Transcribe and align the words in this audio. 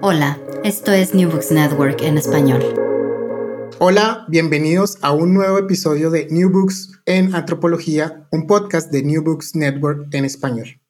Hola, 0.00 0.38
esto 0.62 0.92
es 0.92 1.12
New 1.12 1.28
Books 1.28 1.50
Network 1.50 2.02
en 2.02 2.18
español. 2.18 2.62
Hola, 3.80 4.26
bienvenidos 4.28 4.96
a 5.02 5.10
un 5.10 5.34
nuevo 5.34 5.58
episodio 5.58 6.10
de 6.10 6.28
New 6.30 6.50
Books 6.50 7.00
en 7.04 7.34
Antropología, 7.34 8.28
un 8.30 8.46
podcast 8.46 8.92
de 8.92 9.02
New 9.02 9.24
Books 9.24 9.56
Network 9.56 10.06
en 10.14 10.24
español. 10.24 10.80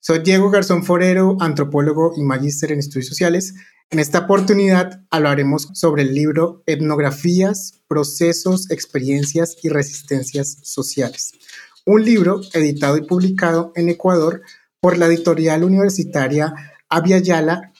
Soy 0.00 0.18
Diego 0.18 0.50
Garzón 0.50 0.84
Forero, 0.84 1.38
antropólogo 1.40 2.12
y 2.14 2.22
magíster 2.24 2.72
en 2.72 2.80
estudios 2.80 3.08
sociales. 3.08 3.54
En 3.88 3.98
esta 3.98 4.18
oportunidad 4.18 5.00
hablaremos 5.08 5.70
sobre 5.72 6.02
el 6.02 6.14
libro 6.14 6.62
Etnografías, 6.66 7.80
Procesos, 7.88 8.70
Experiencias 8.70 9.56
y 9.62 9.70
Resistencias 9.70 10.58
Sociales, 10.62 11.32
un 11.86 12.04
libro 12.04 12.42
editado 12.52 12.98
y 12.98 13.06
publicado 13.06 13.72
en 13.76 13.88
Ecuador 13.88 14.42
por 14.78 14.98
la 14.98 15.06
editorial 15.06 15.64
universitaria 15.64 16.52
Avia 16.90 17.18
Yala 17.18 17.71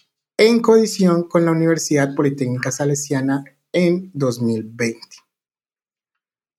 en 0.46 0.58
coedición 0.58 1.28
con 1.28 1.44
la 1.44 1.52
Universidad 1.52 2.16
Politécnica 2.16 2.72
Salesiana 2.72 3.44
en 3.72 4.10
2020. 4.12 4.98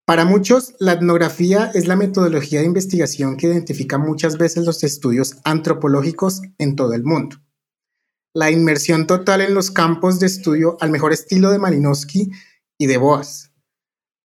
Para 0.06 0.24
muchos, 0.24 0.74
la 0.80 0.94
etnografía 0.94 1.70
es 1.74 1.86
la 1.86 1.98
metodología 1.98 2.62
de 2.62 2.66
investigación 2.66 3.36
que 3.36 3.48
identifica 3.48 3.98
muchas 3.98 4.38
veces 4.38 4.66
los 4.66 4.86
estudios 4.86 5.36
antropológicos 5.44 6.42
en 6.60 6.78
todo 6.78 6.94
el 6.94 7.04
mundo. 7.04 7.36
La 8.34 8.52
inmersión 8.52 9.06
total 9.06 9.42
en 9.42 9.54
los 9.54 9.70
campos 9.70 10.18
de 10.22 10.28
estudio 10.28 10.78
al 10.80 10.90
mejor 10.90 11.12
estilo 11.12 11.52
de 11.52 11.60
Malinowski 11.60 12.32
y 12.78 12.88
de 12.88 12.96
Boas. 12.96 13.52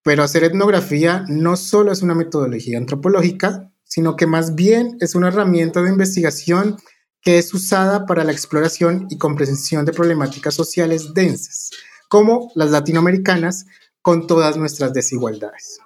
Pero 0.04 0.22
hacer 0.22 0.44
etnografía 0.44 1.24
no 1.28 1.56
solo 1.56 1.90
es 1.90 2.02
una 2.02 2.14
metodología 2.14 2.78
antropológica, 2.78 3.72
sino 3.82 4.14
que 4.14 4.28
más 4.28 4.54
bien 4.54 4.98
es 5.00 5.16
una 5.16 5.28
herramienta 5.28 5.82
de 5.82 5.90
investigación 5.90 6.76
que 7.22 7.38
es 7.38 7.52
usada 7.52 8.06
para 8.06 8.24
la 8.24 8.32
exploración 8.32 9.06
y 9.10 9.18
comprensión 9.18 9.84
de 9.84 9.92
problemáticas 9.92 10.54
sociales 10.54 11.14
densas, 11.14 11.70
como 12.08 12.50
las 12.54 12.70
latinoamericanas, 12.70 13.66
con 14.02 14.26
todas 14.26 14.56
nuestras 14.56 14.92
desigualdades. 14.92 15.78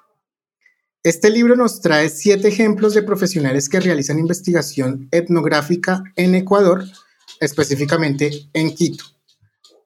Este 1.03 1.31
libro 1.31 1.57
nos 1.57 1.81
trae 1.81 2.09
siete 2.09 2.47
ejemplos 2.47 2.95
de 2.95 3.03
profesionales 3.03 3.69
que 3.69 3.81
realizan 3.81 4.21
investigación 4.21 5.09
etnográfica 5.11 6.05
en 6.15 6.37
Ecuador, 6.37 6.85
específicamente 7.41 8.31
en 8.53 8.73
Quito. 8.73 9.05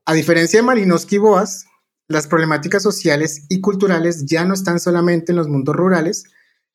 A 0.04 0.12
diferencia 0.12 0.58
de 0.58 0.66
Malinowski 0.66 1.14
y 1.14 1.18
Boas, 1.18 1.64
las 2.06 2.26
problemáticas 2.26 2.82
sociales 2.82 3.46
y 3.48 3.60
culturales 3.60 4.26
ya 4.26 4.44
no 4.44 4.52
están 4.52 4.78
solamente 4.78 5.32
en 5.32 5.36
los 5.36 5.48
mundos 5.48 5.74
rurales, 5.74 6.24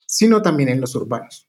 sino 0.07 0.41
también 0.41 0.69
en 0.69 0.81
los 0.81 0.95
urbanos. 0.95 1.47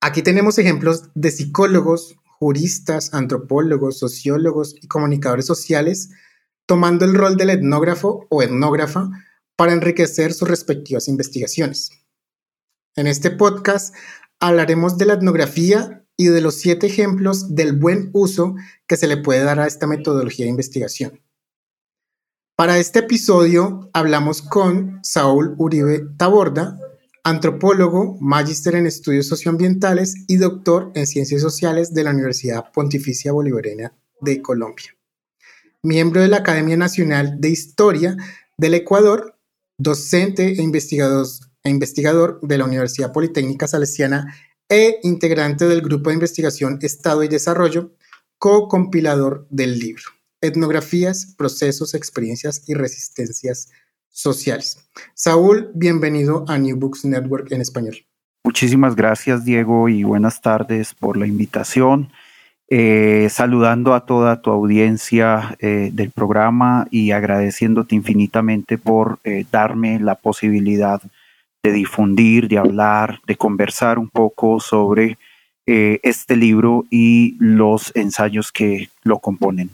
Aquí 0.00 0.22
tenemos 0.22 0.58
ejemplos 0.58 1.10
de 1.14 1.30
psicólogos, 1.30 2.16
juristas, 2.42 3.14
antropólogos, 3.14 4.00
sociólogos 4.00 4.74
y 4.82 4.88
comunicadores 4.88 5.46
sociales 5.46 6.10
tomando 6.66 7.04
el 7.04 7.14
rol 7.14 7.36
del 7.36 7.50
etnógrafo 7.50 8.26
o 8.30 8.42
etnógrafa 8.42 9.10
para 9.54 9.72
enriquecer 9.72 10.34
sus 10.34 10.48
respectivas 10.48 11.06
investigaciones. 11.06 11.90
En 12.96 13.06
este 13.06 13.30
podcast 13.30 13.94
hablaremos 14.40 14.98
de 14.98 15.06
la 15.06 15.12
etnografía 15.12 16.04
y 16.16 16.26
de 16.26 16.40
los 16.40 16.56
siete 16.56 16.88
ejemplos 16.88 17.54
del 17.54 17.78
buen 17.78 18.10
uso 18.12 18.56
que 18.88 18.96
se 18.96 19.06
le 19.06 19.18
puede 19.18 19.44
dar 19.44 19.60
a 19.60 19.68
esta 19.68 19.86
metodología 19.86 20.44
de 20.44 20.50
investigación. 20.50 21.20
Para 22.56 22.76
este 22.78 22.98
episodio 22.98 23.88
hablamos 23.92 24.42
con 24.42 24.98
Saúl 25.04 25.54
Uribe 25.58 26.08
Taborda, 26.16 26.76
antropólogo, 27.24 28.16
magíster 28.20 28.74
en 28.74 28.86
estudios 28.86 29.26
socioambientales 29.26 30.14
y 30.26 30.36
doctor 30.36 30.90
en 30.94 31.06
ciencias 31.06 31.40
sociales 31.40 31.94
de 31.94 32.04
la 32.04 32.10
Universidad 32.10 32.72
Pontificia 32.72 33.32
Bolivariana 33.32 33.94
de 34.20 34.42
Colombia. 34.42 34.96
Miembro 35.82 36.20
de 36.20 36.28
la 36.28 36.38
Academia 36.38 36.76
Nacional 36.76 37.40
de 37.40 37.50
Historia 37.50 38.16
del 38.56 38.74
Ecuador, 38.74 39.36
docente 39.78 40.48
e 40.48 40.62
investigador, 40.62 41.26
e 41.64 41.70
investigador 41.70 42.40
de 42.42 42.58
la 42.58 42.64
Universidad 42.64 43.12
Politécnica 43.12 43.68
Salesiana 43.68 44.34
e 44.68 44.98
integrante 45.02 45.66
del 45.66 45.82
Grupo 45.82 46.10
de 46.10 46.14
Investigación 46.14 46.78
Estado 46.82 47.22
y 47.22 47.28
Desarrollo, 47.28 47.92
co-compilador 48.38 49.46
del 49.50 49.78
libro 49.78 50.04
Etnografías, 50.40 51.34
Procesos, 51.36 51.94
Experiencias 51.94 52.64
y 52.66 52.74
Resistencias 52.74 53.68
sociales. 54.12 54.78
Saúl, 55.14 55.70
bienvenido 55.74 56.44
a 56.46 56.58
New 56.58 56.76
Books 56.76 57.04
Network 57.04 57.50
en 57.50 57.60
español. 57.62 57.96
Muchísimas 58.44 58.94
gracias, 58.94 59.44
Diego, 59.44 59.88
y 59.88 60.04
buenas 60.04 60.40
tardes 60.40 60.94
por 60.94 61.16
la 61.16 61.26
invitación. 61.26 62.12
Eh, 62.68 63.28
saludando 63.30 63.92
a 63.92 64.06
toda 64.06 64.40
tu 64.40 64.50
audiencia 64.50 65.56
eh, 65.58 65.90
del 65.92 66.10
programa 66.10 66.86
y 66.90 67.10
agradeciéndote 67.10 67.94
infinitamente 67.94 68.78
por 68.78 69.18
eh, 69.24 69.44
darme 69.52 70.00
la 70.00 70.14
posibilidad 70.14 71.02
de 71.62 71.72
difundir, 71.72 72.48
de 72.48 72.58
hablar, 72.58 73.20
de 73.26 73.36
conversar 73.36 73.98
un 73.98 74.08
poco 74.08 74.58
sobre 74.58 75.18
este 75.64 76.34
libro 76.36 76.84
y 76.90 77.36
los 77.38 77.94
ensayos 77.94 78.50
que 78.50 78.90
lo 79.04 79.20
componen. 79.20 79.70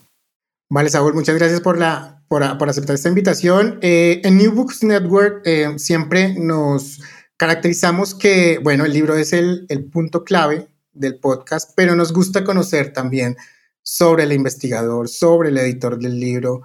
Vale, 0.71 0.91
Saúl, 0.91 1.15
muchas 1.15 1.37
gracias 1.37 1.63
por, 1.63 1.79
la, 1.79 2.18
por, 2.29 2.43
aceptar 2.43 2.95
esta 2.95 3.09
invitación. 3.09 3.79
Eh, 3.83 4.21
en 4.23 4.37
New 4.37 4.53
Books 4.53 4.85
Network 4.85 5.43
eh, 5.45 5.73
siempre 5.79 6.35
nos 6.39 7.01
caracterizamos 7.37 8.15
que, 8.15 8.59
bueno, 8.63 8.85
el 8.85 8.93
libro 8.93 9.17
es 9.17 9.33
el, 9.33 9.67
punto 9.91 10.25
clave 10.25 10.69
del 10.93 11.19
podcast, 11.19 11.73
pero 11.75 11.97
nos 11.97 12.13
gusta 12.13 12.45
conocer 12.45 12.93
también 12.93 13.37
sobre 13.83 14.25
el 14.25 14.33
investigador, 14.33 15.09
sobre 15.09 15.49
el 15.49 15.59
editor 15.59 15.99
del 15.99 16.21
libro. 16.21 16.63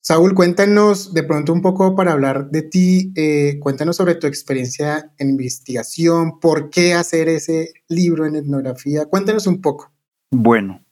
Saúl, 0.00 0.34
cuéntanos 0.34 1.14
de 1.14 1.22
pronto 1.22 1.52
un 1.52 1.62
poco 1.62 1.96
para 1.96 2.12
hablar 2.12 2.50
de 2.50 2.62
ti, 2.62 3.12
eh, 3.16 3.58
cuéntanos 3.60 3.96
sobre 3.96 4.16
tu 4.16 4.26
experiencia 4.26 5.12
en 5.18 5.30
investigación, 5.30 6.40
por 6.40 6.70
qué 6.70 6.94
hacer 6.94 7.28
ese 7.28 7.72
libro 7.88 8.26
en 8.26 8.36
etnografía, 8.36 9.06
cuéntanos 9.06 9.46
un 9.46 9.60
poco. 9.60 9.92
Bueno, 10.30 10.84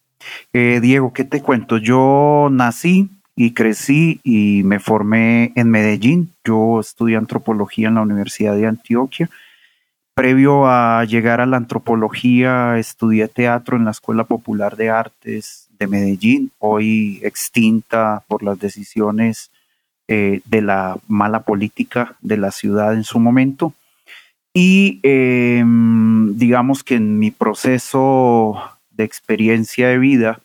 eh, 0.53 0.81
Diego, 0.81 1.13
¿qué 1.13 1.25
te 1.25 1.43
cuento? 1.43 1.79
Yo 1.79 2.49
nací 2.51 3.20
y 3.43 3.53
crecí 3.53 4.21
y 4.23 4.65
me 4.65 4.81
formé 4.81 5.53
en 5.55 5.71
Medellín. 5.71 6.35
Yo 6.45 6.79
estudié 6.79 7.17
antropología 7.17 7.89
en 7.89 7.95
la 7.95 8.03
Universidad 8.03 8.55
de 8.55 8.67
Antioquia. 8.67 9.31
Previo 10.13 10.67
a 10.67 11.03
llegar 11.07 11.41
a 11.41 11.47
la 11.47 11.57
antropología, 11.57 12.77
estudié 12.77 13.29
teatro 13.29 13.79
en 13.79 13.87
la 13.87 13.93
Escuela 13.93 14.25
Popular 14.25 14.77
de 14.77 14.91
Artes 14.91 15.69
de 15.79 15.87
Medellín, 15.87 16.53
hoy 16.59 17.19
extinta 17.23 18.25
por 18.29 18.43
las 18.43 18.59
decisiones 18.59 19.51
eh, 20.07 20.43
de 20.45 20.61
la 20.61 20.99
mala 21.09 21.41
política 21.41 22.17
de 22.21 22.37
la 22.37 22.51
ciudad 22.51 22.93
en 22.93 23.05
su 23.05 23.19
momento. 23.21 23.73
Y 24.53 25.01
em, 25.03 26.37
digamos 26.37 26.85
que 26.85 26.97
en 26.97 27.19
mi 27.19 27.31
proceso 27.31 28.61
de 28.91 29.05
experiencia 29.05 29.89
de 29.89 29.97
vida 29.97 30.41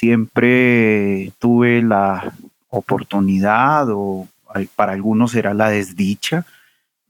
siempre 0.00 1.30
tuve 1.38 1.82
la 1.82 2.32
oportunidad 2.70 3.86
o 3.90 4.26
para 4.74 4.92
algunos 4.92 5.34
era 5.34 5.52
la 5.52 5.68
desdicha. 5.68 6.46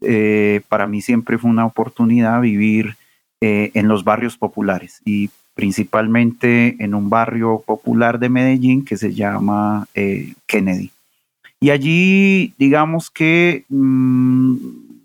Eh, 0.01 0.63
para 0.69 0.89
mí 0.89 1.01
siempre 1.01 1.39
fue 1.39 1.51
una 1.51 1.67
oportunidad 1.67 2.41
vivir 2.41 2.97
eh, 3.41 3.71
en 3.75 3.87
los 3.87 4.03
barrios 4.03 4.37
populares 4.37 5.03
y 5.05 5.31
principalmente 5.55 6.77
en 6.81 6.95
un 6.95 7.09
barrio 7.09 7.63
popular 7.65 8.19
de 8.19 8.29
Medellín 8.29 8.85
que 8.85 8.97
se 8.97 9.15
llama 9.15 9.87
eh, 9.95 10.35
Kennedy. 10.47 10.91
Y 11.61 11.71
allí, 11.71 12.55
digamos 12.59 13.09
que 13.09 13.67
mm, 13.69 14.57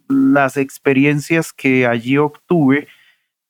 las 0.08 0.58
experiencias 0.58 1.54
que 1.54 1.86
allí 1.86 2.18
obtuve 2.18 2.88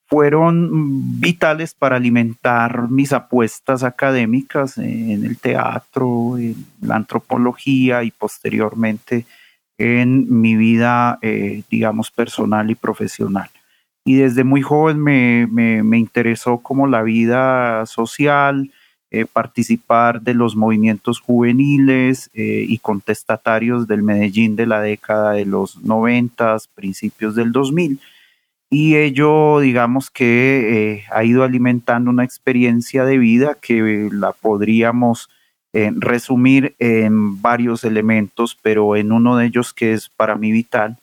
fueron 0.08 1.20
vitales 1.20 1.74
para 1.74 1.96
alimentar 1.96 2.90
mis 2.90 3.12
apuestas 3.12 3.84
académicas 3.84 4.78
en 4.78 5.26
el 5.26 5.38
teatro, 5.38 6.38
en 6.38 6.56
la 6.82 6.96
antropología 6.96 8.04
y 8.04 8.12
posteriormente 8.12 9.26
en 9.78 10.42
mi 10.42 10.56
vida, 10.56 11.18
eh, 11.22 11.64
digamos, 11.70 12.12
personal 12.12 12.70
y 12.70 12.76
profesional. 12.76 13.50
Y 14.06 14.16
desde 14.18 14.44
muy 14.44 14.62
joven 14.62 15.02
me, 15.02 15.48
me, 15.48 15.98
interesó 15.98 16.60
como 16.60 16.86
la 16.86 17.02
vida 17.02 17.86
social, 17.88 18.72
eh, 19.10 19.26
participar 19.26 20.22
de 20.22 20.36
los 20.36 20.56
movimientos 20.56 21.20
juveniles 21.20 22.30
eh, 22.36 22.66
y 22.68 22.78
contestatarios 22.78 23.88
del 23.88 24.04
Medellín 24.04 24.56
de 24.56 24.68
la 24.68 24.82
década 24.82 25.32
de 25.32 25.46
los 25.46 25.84
90, 25.84 26.58
principios 26.76 27.34
del 27.34 27.52
2000 27.52 28.00
y 28.70 28.96
ello, 28.96 29.60
digamos 29.60 30.10
que 30.10 30.94
eh, 30.94 31.06
ha 31.12 31.24
ido 31.24 31.44
alimentando 31.44 32.10
una 32.10 32.24
experiencia 32.24 33.06
de 33.06 33.18
vida 33.18 33.56
que 33.60 34.10
la 34.12 34.32
podríamos 34.32 35.30
eh, 35.74 35.92
resumir 35.96 36.76
en 36.80 37.42
varios 37.42 37.84
elementos, 37.84 38.58
pero 38.62 38.96
en 38.96 39.12
uno 39.12 39.38
de 39.38 39.46
ellos 39.46 39.74
que 39.74 39.94
es 39.94 40.10
para 40.10 40.36
mí 40.36 40.52
vital, 40.52 40.98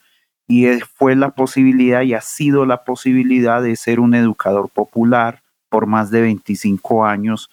y 0.48 0.66
fue 0.96 1.14
la 1.16 1.30
posibilidad 1.30 2.02
y 2.02 2.14
ha 2.14 2.20
sido 2.20 2.66
la 2.66 2.84
posibilidad 2.84 3.62
de 3.62 3.76
ser 3.76 4.00
un 4.00 4.14
educador 4.14 4.68
popular 4.68 5.42
por 5.68 5.86
más 5.86 6.10
de 6.10 6.20
25 6.20 7.06
años 7.06 7.50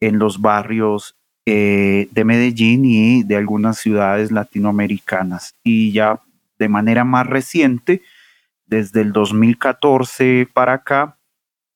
en 0.00 0.18
los 0.18 0.40
barrios 0.40 1.14
eh, 1.46 2.08
de 2.10 2.24
Medellín 2.24 2.84
y 2.84 3.22
de 3.22 3.36
algunas 3.36 3.78
ciudades 3.78 4.32
latinoamericanas. 4.32 5.54
Y 5.62 5.92
ya 5.92 6.20
de 6.58 6.68
manera 6.68 7.04
más 7.04 7.26
reciente, 7.26 8.02
desde 8.70 9.00
el 9.00 9.12
2014 9.12 10.48
para 10.54 10.74
acá, 10.74 11.18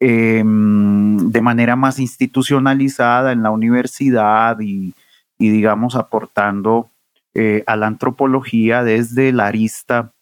em, 0.01 1.19
de 1.31 1.41
manera 1.41 1.77
más 1.77 1.99
institucionalizada 1.99 3.33
en 3.33 3.43
la 3.43 3.51
universidad 3.51 4.59
y, 4.61 4.95
digamos, 5.39 5.97
aportando 5.97 6.91
eh, 7.35 7.65
a 7.67 7.75
la 7.75 7.89
antropología 7.89 8.85
desde 8.85 9.33
la 9.33 9.49
arista 9.49 10.13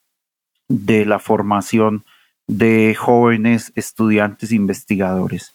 de 0.68 1.04
la 1.04 1.18
formación 1.18 2.04
de 2.46 2.94
jóvenes 2.98 3.70
estudiantes 3.74 4.50
investigadores. 4.50 5.54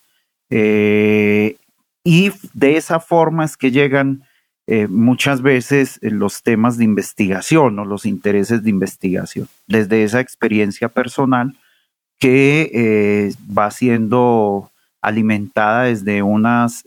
Eh, 0.52 1.58
y 2.04 2.32
de 2.54 2.78
esa 2.78 3.00
forma 3.00 3.44
es 3.44 3.58
que 3.58 3.72
llegan 3.72 4.24
eh, 4.70 4.88
muchas 4.90 5.42
veces 5.42 5.98
eh, 6.02 6.12
los 6.12 6.44
temas 6.44 6.78
de 6.78 6.84
investigación 6.84 7.80
o 7.80 7.86
los 7.86 8.06
intereses 8.06 8.64
de 8.64 8.70
investigación, 8.70 9.48
desde 9.66 10.04
esa 10.04 10.20
experiencia 10.20 10.90
personal 10.90 11.56
que 12.20 12.70
eh, 12.74 13.34
va 13.58 13.72
siendo 13.72 14.70
alimentada 15.02 15.84
desde 15.84 16.22
unos 16.22 16.84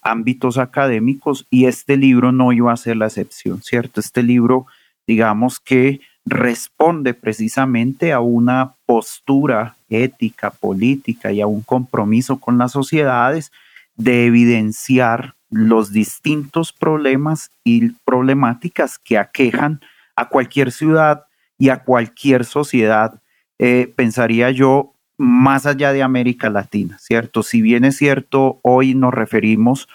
ámbitos 0.00 0.56
académicos 0.56 1.46
y 1.50 1.66
este 1.66 1.98
libro 1.98 2.32
no 2.32 2.50
iba 2.52 2.72
a 2.72 2.78
ser 2.78 2.96
la 2.96 3.06
excepción, 3.06 3.60
¿cierto? 3.62 4.00
Este 4.00 4.22
libro, 4.22 4.66
digamos 5.06 5.60
que 5.60 6.00
responde 6.24 7.12
precisamente 7.12 8.12
a 8.12 8.20
una 8.20 8.74
postura 8.86 9.76
ética, 9.90 10.50
política 10.50 11.30
y 11.32 11.42
a 11.42 11.46
un 11.46 11.60
compromiso 11.60 12.38
con 12.38 12.56
las 12.56 12.72
sociedades 12.72 13.52
de 13.96 14.26
evidenciar 14.26 15.34
los 15.50 15.92
distintos 15.92 16.72
problemas 16.72 17.50
y 17.64 17.90
problemáticas 18.04 18.98
que 18.98 19.18
aquejan 19.18 19.80
a 20.16 20.28
cualquier 20.28 20.72
ciudad 20.72 21.26
y 21.58 21.68
a 21.68 21.82
cualquier 21.82 22.44
sociedad, 22.44 23.20
eh, 23.58 23.92
pensaría 23.94 24.50
yo, 24.50 24.94
más 25.18 25.66
allá 25.66 25.92
de 25.92 26.02
América 26.02 26.48
Latina, 26.48 26.96
¿cierto? 26.98 27.42
Si 27.42 27.60
bien 27.60 27.84
es 27.84 27.98
cierto, 27.98 28.58
hoy 28.62 28.94
nos 28.94 29.12
referimos 29.12 29.86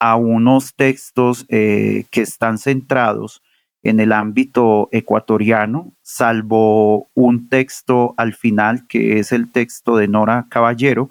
a 0.00 0.16
unos 0.16 0.74
textos 0.74 1.46
eh, 1.48 2.06
que 2.10 2.22
están 2.22 2.58
centrados 2.58 3.40
en 3.84 4.00
el 4.00 4.12
ámbito 4.12 4.88
ecuatoriano, 4.90 5.92
salvo 6.02 7.08
un 7.14 7.48
texto 7.48 8.14
al 8.16 8.34
final 8.34 8.86
que 8.88 9.20
es 9.20 9.30
el 9.30 9.52
texto 9.52 9.96
de 9.96 10.08
Nora 10.08 10.46
Caballero, 10.48 11.10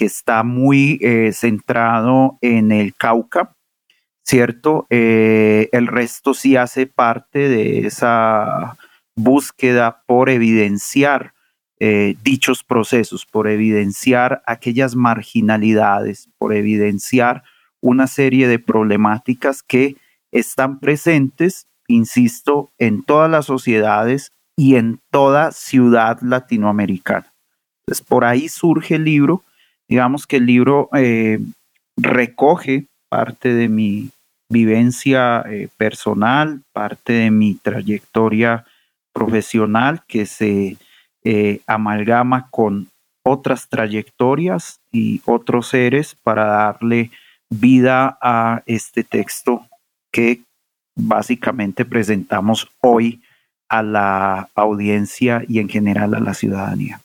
que 0.00 0.06
está 0.06 0.44
muy 0.44 0.98
eh, 1.02 1.30
centrado 1.34 2.38
en 2.40 2.72
el 2.72 2.94
Cauca, 2.94 3.54
¿cierto? 4.24 4.86
Eh, 4.88 5.68
el 5.72 5.88
resto 5.88 6.32
sí 6.32 6.56
hace 6.56 6.86
parte 6.86 7.50
de 7.50 7.80
esa 7.80 8.78
búsqueda 9.14 10.02
por 10.06 10.30
evidenciar 10.30 11.34
eh, 11.80 12.16
dichos 12.22 12.64
procesos, 12.64 13.26
por 13.26 13.46
evidenciar 13.46 14.42
aquellas 14.46 14.96
marginalidades, 14.96 16.30
por 16.38 16.54
evidenciar 16.54 17.42
una 17.82 18.06
serie 18.06 18.48
de 18.48 18.58
problemáticas 18.58 19.62
que 19.62 19.96
están 20.32 20.80
presentes, 20.80 21.66
insisto, 21.88 22.70
en 22.78 23.02
todas 23.02 23.30
las 23.30 23.44
sociedades 23.44 24.32
y 24.56 24.76
en 24.76 24.98
toda 25.10 25.52
ciudad 25.52 26.22
latinoamericana. 26.22 27.34
Entonces, 27.80 28.06
por 28.06 28.24
ahí 28.24 28.48
surge 28.48 28.94
el 28.94 29.04
libro 29.04 29.44
Digamos 29.90 30.28
que 30.28 30.36
el 30.36 30.46
libro 30.46 30.88
eh, 30.94 31.40
recoge 31.96 32.86
parte 33.08 33.52
de 33.52 33.68
mi 33.68 34.10
vivencia 34.48 35.42
eh, 35.48 35.68
personal, 35.76 36.62
parte 36.72 37.12
de 37.12 37.32
mi 37.32 37.56
trayectoria 37.56 38.64
profesional 39.12 40.02
que 40.06 40.26
se 40.26 40.76
eh, 41.24 41.60
amalgama 41.66 42.48
con 42.50 42.88
otras 43.24 43.68
trayectorias 43.68 44.78
y 44.92 45.22
otros 45.24 45.66
seres 45.66 46.14
para 46.22 46.44
darle 46.44 47.10
vida 47.50 48.16
a 48.22 48.62
este 48.66 49.02
texto 49.02 49.66
que 50.12 50.42
básicamente 50.96 51.84
presentamos 51.84 52.68
hoy 52.80 53.22
a 53.68 53.82
la 53.82 54.50
audiencia 54.54 55.42
y 55.48 55.58
en 55.58 55.68
general 55.68 56.14
a 56.14 56.20
la 56.20 56.34
ciudadanía. 56.34 57.00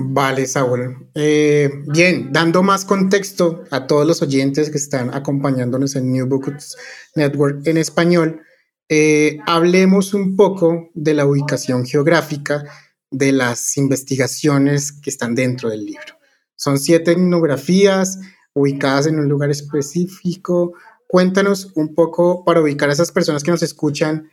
Vale, 0.00 0.46
Saúl. 0.46 1.10
Eh, 1.14 1.70
bien, 1.88 2.32
dando 2.32 2.62
más 2.62 2.84
contexto 2.84 3.64
a 3.72 3.88
todos 3.88 4.06
los 4.06 4.22
oyentes 4.22 4.70
que 4.70 4.78
están 4.78 5.12
acompañándonos 5.12 5.96
en 5.96 6.12
New 6.12 6.26
Books 6.28 6.76
Network 7.16 7.66
en 7.66 7.78
español, 7.78 8.42
eh, 8.88 9.38
hablemos 9.44 10.14
un 10.14 10.36
poco 10.36 10.90
de 10.94 11.14
la 11.14 11.26
ubicación 11.26 11.84
geográfica 11.84 12.64
de 13.10 13.32
las 13.32 13.76
investigaciones 13.76 14.92
que 14.92 15.10
están 15.10 15.34
dentro 15.34 15.68
del 15.68 15.84
libro. 15.84 16.16
Son 16.54 16.78
siete 16.78 17.12
etnografías 17.12 18.20
ubicadas 18.52 19.08
en 19.08 19.18
un 19.18 19.28
lugar 19.28 19.50
específico. 19.50 20.74
Cuéntanos 21.08 21.72
un 21.74 21.92
poco 21.96 22.44
para 22.44 22.60
ubicar 22.60 22.88
a 22.88 22.92
esas 22.92 23.10
personas 23.10 23.42
que 23.42 23.50
nos 23.50 23.64
escuchan 23.64 24.30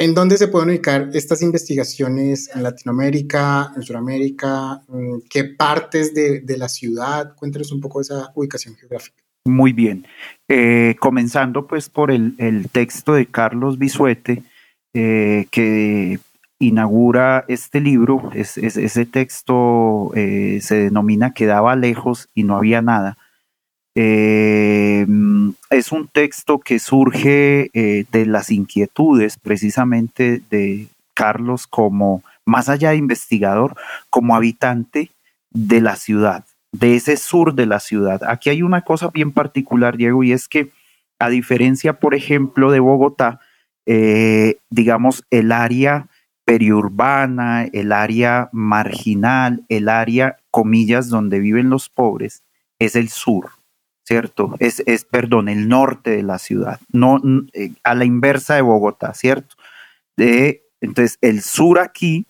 ¿En 0.00 0.14
dónde 0.14 0.38
se 0.38 0.48
pueden 0.48 0.70
ubicar 0.70 1.10
estas 1.12 1.42
investigaciones 1.42 2.50
en 2.54 2.62
Latinoamérica, 2.62 3.70
en 3.76 3.82
Sudamérica? 3.82 4.80
Mm, 4.88 5.18
¿Qué 5.28 5.44
partes 5.44 6.14
de, 6.14 6.42
la 6.56 6.70
ciudad? 6.70 7.34
Cuéntanos 7.36 7.70
un 7.70 7.82
poco 7.82 7.98
de 7.98 8.04
esa 8.04 8.32
ubicación 8.34 8.76
geográfica. 8.76 9.22
Muy 9.44 9.74
bien. 9.74 10.06
Eh, 10.48 10.96
comenzando 10.98 11.66
pues 11.66 11.90
por 11.90 12.10
el, 12.10 12.34
texto 12.72 13.12
de 13.12 13.26
Carlos 13.26 13.78
Bisuete, 13.78 14.42
eh, 14.94 15.44
que 15.50 16.18
inaugura 16.58 17.44
este 17.48 17.82
libro. 17.82 18.30
ese 18.32 19.04
texto 19.04 20.12
eh, 20.14 20.60
se 20.62 20.76
denomina 20.76 21.34
Quedaba 21.34 21.76
lejos 21.76 22.30
y 22.34 22.44
no 22.44 22.56
había 22.56 22.80
nada. 22.80 23.18
Eh, 24.02 25.06
es 25.68 25.92
un 25.92 26.08
texto 26.08 26.58
que 26.58 26.78
surge 26.78 27.68
eh, 27.74 28.06
de 28.10 28.24
las 28.24 28.50
inquietudes 28.50 29.36
precisamente 29.36 30.40
de 30.48 30.86
Carlos 31.12 31.66
como, 31.66 32.22
más 32.46 32.70
allá 32.70 32.90
de 32.90 32.96
investigador, 32.96 33.76
como 34.08 34.34
habitante 34.34 35.10
de 35.50 35.82
la 35.82 35.96
ciudad, 35.96 36.46
de 36.72 36.96
ese 36.96 37.18
sur 37.18 37.54
de 37.54 37.66
la 37.66 37.78
ciudad. 37.78 38.22
Aquí 38.26 38.48
hay 38.48 38.62
una 38.62 38.80
cosa 38.80 39.10
bien 39.12 39.32
particular, 39.32 39.98
Diego, 39.98 40.24
y 40.24 40.32
es 40.32 40.48
que 40.48 40.70
a 41.18 41.28
diferencia, 41.28 42.00
por 42.00 42.14
ejemplo, 42.14 42.70
de 42.70 42.80
Bogotá, 42.80 43.40
eh, 43.84 44.56
digamos, 44.70 45.24
el 45.28 45.52
área 45.52 46.06
periurbana, 46.46 47.64
el 47.64 47.92
área 47.92 48.48
marginal, 48.52 49.62
el 49.68 49.90
área, 49.90 50.38
comillas, 50.50 51.10
donde 51.10 51.38
viven 51.38 51.68
los 51.68 51.90
pobres, 51.90 52.44
es 52.78 52.96
el 52.96 53.10
sur, 53.10 53.59
¿cierto? 54.10 54.56
Es, 54.58 54.82
es 54.86 55.04
perdón, 55.04 55.48
el 55.48 55.68
norte 55.68 56.10
de 56.10 56.24
la 56.24 56.40
ciudad, 56.40 56.80
no 56.90 57.22
eh, 57.52 57.70
a 57.84 57.94
la 57.94 58.04
inversa 58.04 58.56
de 58.56 58.62
Bogotá, 58.62 59.14
¿cierto? 59.14 59.54
De, 60.16 60.64
entonces, 60.80 61.16
el 61.20 61.42
sur 61.42 61.78
aquí 61.78 62.26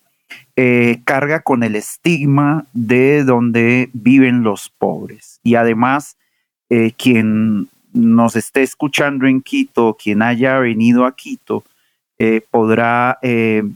eh, 0.57 1.01
carga 1.05 1.41
con 1.41 1.63
el 1.63 1.77
estigma 1.77 2.67
de 2.75 3.25
donde 3.25 3.89
viven 3.95 4.43
los 4.43 4.69
pobres. 4.69 5.41
Y 5.43 5.55
además, 5.55 6.19
eh, 6.69 6.93
quien 6.99 7.71
nos 7.95 8.37
esté 8.37 8.63
escuchando 8.63 9.27
en 9.27 9.41
Quito, 9.41 9.97
quien 9.99 10.21
haya 10.21 10.59
venido 10.59 11.07
a 11.07 11.17
Quito, 11.17 11.65
podrá, 12.51 13.19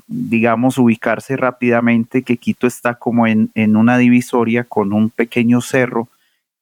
digamos, 0.06 0.76
ubicarse 0.76 1.34
rápidamente 1.34 2.20
que 2.20 2.36
Quito 2.36 2.66
está 2.66 2.96
como 2.96 3.26
en, 3.26 3.50
en, 3.54 3.74
una 3.74 3.96
divisoria 3.96 4.64
con 4.64 4.92
un 4.92 5.08
pequeño 5.08 5.62
cerro 5.62 6.08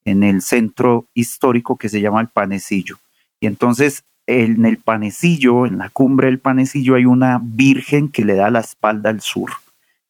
en 0.05 0.23
el 0.23 0.43
centro 0.43 1.07
histórico 1.15 1.77
que 1.77 1.89
se 1.89 2.01
llama 2.01 2.21
el 2.21 2.29
Panecillo. 2.29 2.99
Y 3.41 3.47
entonces 3.47 4.05
en 4.27 4.65
el 4.65 4.79
Panecillo, 4.79 5.67
en 5.67 5.79
la 5.79 5.89
cumbre 5.89 6.29
del 6.29 6.39
Panecillo, 6.39 6.95
hay 6.95 7.05
una 7.05 7.41
virgen 7.43 8.09
que 8.09 8.25
le 8.25 8.35
da 8.35 8.51
la 8.51 8.61
espalda 8.61 9.11
al 9.11 9.21
sur. 9.21 9.51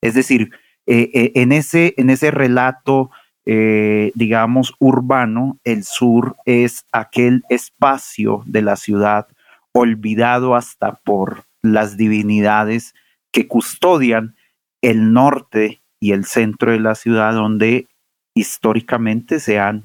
Es 0.00 0.14
decir, 0.14 0.50
eh, 0.86 1.10
eh, 1.14 1.32
en, 1.36 1.52
ese, 1.52 1.94
en 1.96 2.10
ese 2.10 2.30
relato, 2.30 3.10
eh, 3.46 4.12
digamos, 4.14 4.74
urbano, 4.78 5.58
el 5.64 5.84
sur 5.84 6.36
es 6.44 6.84
aquel 6.92 7.44
espacio 7.48 8.42
de 8.46 8.62
la 8.62 8.76
ciudad 8.76 9.28
olvidado 9.72 10.54
hasta 10.54 10.94
por 10.96 11.44
las 11.62 11.96
divinidades 11.96 12.94
que 13.30 13.46
custodian 13.46 14.34
el 14.82 15.12
norte 15.12 15.80
y 16.00 16.12
el 16.12 16.24
centro 16.24 16.72
de 16.72 16.80
la 16.80 16.94
ciudad 16.94 17.32
donde 17.32 17.86
históricamente 18.34 19.40
se 19.40 19.58
han 19.58 19.84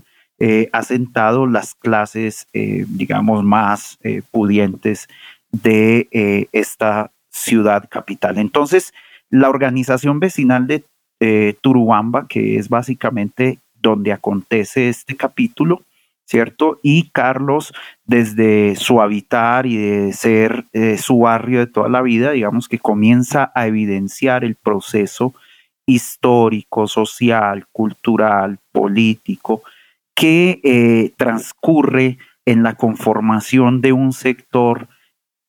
asentado 0.71 1.47
las 1.47 1.73
clases, 1.73 2.47
digamos, 2.53 3.43
más 3.43 3.97
pudientes 4.29 5.07
de 5.51 6.47
esta 6.51 7.11
ciudad 7.29 7.87
capital. 7.89 8.37
Entonces, 8.37 8.93
la 9.29 9.49
organización 9.49 10.19
vecinal 10.19 10.67
de 10.67 10.83
eh, 11.19 11.55
Turubamba, 11.61 12.27
que 12.27 12.57
es 12.57 12.69
básicamente 12.69 13.59
donde 13.81 14.11
acontece 14.11 14.89
este 14.89 15.15
capítulo, 15.15 15.81
¿cierto? 16.25 16.79
Y 16.83 17.09
Carlos, 17.09 17.73
desde 18.05 18.75
su 18.75 19.01
habitar 19.01 19.65
y 19.65 19.77
de 19.77 20.13
ser 20.13 20.65
eh, 20.73 20.97
su 20.97 21.19
barrio 21.19 21.59
de 21.59 21.67
toda 21.67 21.89
la 21.89 22.01
vida, 22.01 22.31
digamos 22.31 22.67
que 22.67 22.79
comienza 22.79 23.51
a 23.55 23.67
evidenciar 23.67 24.43
el 24.43 24.55
proceso 24.55 25.33
histórico, 25.87 26.87
social, 26.87 27.65
cultural, 27.71 28.59
político, 28.71 29.63
que 30.13 30.59
eh, 30.63 31.13
transcurre 31.17 32.17
en 32.45 32.61
la 32.61 32.75
conformación 32.75 33.81
de 33.81 33.93
un 33.93 34.13
sector 34.13 34.87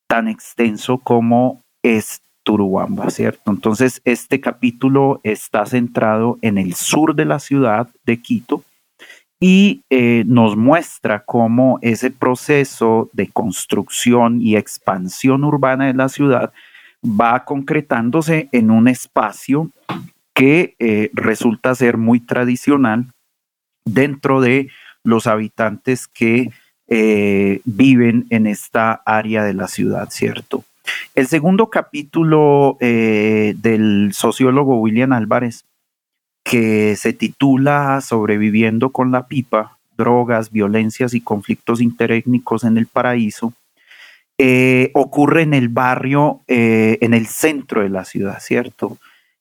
tan 0.08 0.28
extenso 0.28 0.98
como 0.98 1.62
es 1.82 2.22
Turubamba, 2.44 3.10
¿cierto? 3.10 3.50
Entonces, 3.50 4.00
este 4.04 4.40
capítulo 4.40 5.20
está 5.22 5.66
centrado 5.66 6.38
en 6.40 6.56
el 6.56 6.74
sur 6.74 7.14
de 7.14 7.26
la 7.26 7.40
ciudad 7.40 7.88
de 8.06 8.22
Quito 8.22 8.62
y 9.40 9.82
eh, 9.90 10.24
nos 10.26 10.56
muestra 10.56 11.24
cómo 11.24 11.78
ese 11.82 12.10
proceso 12.10 13.10
de 13.12 13.28
construcción 13.28 14.40
y 14.40 14.56
expansión 14.56 15.44
urbana 15.44 15.86
de 15.86 15.94
la 15.94 16.08
ciudad 16.08 16.52
va 17.04 17.44
concretándose 17.44 18.48
en 18.52 18.70
un 18.70 18.88
espacio 18.88 19.70
que 20.38 20.76
eh, 20.78 21.10
resulta 21.14 21.74
ser 21.74 21.96
muy 21.96 22.20
tradicional 22.20 23.06
dentro 23.84 24.40
de 24.40 24.70
los 25.02 25.26
habitantes 25.26 26.06
que 26.06 26.50
eh, 26.86 27.60
viven 27.64 28.24
en 28.30 28.46
esta 28.46 29.02
área 29.04 29.42
de 29.42 29.54
la 29.54 29.66
ciudad, 29.66 30.10
¿cierto? 30.10 30.64
El 31.16 31.26
segundo 31.26 31.70
capítulo 31.70 32.76
eh, 32.78 33.54
del 33.56 34.12
sociólogo 34.14 34.80
William 34.80 35.12
Álvarez, 35.12 35.64
que 36.44 36.94
se 36.94 37.12
titula 37.12 38.00
Sobreviviendo 38.00 38.90
con 38.90 39.10
la 39.10 39.26
pipa, 39.26 39.78
drogas, 39.96 40.52
violencias 40.52 41.14
y 41.14 41.20
conflictos 41.20 41.80
interétnicos 41.80 42.62
en 42.62 42.78
el 42.78 42.86
paraíso, 42.86 43.54
ocurre 44.94 45.42
en 45.42 45.52
el 45.52 45.68
barrio, 45.68 46.42
en 46.46 47.12
el 47.12 47.26
centro 47.26 47.82
de 47.82 47.88
la 47.88 48.04
ciudad, 48.04 48.38
¿cierto? 48.38 48.98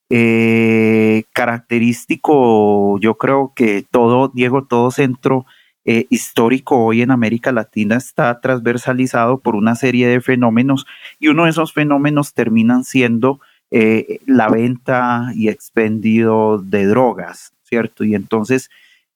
Característico, 0.09 2.99
yo 2.99 3.17
creo 3.17 3.53
que 3.55 3.85
todo, 3.89 4.29
Diego, 4.29 4.63
todo 4.63 4.91
centro 4.91 5.45
eh, 5.89 6.05
histórico 6.09 6.83
hoy 6.83 7.01
en 7.01 7.11
América 7.11 7.53
Latina 7.53 7.95
está 7.95 8.41
transversalizado 8.41 9.37
por 9.37 9.55
una 9.55 9.73
serie 9.73 10.09
de 10.09 10.19
fenómenos 10.19 10.85
y 11.17 11.29
uno 11.29 11.45
de 11.45 11.51
esos 11.51 11.71
fenómenos 11.71 12.33
terminan 12.33 12.83
siendo 12.83 13.39
eh, 13.71 14.19
la 14.25 14.49
venta 14.49 15.31
y 15.33 15.47
expendio 15.47 16.61
de 16.61 16.87
drogas, 16.87 17.53
¿cierto? 17.63 18.03
Y 18.03 18.15
entonces 18.15 18.69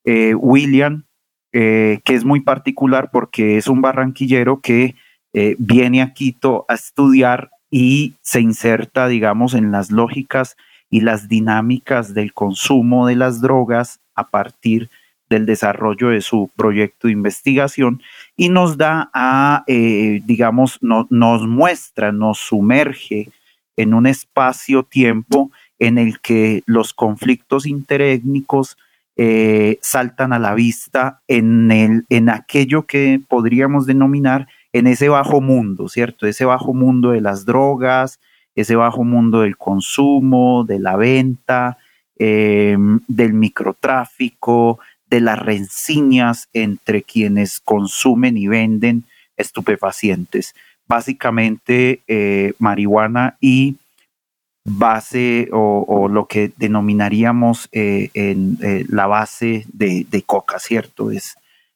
eh, 0.06 0.34
William, 0.34 1.04
que 1.52 2.02
es 2.06 2.24
muy 2.24 2.40
particular 2.40 3.10
porque 3.12 3.58
es 3.58 3.68
un 3.68 3.82
barranquillero 3.82 4.62
que 4.62 4.96
viene 5.58 6.02
a 6.02 6.14
Quito 6.14 6.64
a 6.70 6.76
estudiar 6.76 7.50
y 7.70 8.14
se 8.22 8.40
inserta, 8.40 9.10
digamos, 9.10 9.56
en 9.56 9.74
las 9.74 9.92
lógicas 9.92 10.56
y 10.92 11.02
las 11.02 11.28
dinámicas 11.28 12.14
del 12.14 12.34
consumo 12.34 13.08
de 13.08 13.16
las 13.16 13.42
drogas 13.42 14.00
a 14.14 14.28
partir 14.30 14.90
de 14.90 15.02
del 15.32 15.46
desarrollo 15.46 16.10
de 16.10 16.22
su 16.22 16.52
proyecto 16.56 17.08
de 17.08 17.14
investigación 17.14 18.02
y 18.36 18.50
nos 18.50 18.78
da 18.78 19.10
a, 19.14 19.64
eh, 19.66 20.22
digamos, 20.26 20.78
nos 20.82 21.48
muestra, 21.48 22.12
nos 22.12 22.38
sumerge 22.38 23.30
en 23.78 23.94
un 23.94 24.06
espacio-tiempo 24.06 25.50
en 25.80 25.98
el 25.98 26.20
que 26.20 26.64
los 26.66 26.94
conflictos 26.94 27.66
interétnicos 27.66 28.78
eh, 29.16 29.80
saltan 29.82 30.34
a 30.34 30.40
la 30.40 30.54
vista 30.54 31.22
en, 31.30 31.72
el, 31.72 32.06
en 32.10 32.30
aquello 32.30 32.86
que 32.86 33.22
podríamos 33.26 33.86
denominar 33.86 34.48
en 34.74 34.86
ese 34.86 35.08
bajo 35.08 35.40
mundo, 35.40 35.88
¿cierto? 35.88 36.28
Ese 36.28 36.44
bajo 36.44 36.74
mundo 36.74 37.12
de 37.12 37.22
las 37.22 37.46
drogas, 37.46 38.20
ese 38.56 38.76
bajo 38.76 39.04
mundo 39.04 39.42
del 39.42 39.58
consumo, 39.58 40.64
de 40.64 40.80
la 40.80 40.96
venta, 40.96 41.78
eh, 42.18 42.78
del 43.08 43.34
microtráfico, 43.34 44.80
de 45.12 45.20
las 45.20 45.38
rencillas 45.38 46.48
entre 46.54 47.04
quienes 47.04 47.60
consumen 47.60 48.38
y 48.38 48.48
venden 48.48 49.04
estupefacientes. 49.38 50.56
Básicamente 50.88 52.02
eh, 52.08 52.54
marihuana 52.60 53.38
y 53.42 53.76
base 54.64 55.50
o, 55.52 56.08
lo 56.08 56.28
que 56.28 56.52
denominaríamos 56.56 57.68
eh, 57.72 58.10
en 58.14 58.58
eh, 58.62 58.86
la 58.88 59.08
base 59.08 59.66
de, 59.74 60.24
coca, 60.26 60.60
¿cierto? 60.60 61.12
Es 61.12 61.36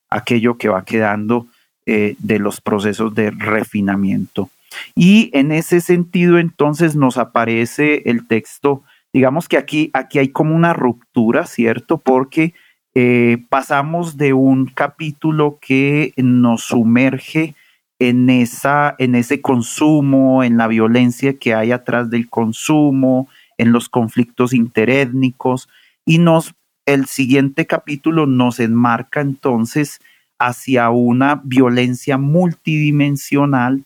aquello 0.09 0.57
que 0.57 0.69
va 0.69 0.85
quedando 0.85 1.47
de 1.87 2.39
los 2.39 2.61
procesos 2.61 3.13
de 3.13 3.29
refinamiento. 3.29 4.49
Y 4.95 5.29
en 5.33 5.51
ese 5.51 5.81
sentido, 5.81 6.39
entonces, 6.39 6.95
nos 6.95 7.17
aparece 7.17 8.03
el 8.05 8.27
texto, 8.27 8.83
digamos 9.13 9.47
que 9.47 9.57
aquí, 9.57 9.89
aquí 9.93 10.19
hay 10.19 10.29
como 10.29 10.55
una 10.55 10.73
ruptura, 10.73 11.45
¿cierto? 11.45 11.97
Porque 11.97 12.53
eh, 12.93 13.39
pasamos 13.49 14.17
de 14.17 14.33
un 14.33 14.67
capítulo 14.67 15.57
que 15.59 16.13
nos 16.17 16.63
sumerge 16.63 17.55
en, 17.99 18.29
esa, 18.29 18.95
en 18.99 19.15
ese 19.15 19.41
consumo, 19.41 20.43
en 20.43 20.57
la 20.57 20.67
violencia 20.67 21.37
que 21.37 21.53
hay 21.53 21.71
atrás 21.71 22.09
del 22.09 22.29
consumo, 22.29 23.27
en 23.57 23.71
los 23.71 23.89
conflictos 23.89 24.53
interétnicos, 24.53 25.69
y 26.05 26.19
nos, 26.19 26.53
el 26.85 27.05
siguiente 27.05 27.65
capítulo 27.65 28.27
nos 28.27 28.59
enmarca 28.59 29.21
entonces 29.21 29.99
hacia 30.39 30.89
una 30.89 31.41
violencia 31.43 32.17
multidimensional 32.17 33.83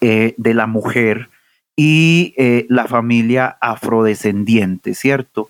eh, 0.00 0.34
de 0.36 0.54
la 0.54 0.66
mujer 0.66 1.28
y 1.76 2.34
eh, 2.36 2.66
la 2.68 2.86
familia 2.86 3.56
afrodescendiente, 3.60 4.94
¿cierto? 4.94 5.48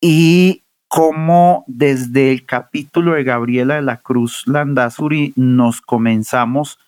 Y 0.00 0.62
cómo 0.88 1.64
desde 1.66 2.30
el 2.30 2.44
capítulo 2.44 3.14
de 3.14 3.24
Gabriela 3.24 3.76
de 3.76 3.82
la 3.82 3.96
Cruz 3.96 4.46
Landazuri 4.46 5.32
nos 5.36 5.80
comenzamos 5.80 6.78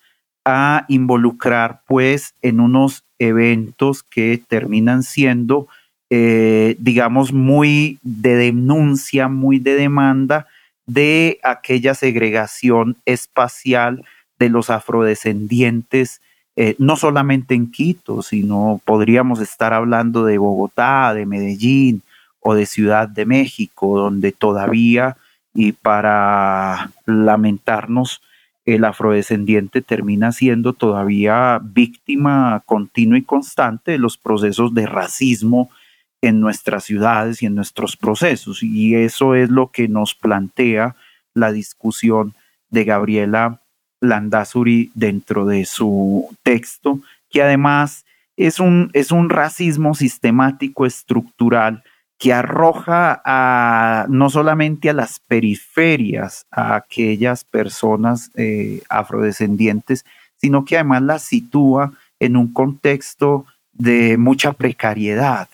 a 0.45 0.85
involucrar 0.87 1.81
pues 1.87 2.35
en 2.41 2.59
unos 2.59 3.03
eventos 3.19 4.03
que 4.03 4.41
terminan 4.47 5.03
siendo 5.03 5.67
eh, 6.09 6.77
digamos 6.79 7.33
muy 7.33 7.99
de 8.01 8.35
denuncia, 8.35 9.27
muy 9.27 9.59
de 9.59 9.75
demanda 9.75 10.47
de 10.85 11.39
aquella 11.43 11.95
segregación 11.95 12.95
espacial 13.05 14.05
de 14.39 14.47
los 14.47 14.69
afrodescendientes 14.69 16.21
eh, 16.59 16.75
no 16.79 16.95
solamente 16.95 17.53
en 17.53 17.69
Quito, 17.69 18.23
sino 18.23 18.81
podríamos 18.83 19.39
estar 19.41 19.73
hablando 19.73 20.25
de 20.25 20.39
Bogotá, 20.39 21.13
de 21.13 21.27
Medellín 21.27 22.01
o 22.39 22.55
de 22.55 22.65
Ciudad 22.65 23.07
de 23.07 23.27
México, 23.27 23.99
donde 23.99 24.31
todavía, 24.31 25.17
y 25.53 25.73
para 25.73 26.89
lamentarnos, 27.05 28.23
el 28.65 28.85
afrodescendiente 28.85 29.83
termina 29.83 30.31
siendo 30.31 30.73
todavía 30.73 31.61
víctima 31.63 32.63
continua 32.65 33.19
y 33.19 33.21
constante 33.21 33.91
de 33.91 33.99
los 33.99 34.17
procesos 34.17 34.73
de 34.73 34.87
racismo 34.87 35.69
en 36.23 36.39
nuestras 36.39 36.85
ciudades 36.85 37.43
y 37.43 37.45
en 37.45 37.53
nuestros 37.53 37.95
procesos. 37.95 38.63
Y 38.63 38.95
eso 38.95 39.35
es 39.35 39.51
lo 39.51 39.71
que 39.71 39.87
nos 39.87 40.15
plantea 40.15 40.95
la 41.35 41.51
discusión 41.51 42.33
de 42.71 42.83
Gabriela 42.83 43.61
Landazuri 44.01 44.91
dentro 44.93 45.45
de 45.45 45.65
su 45.65 46.29
texto, 46.43 46.99
que 47.29 47.41
además 47.41 48.05
es 48.35 48.59
un, 48.59 48.89
es 48.93 49.11
un 49.11 49.29
racismo 49.29 49.95
sistemático, 49.95 50.85
estructural, 50.85 51.83
que 52.17 52.33
arroja 52.33 53.21
a, 53.25 54.05
no 54.09 54.29
solamente 54.29 54.89
a 54.89 54.93
las 54.93 55.19
periferias, 55.19 56.45
a 56.51 56.75
aquellas 56.75 57.43
personas 57.43 58.31
eh, 58.35 58.81
afrodescendientes, 58.89 60.03
sino 60.37 60.65
que 60.65 60.75
además 60.75 61.03
las 61.03 61.23
sitúa 61.23 61.93
en 62.19 62.35
un 62.35 62.51
contexto 62.53 63.45
de 63.73 64.17
mucha 64.17 64.53
precariedad, 64.53 65.47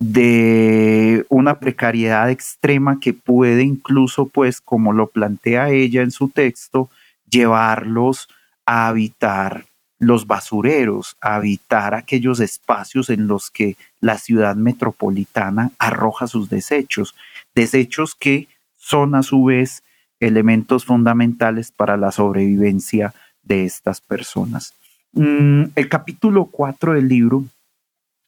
de 0.00 1.26
una 1.28 1.60
precariedad 1.60 2.30
extrema 2.30 2.98
que 2.98 3.12
puede 3.12 3.62
incluso, 3.62 4.26
pues, 4.26 4.60
como 4.60 4.92
lo 4.92 5.08
plantea 5.08 5.70
ella 5.70 6.02
en 6.02 6.10
su 6.10 6.28
texto, 6.28 6.88
llevarlos 7.30 8.28
a 8.66 8.88
habitar 8.88 9.64
los 9.98 10.26
basureros, 10.26 11.16
a 11.20 11.36
habitar 11.36 11.94
aquellos 11.94 12.40
espacios 12.40 13.10
en 13.10 13.26
los 13.26 13.50
que 13.50 13.76
la 14.00 14.16
ciudad 14.16 14.56
metropolitana 14.56 15.72
arroja 15.78 16.26
sus 16.26 16.48
desechos, 16.48 17.14
desechos 17.54 18.14
que 18.14 18.48
son 18.76 19.14
a 19.14 19.22
su 19.22 19.44
vez 19.44 19.82
elementos 20.18 20.86
fundamentales 20.86 21.70
para 21.70 21.96
la 21.96 22.12
sobrevivencia 22.12 23.14
de 23.42 23.64
estas 23.64 24.00
personas. 24.00 24.74
Mm, 25.12 25.64
el 25.74 25.88
capítulo 25.88 26.46
4 26.46 26.94
del 26.94 27.08
libro, 27.08 27.44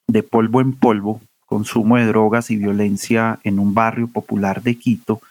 de 0.07 0.21
polvo 0.21 0.61
en 0.61 0.73
polvo, 0.73 1.21
consumo 1.45 1.97
de 1.97 2.05
drogas 2.05 2.51
y 2.51 2.57
violencia 2.57 3.39
en 3.43 3.57
un 3.57 3.73
barrio 3.73 4.07
popular 4.07 4.61
de 4.61 4.75
Quito 4.75 5.21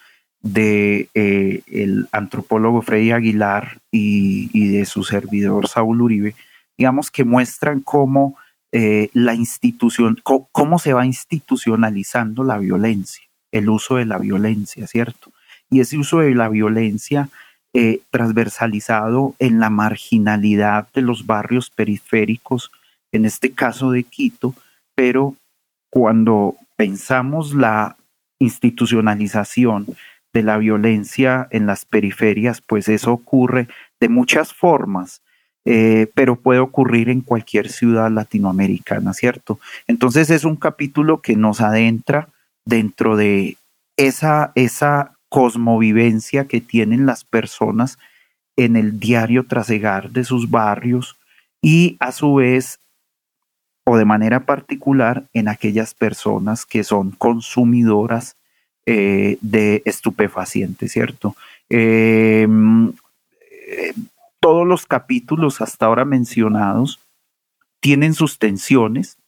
de 0.42 1.08
eh, 1.14 1.62
el 1.68 2.08
antropólogo 2.10 2.82
Freddy 2.82 3.12
Aguilar 3.12 3.80
y, 3.90 4.68
de 4.70 4.84
su 4.84 5.04
servidor 5.04 5.68
Saúl 5.68 6.02
Uribe, 6.02 6.34
digamos 6.76 7.10
que 7.10 7.24
muestran 7.24 7.80
cómo 7.80 8.36
eh, 8.72 9.08
la 9.12 9.34
institución, 9.34 10.18
cómo, 10.22 10.78
se 10.78 10.92
va 10.92 11.06
institucionalizando 11.06 12.42
la 12.42 12.58
violencia, 12.58 13.24
el 13.52 13.68
uso 13.68 13.96
de 13.96 14.06
la 14.06 14.18
violencia, 14.18 14.86
¿cierto? 14.86 15.30
Y 15.70 15.80
ese 15.80 15.96
uso 15.96 16.18
de 16.18 16.34
la 16.34 16.48
violencia 16.48 17.28
eh, 17.74 18.00
transversalizado 18.10 19.34
en 19.38 19.60
la 19.60 19.70
marginalidad 19.70 20.88
de 20.92 21.02
los 21.02 21.26
barrios 21.26 21.70
periféricos, 21.70 22.70
en 23.12 23.26
este 23.26 23.52
caso 23.52 23.90
de 23.90 24.02
Quito, 24.02 24.54
pero 24.94 25.36
cuando 25.90 26.56
pensamos 26.76 27.54
la 27.54 27.96
institucionalización 28.40 29.86
de 30.32 30.42
la 30.42 30.58
violencia 30.58 31.48
en 31.50 31.66
las 31.66 31.84
periferias, 31.84 32.60
pues 32.60 32.88
eso 32.88 33.12
ocurre 33.12 33.68
de 34.00 34.08
muchas 34.08 34.52
formas, 34.52 35.22
eh, 35.64 36.10
pero 36.14 36.36
puede 36.36 36.60
ocurrir 36.60 37.08
en 37.08 37.20
cualquier 37.20 37.68
ciudad 37.68 38.10
latinoamericana, 38.10 39.12
¿cierto? 39.12 39.60
Entonces 39.86 40.30
es 40.30 40.44
un 40.44 40.56
capítulo 40.56 41.20
que 41.20 41.36
nos 41.36 41.60
adentra 41.60 42.28
dentro 42.64 43.16
de 43.16 43.56
esa, 43.96 44.52
esa 44.54 45.12
cosmovivencia 45.28 46.46
que 46.46 46.60
tienen 46.60 47.06
las 47.06 47.24
personas 47.24 47.98
en 48.56 48.76
el 48.76 48.98
diario 49.00 49.46
trasegar 49.46 50.10
de 50.10 50.24
sus 50.24 50.50
barrios 50.50 51.16
y 51.62 51.96
a 52.00 52.12
su 52.12 52.34
vez 52.34 52.80
o 53.84 53.96
de 53.96 54.04
manera 54.04 54.46
particular 54.46 55.24
en 55.32 55.48
aquellas 55.48 55.94
personas 55.94 56.66
que 56.66 56.84
son 56.84 57.10
consumidoras 57.12 58.36
eh, 58.86 59.38
de 59.40 59.82
estupefacientes, 59.84 60.92
¿cierto? 60.92 61.36
Em, 61.68 62.88
eh, 62.88 63.94
todos 64.40 64.66
los 64.66 64.86
capítulos 64.86 65.60
hasta 65.60 65.86
ahora 65.86 66.04
mencionados 66.04 66.98
tienen 67.80 68.14
sus 68.14 68.38
tensiones 68.38 69.18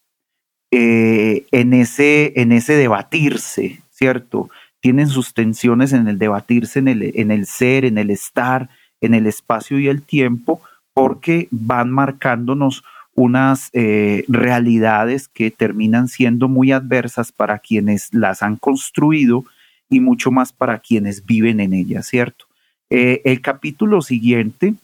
eh, 0.72 1.46
en, 1.52 1.72
ese, 1.72 2.32
en 2.34 2.50
ese 2.50 2.74
debatirse, 2.74 3.80
¿cierto? 3.90 4.50
Tienen 4.80 5.08
sus 5.08 5.34
tensiones 5.34 5.92
en 5.92 6.08
el 6.08 6.18
debatirse, 6.18 6.80
en 6.80 6.88
el, 6.88 7.12
en 7.14 7.30
el 7.30 7.46
ser, 7.46 7.84
en 7.84 7.96
el 7.96 8.10
estar, 8.10 8.68
en 9.00 9.14
el 9.14 9.26
espacio 9.28 9.78
y 9.78 9.86
el 9.86 10.02
tiempo, 10.02 10.60
porque 10.94 11.46
van 11.52 11.92
marcándonos 11.92 12.82
unas 13.14 13.70
eh, 13.72 14.24
realidades 14.29 15.29
que 15.29 15.50
terminan 15.50 16.09
siendo 16.09 16.48
muy 16.48 16.72
adversas 16.72 17.33
para 17.33 17.59
quienes 17.59 18.12
las 18.12 18.42
han 18.42 18.57
construido 18.57 19.44
y 19.88 20.00
mucho 20.00 20.31
más 20.31 20.53
para 20.53 20.79
quienes 20.79 21.24
viven 21.24 21.61
en 21.61 21.72
ellas, 21.72 22.07
¿cierto? 22.07 22.46
Eh, 22.90 23.22
el 23.24 23.40
capítulo 23.40 24.03
siguiente, 24.03 24.74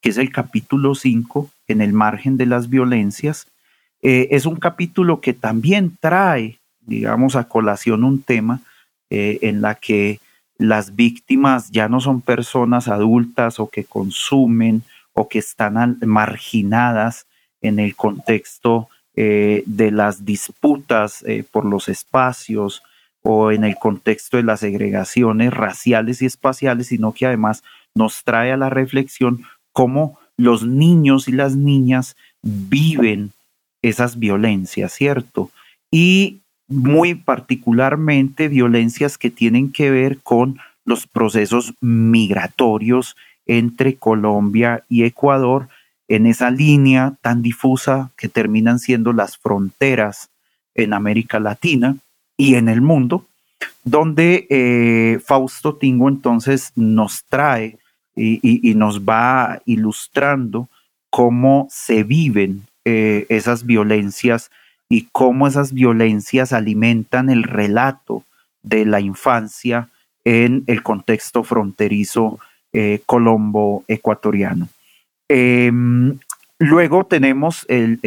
que 0.00 0.10
es 0.10 0.18
el 0.18 0.32
capítulo 0.32 0.94
5, 0.94 1.50
en 1.68 1.80
el 1.82 1.92
margen 1.92 2.36
de 2.36 2.46
las 2.46 2.70
violencias, 2.70 3.48
eh, 4.02 4.28
es 4.30 4.46
un 4.46 4.56
capítulo 4.56 5.20
que 5.20 5.32
también 5.32 5.96
trae, 6.00 6.58
digamos, 6.80 7.36
a 7.36 7.48
colación 7.48 8.04
un 8.04 8.22
tema 8.22 8.60
en 9.08 9.62
la 9.62 9.76
que 9.76 10.18
las 10.58 10.96
víctimas 10.96 11.70
ya 11.70 11.88
no 11.88 12.00
son 12.00 12.20
personas 12.20 12.88
adultas 12.88 13.60
o 13.60 13.68
que 13.68 13.84
consumen 13.84 14.82
o 15.16 15.28
que 15.28 15.38
están 15.38 15.98
marginadas 16.04 17.26
en 17.62 17.78
el 17.78 17.96
contexto 17.96 18.88
eh, 19.16 19.62
de 19.66 19.90
las 19.90 20.26
disputas 20.26 21.24
eh, 21.26 21.42
por 21.50 21.64
los 21.64 21.88
espacios 21.88 22.82
o 23.22 23.50
en 23.50 23.64
el 23.64 23.76
contexto 23.76 24.36
de 24.36 24.42
las 24.42 24.60
segregaciones 24.60 25.52
raciales 25.52 26.20
y 26.20 26.26
espaciales, 26.26 26.88
sino 26.88 27.12
que 27.12 27.26
además 27.26 27.64
nos 27.94 28.24
trae 28.24 28.52
a 28.52 28.58
la 28.58 28.68
reflexión 28.68 29.42
cómo 29.72 30.18
los 30.36 30.66
niños 30.66 31.28
y 31.28 31.32
las 31.32 31.56
niñas 31.56 32.16
viven 32.42 33.32
esas 33.80 34.18
violencias, 34.18 34.92
¿cierto? 34.92 35.50
Y 35.90 36.40
muy 36.68 37.14
particularmente 37.14 38.48
violencias 38.48 39.16
que 39.16 39.30
tienen 39.30 39.72
que 39.72 39.90
ver 39.90 40.18
con 40.18 40.58
los 40.84 41.06
procesos 41.06 41.72
migratorios 41.80 43.16
entre 43.46 43.96
Colombia 43.96 44.84
y 44.88 45.04
Ecuador, 45.04 45.68
en 46.08 46.26
esa 46.26 46.50
línea 46.50 47.14
tan 47.20 47.42
difusa 47.42 48.10
que 48.16 48.28
terminan 48.28 48.78
siendo 48.78 49.12
las 49.12 49.36
fronteras 49.38 50.28
en 50.74 50.92
América 50.92 51.40
Latina 51.40 51.96
y 52.36 52.54
en 52.54 52.68
el 52.68 52.80
mundo, 52.80 53.24
donde 53.84 54.46
eh, 54.50 55.18
Fausto 55.24 55.76
Tingo 55.76 56.08
entonces 56.08 56.72
nos 56.76 57.24
trae 57.24 57.78
y, 58.14 58.74
nos 58.74 59.02
va 59.02 59.60
ilustrando 59.66 60.68
cómo 61.10 61.68
se 61.70 62.02
viven 62.02 62.62
eh, 62.84 63.26
esas 63.28 63.66
violencias 63.66 64.50
y 64.88 65.08
cómo 65.12 65.46
esas 65.46 65.72
violencias 65.72 66.52
alimentan 66.52 67.28
el 67.28 67.42
relato 67.42 68.24
de 68.62 68.84
la 68.84 69.00
infancia 69.00 69.88
en 70.24 70.64
el 70.66 70.82
contexto 70.82 71.44
fronterizo 71.44 72.38
eh, 72.78 73.00
colombo-ecuatoriano. 73.06 74.68
Em, 75.30 76.18
luego 76.58 77.06
tenemos 77.06 77.64
el, 77.68 77.98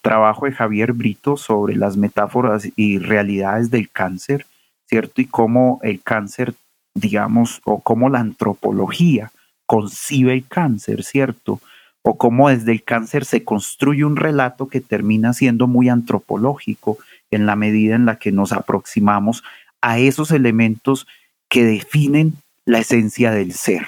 trabajo 0.00 0.46
de 0.46 0.52
Javier 0.52 0.92
Brito 0.92 1.36
sobre 1.36 1.74
las 1.74 1.96
metáforas 1.96 2.68
y 2.76 2.98
realidades 2.98 3.72
del 3.72 3.90
cáncer, 3.90 4.46
¿cierto? 4.86 5.20
Y 5.20 5.24
cómo 5.24 5.80
el 5.82 6.00
cáncer, 6.02 6.54
digamos, 6.94 7.62
o 7.64 7.80
cómo 7.80 8.08
la 8.10 8.20
antropología 8.20 9.32
concibe 9.66 10.34
el 10.34 10.46
cáncer, 10.46 11.02
¿cierto? 11.02 11.58
O 12.02 12.16
cómo 12.16 12.50
desde 12.50 12.70
el 12.70 12.84
cáncer 12.84 13.24
se 13.24 13.42
construye 13.42 14.04
un 14.04 14.14
relato 14.14 14.68
que 14.68 14.82
termina 14.82 15.32
siendo 15.32 15.66
muy 15.66 15.88
antropológico 15.88 16.98
en 17.32 17.44
la 17.44 17.56
medida 17.56 17.96
en 17.96 18.06
la 18.06 18.20
que 18.20 18.30
nos 18.30 18.52
aproximamos 18.52 19.42
a 19.80 19.98
esos 19.98 20.30
elementos 20.30 21.08
que 21.48 21.64
definen 21.64 22.34
la 22.66 22.78
esencia 22.78 23.30
del 23.30 23.52
ser 23.52 23.86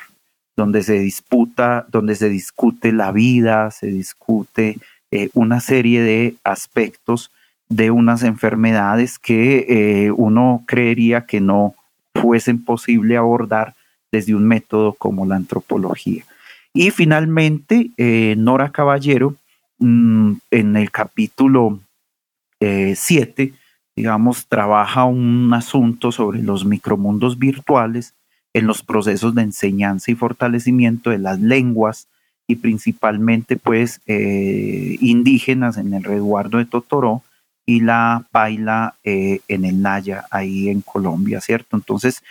donde 0.57 0.83
se 0.83 0.99
disputa, 0.99 1.87
donde 1.91 2.15
se 2.15 2.31
discute 2.31 2.93
la 2.93 3.12
vida, 3.12 3.71
se 3.71 3.89
discute 3.89 4.79
eh, 5.11 5.29
una 5.35 5.61
serie 5.61 6.01
de 6.01 6.35
aspectos 6.45 7.31
de 7.69 7.91
unas 7.91 8.23
enfermedades 8.23 9.19
que 9.19 9.67
eh, 9.69 10.11
uno 10.12 10.65
creería 10.67 11.27
que 11.27 11.41
no 11.41 11.75
fuesen 12.15 12.65
posible 12.65 13.17
abordar 13.17 13.75
desde 14.11 14.35
un 14.35 14.47
método 14.47 14.95
como 14.95 15.27
la 15.27 15.37
antropología. 15.37 16.25
Y 16.73 16.91
finalmente, 16.91 17.91
eh, 17.97 18.35
Nora 18.39 18.71
Caballero, 18.71 19.35
mm, 19.79 20.33
en 20.51 20.77
el 20.77 20.91
capítulo 20.91 21.81
7, 22.61 23.43
eh, 23.43 23.53
digamos, 23.97 24.47
trabaja 24.47 25.05
un 25.05 25.53
asunto 25.53 26.12
sobre 26.12 26.43
los 26.43 26.65
micromundos 26.65 27.39
virtuales 27.39 28.15
en 28.57 28.66
los 28.66 28.83
procesos 28.83 29.35
de 29.35 29.42
enseñanza 29.42 30.11
y 30.11 30.14
fortalecimiento 30.14 31.11
de 31.11 31.19
las 31.19 31.38
lenguas 31.38 32.09
y 32.47 32.57
principalmente 32.57 33.59
pues 33.59 34.01
eh, 34.07 34.97
indígenas 35.03 35.77
en 35.77 35.92
el 35.92 36.03
resguardo 36.03 36.57
de 36.57 36.64
Totoró 36.64 37.23
y 37.66 37.81
la 37.81 38.25
paila 38.31 38.95
eh, 39.05 39.40
en 39.49 39.66
el 39.66 39.83
Naya, 39.83 40.25
ahí 40.31 40.71
en 40.71 40.81
Colombia, 40.81 41.42
¿cierto? 41.42 41.77
Entonces, 41.77 42.23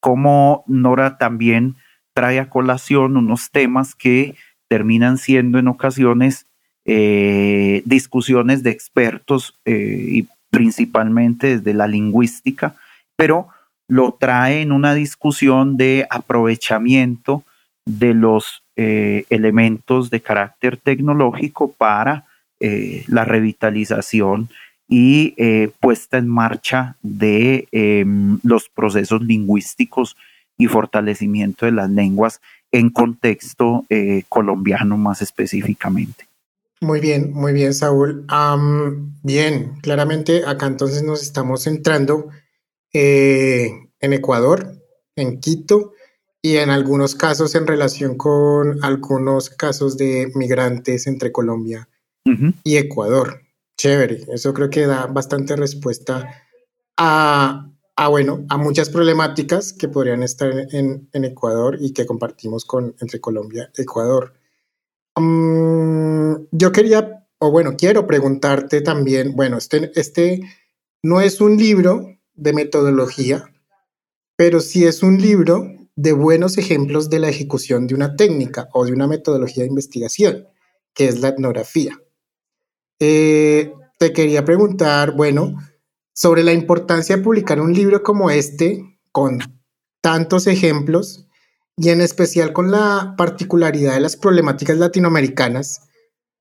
como 0.00 0.64
Nora 0.66 1.16
también 1.16 1.76
trae 2.12 2.40
a 2.40 2.50
colación 2.50 3.16
unos 3.16 3.52
temas 3.52 3.94
que 3.94 4.34
terminan 4.66 5.16
siendo 5.16 5.60
en 5.60 5.68
ocasiones 5.68 6.46
eh, 6.86 7.82
discusiones 7.84 8.64
de 8.64 8.70
expertos 8.70 9.54
y 9.64 10.26
principalmente 10.50 11.58
desde 11.58 11.72
la 11.72 11.86
lingüística, 11.86 12.74
pero 13.14 13.48
lo 13.88 14.12
trae 14.12 14.60
en 14.60 14.70
una 14.70 14.94
discusión 14.94 15.76
de 15.76 16.06
aprovechamiento 16.10 17.42
de 17.86 18.12
los 18.12 18.62
eh, 18.76 19.24
elementos 19.30 20.10
de 20.10 20.20
carácter 20.20 20.76
tecnológico 20.76 21.72
para 21.72 22.26
eh, 22.60 23.04
la 23.08 23.24
revitalización 23.24 24.50
y 24.88 25.34
eh, 25.38 25.70
puesta 25.80 26.18
en 26.18 26.28
marcha 26.28 26.96
de 27.02 27.66
em, 27.72 28.38
los 28.42 28.68
procesos 28.68 29.22
lingüísticos 29.22 30.16
y 30.58 30.66
fortalecimiento 30.66 31.66
de 31.66 31.72
las 31.72 31.90
lenguas 31.90 32.40
en 32.72 32.90
contexto 32.90 33.86
colombiano 34.28 34.98
más 34.98 35.22
específicamente. 35.22 36.26
Muy 36.80 37.00
bien, 37.00 37.32
muy 37.32 37.52
bien, 37.52 37.72
Saúl. 37.72 38.26
bien, 39.22 39.72
claramente 39.80 40.42
acá 40.44 40.66
entonces 40.66 41.02
nos 41.02 41.22
estamos 41.22 41.64
centrando 41.64 42.28
en 42.92 44.12
Ecuador, 44.12 44.74
en 45.16 45.40
Quito, 45.40 45.92
y 46.42 46.56
en 46.56 46.70
algunos 46.70 47.14
casos 47.14 47.54
en 47.54 47.66
relación 47.66 48.16
con 48.16 48.82
algunos 48.84 49.50
casos 49.50 49.96
de 49.96 50.30
migrantes 50.34 51.06
entre 51.06 51.32
Colombia 51.32 51.88
y 52.62 52.76
Ecuador. 52.76 53.40
Chévere, 53.78 54.26
eso 54.32 54.52
creo 54.52 54.68
que 54.68 54.86
da 54.86 55.06
bastante 55.06 55.56
respuesta 55.56 56.44
a, 56.98 57.70
bueno, 58.10 58.44
a 58.50 58.58
muchas 58.58 58.90
problemáticas 58.90 59.72
que 59.72 59.88
podrían 59.88 60.22
estar 60.22 60.50
en, 60.72 61.08
Ecuador 61.12 61.78
y 61.80 61.92
que 61.92 62.04
compartimos 62.04 62.64
con, 62.64 62.94
entre 63.00 63.20
Colombia 63.20 63.70
y 63.76 63.82
Ecuador. 63.82 64.34
Mm, 65.16 66.34
yo 66.52 66.70
quería, 66.70 67.26
o 67.38 67.50
bueno, 67.50 67.76
quiero 67.76 68.06
preguntarte 68.06 68.82
también, 68.82 69.34
bueno, 69.34 69.56
este, 69.56 69.90
este 69.94 70.42
no 71.02 71.20
es 71.20 71.40
un 71.40 71.56
libro 71.56 72.17
de 72.38 72.52
metodología, 72.52 73.52
pero 74.36 74.60
sí 74.60 74.86
es 74.86 75.02
un 75.02 75.20
libro 75.20 75.66
de 75.96 76.12
buenos 76.12 76.58
ejemplos 76.58 77.10
de 77.10 77.18
la 77.18 77.28
ejecución 77.28 77.86
de 77.86 77.94
una 77.94 78.14
técnica 78.14 78.68
o 78.72 78.84
de 78.84 78.92
una 78.92 79.08
metodología 79.08 79.64
de 79.64 79.68
investigación, 79.68 80.46
que 80.94 81.08
es 81.08 81.20
la 81.20 81.28
etnografía. 81.28 81.98
Eh, 83.00 83.72
te 83.98 84.12
quería 84.12 84.44
preguntar, 84.44 85.12
bueno, 85.16 85.56
sobre 86.14 86.44
la 86.44 86.52
importancia 86.52 87.16
de 87.16 87.22
publicar 87.22 87.60
un 87.60 87.72
libro 87.72 88.02
como 88.02 88.30
este, 88.30 88.98
con 89.10 89.40
tantos 90.00 90.46
ejemplos, 90.46 91.26
y 91.76 91.90
en 91.90 92.00
especial 92.00 92.52
con 92.52 92.70
la 92.70 93.14
particularidad 93.16 93.94
de 93.94 94.00
las 94.00 94.16
problemáticas 94.16 94.78
latinoamericanas 94.78 95.87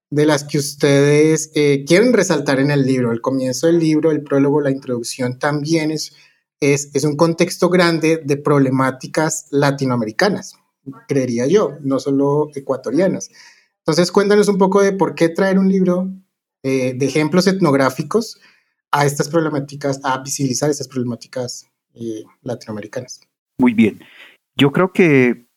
de 0.09 0.25
las 0.25 0.43
que 0.43 0.57
ustedes 0.57 1.51
eh, 1.55 1.83
quieren 1.85 2.13
resaltar 2.13 2.59
en 2.59 2.71
el 2.71 2.85
libro. 2.85 3.11
El 3.11 3.21
comienzo 3.21 3.67
del 3.67 3.79
libro, 3.79 4.11
el 4.11 4.23
prólogo, 4.23 4.61
la 4.61 4.71
introducción 4.71 5.37
también 5.39 5.91
es 5.91 6.13
es, 6.59 7.03
un 7.03 7.15
contexto 7.15 7.69
grande 7.69 8.21
de 8.23 8.37
problemáticas 8.37 9.47
latinoamericanas, 9.51 10.55
creería 11.07 11.45
yo, 11.47 11.77
no 11.81 11.99
solo 11.99 12.49
ecuatorianas. 12.55 13.29
Entonces, 13.79 14.11
cuéntanos 14.11 14.47
un 14.47 14.57
poco 14.57 14.81
de 14.81 14.93
por 14.93 15.15
qué 15.15 15.29
traer 15.29 15.59
un 15.59 15.69
libro 15.69 16.09
eh, 16.63 16.93
de 16.93 17.05
ejemplos 17.05 17.47
etnográficos 17.47 18.39
a 18.91 19.05
estas 19.05 19.29
problemáticas, 19.29 19.99
a 20.03 20.21
visibilizar 20.21 20.69
estas 20.69 20.87
problemáticas 20.87 21.67
eh, 21.93 22.23
latinoamericanas. 22.41 23.21
Muy 23.59 23.73
bien. 23.73 23.99
Yo 24.55 24.71
creo 24.71 24.91
que 24.91 25.47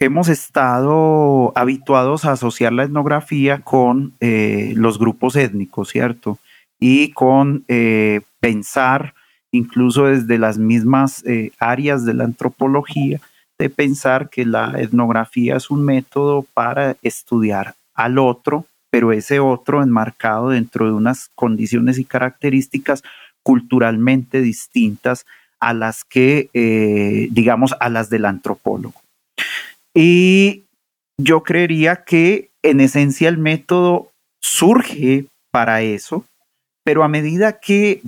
hemos 0.00 0.28
estado 0.28 1.52
habituados 1.54 2.24
a 2.24 2.32
asociar 2.32 2.72
la 2.72 2.84
etnografía 2.84 3.60
con 3.60 4.14
eh, 4.20 4.72
los 4.76 4.98
grupos 4.98 5.36
étnicos, 5.36 5.90
¿cierto? 5.90 6.38
Y 6.78 7.12
con 7.12 7.64
pensar 8.40 9.14
incluso 9.52 10.06
desde 10.06 10.38
las 10.38 10.58
mismas 10.58 11.24
eh, 11.26 11.52
áreas 11.58 12.04
de 12.04 12.14
la 12.14 12.24
antropología, 12.24 13.20
de 13.58 13.70
pensar 13.70 14.30
que 14.30 14.46
la 14.46 14.80
etnografía 14.80 15.56
es 15.56 15.70
un 15.70 15.84
método 15.84 16.46
para 16.54 16.96
estudiar 17.02 17.74
al 17.94 18.18
otro, 18.18 18.64
pero 18.90 19.12
ese 19.12 19.38
otro 19.38 19.82
enmarcado 19.82 20.50
dentro 20.50 20.86
de 20.86 20.92
unas 20.92 21.30
condiciones 21.34 21.98
y 21.98 22.04
características 22.04 23.02
culturalmente 23.42 24.40
distintas 24.40 25.26
a 25.60 25.74
las 25.74 26.04
que, 26.04 26.48
eh, 26.54 27.28
digamos, 27.30 27.74
a 27.80 27.90
las 27.90 28.08
del 28.08 28.24
antropólogo. 28.24 28.99
Y 29.94 30.64
yo 31.18 31.42
creería 31.42 32.04
que 32.04 32.50
en 32.62 32.80
esencia 32.80 33.28
el 33.28 33.38
método 33.38 34.10
surge 34.40 35.26
para 35.50 35.82
eso, 35.82 36.24
pero 36.84 37.02
a 37.02 37.08
medida 37.08 37.60
que 37.60 38.00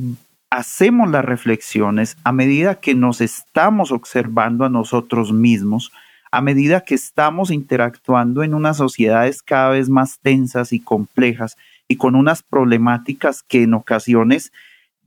hacemos 0.51 1.11
las 1.11 1.25
reflexiones, 1.25 2.17
a 2.25 2.33
medida 2.33 2.77
que 2.77 2.95
nos 2.95 3.21
estamos 3.21 3.91
observando 3.91 4.65
a 4.65 4.69
nosotros 4.69 5.33
mismos, 5.33 5.93
a 6.31 6.41
medida 6.41 6.83
que 6.83 6.95
estamos 6.95 7.51
interactuando 7.51 8.43
en 8.43 8.55
unas 8.55 8.79
sociedades 8.79 9.43
cada 9.43 9.71
vez 9.71 9.89
más 9.89 10.19
tensas 10.21 10.73
y 10.73 10.81
complejas 10.81 11.57
y 11.89 11.97
con 11.97 12.15
unas 12.15 12.43
problemáticas 12.43 13.43
que 13.43 13.63
en 13.63 13.75
ocasiones 13.75 14.53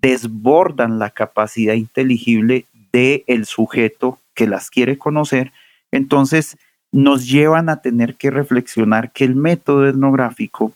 desbordan 0.01 0.99
la 0.99 1.09
capacidad 1.09 1.73
inteligible 1.73 2.65
del 2.91 3.45
sujeto 3.45 4.19
que 4.33 4.47
las 4.47 4.69
quiere 4.69 4.97
conocer, 4.97 5.51
entonces 5.91 6.57
nos 6.95 7.27
llevan 7.27 7.67
a 7.67 7.81
tener 7.81 8.15
que 8.15 8.31
reflexionar 8.31 9.11
que 9.11 9.25
el 9.25 9.35
método 9.35 9.85
etnográfico 9.85 10.71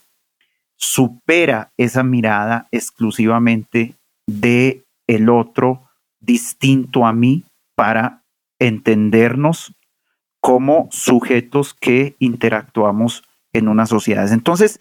supera 0.76 1.72
esa 1.78 2.02
mirada 2.02 2.68
exclusivamente 2.72 3.94
de 4.26 4.84
el 5.06 5.30
otro 5.30 5.88
distinto 6.20 7.06
a 7.06 7.14
mí 7.14 7.44
para 7.74 8.20
entendernos 8.58 9.72
como 10.42 10.90
sujetos 10.90 11.72
que 11.72 12.16
interactuamos 12.18 13.24
en 13.54 13.68
unas 13.68 13.88
sociedades. 13.88 14.32
Entonces, 14.32 14.78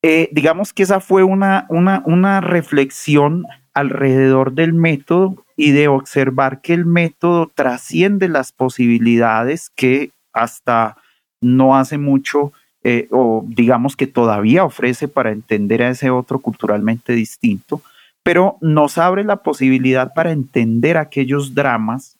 eh, 0.00 0.30
digamos 0.32 0.72
que 0.72 0.84
esa 0.84 1.00
fue 1.00 1.22
una, 1.22 1.66
una, 1.68 2.02
una 2.06 2.40
reflexión 2.40 3.44
alrededor 3.74 4.54
del 4.54 4.72
método 4.72 5.44
y 5.54 5.72
de 5.72 5.88
observar 5.88 6.62
que 6.62 6.72
el 6.72 6.86
método 6.86 7.52
trasciende 7.54 8.28
las 8.28 8.52
posibilidades 8.52 9.70
que 9.76 10.12
hasta 10.32 10.96
no 11.40 11.76
hace 11.76 11.98
mucho 11.98 12.52
eh, 12.84 13.06
o 13.12 13.44
digamos 13.46 13.94
que 13.94 14.08
todavía 14.08 14.64
ofrece 14.64 15.06
para 15.06 15.30
entender 15.30 15.82
a 15.82 15.90
ese 15.90 16.10
otro 16.10 16.40
culturalmente 16.40 17.12
distinto, 17.12 17.80
pero 18.24 18.56
nos 18.60 18.98
abre 18.98 19.22
la 19.22 19.42
posibilidad 19.42 20.12
para 20.14 20.32
entender 20.32 20.96
aquellos 20.96 21.54
dramas, 21.54 22.18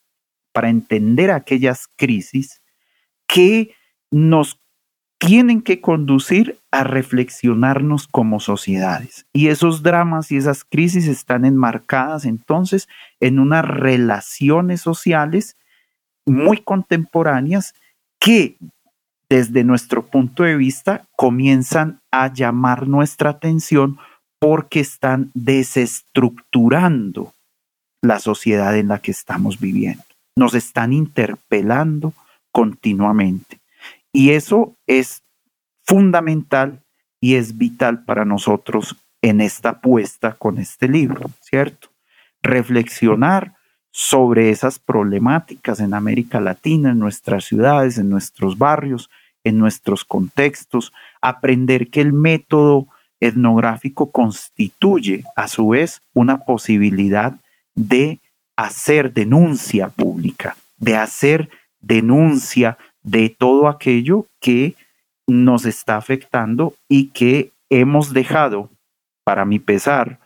para 0.53 0.69
entender 0.69 1.33
aquellas 1.33 1.89
crisis 1.97 2.63
que 3.27 3.75
nos 4.13 4.61
tienen 5.19 5.63
que 5.63 5.81
conducir 5.81 6.59
a 6.71 6.85
reflexionarnos 6.85 8.07
como 8.07 8.41
sociedades. 8.41 9.27
Y 9.33 9.49
esos 9.49 9.83
dramas 9.83 10.31
y 10.31 10.37
esas 10.37 10.65
crisis 10.65 11.07
están 11.07 11.45
enmarcadas 11.45 12.25
entonces 12.25 12.89
en 13.21 13.39
unas 13.39 13.65
relaciones 13.65 14.81
sociales 14.81 15.57
muy 16.27 16.59
contemporáneas 16.59 17.75
que 18.23 18.57
desde 19.29 19.65
nuestro 19.65 20.07
punto 20.07 20.45
de 20.45 20.57
vista 20.57 21.09
comienzan 21.17 22.01
a 22.13 22.33
llamar 22.33 22.87
nuestra 22.87 23.31
atención 23.31 23.99
porque 24.39 24.81
están 24.81 25.31
desestructurando 25.35 27.35
la 28.01 28.21
sociedad 28.21 28.77
en 28.77 28.89
la 28.89 29.01
que 29.01 29.11
estamos 29.11 29.59
viviendo. 29.59 30.05
Nos 30.37 30.55
están 30.55 30.93
interpelando 30.93 32.13
continuamente. 32.53 33.61
Y 34.13 34.31
eso 34.31 34.77
es 34.87 35.23
fundamental 35.85 36.83
y 37.21 37.35
es 37.35 37.59
vital 37.59 38.05
para 38.05 38.25
nosotros 38.25 38.97
en 39.23 39.41
esta 39.41 39.71
apuesta 39.71 40.35
con 40.35 40.59
este 40.59 40.89
libro, 40.89 41.31
¿cierto? 41.41 41.89
Reflexionar 42.43 43.55
sobre 43.93 44.51
esas 44.51 44.79
problemáticas 44.79 45.79
en 45.79 45.93
América 45.95 46.41
Latina, 46.41 46.91
en 46.91 46.99
nuestras 46.99 47.45
ciudades, 47.45 47.99
en 47.99 48.09
nuestros 48.09 48.57
barrios, 48.59 49.11
en 49.45 49.59
nuestros 49.59 50.05
contextos, 50.05 50.93
aprender 51.21 51.89
que 51.89 52.01
el 52.01 52.13
método 52.13 52.87
etnográfico 53.21 54.11
constituye 54.11 55.25
a 55.37 55.47
su 55.47 55.69
vez 55.69 56.01
una 56.15 56.39
posibilidad 56.39 57.35
de 57.75 58.19
hacer 58.57 59.13
denuncia 59.13 59.91
pública, 59.91 60.57
de 60.79 60.97
hacer 60.97 61.51
denuncia 61.81 62.79
de 63.03 63.29
todo 63.29 63.69
aquello 63.69 64.27
que 64.41 64.75
nos 65.27 65.67
está 65.67 65.97
afectando 65.97 66.75
y 66.89 67.09
que 67.09 67.51
hemos 67.69 68.13
dejado, 68.13 68.71
para 69.25 69.45
mi 69.45 69.59
pesar, 69.59 70.19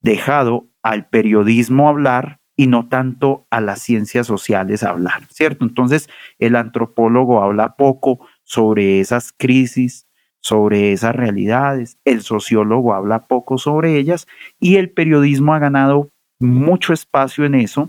dejado 0.00 0.66
al 0.82 1.06
periodismo 1.06 1.88
hablar 1.88 2.38
y 2.56 2.66
no 2.66 2.88
tanto 2.88 3.46
a 3.50 3.60
las 3.60 3.80
ciencias 3.80 4.26
sociales 4.26 4.82
hablar, 4.82 5.24
¿cierto? 5.30 5.64
Entonces, 5.64 6.08
el 6.38 6.56
antropólogo 6.56 7.42
habla 7.42 7.76
poco 7.76 8.26
sobre 8.44 9.00
esas 9.00 9.32
crisis, 9.36 10.06
sobre 10.40 10.92
esas 10.92 11.14
realidades, 11.14 11.98
el 12.04 12.22
sociólogo 12.22 12.94
habla 12.94 13.26
poco 13.26 13.58
sobre 13.58 13.96
ellas 13.96 14.26
y 14.58 14.76
el 14.76 14.90
periodismo 14.90 15.54
ha 15.54 15.60
ganado 15.60 16.10
mucho 16.40 16.92
espacio 16.92 17.44
en 17.44 17.54
eso, 17.54 17.88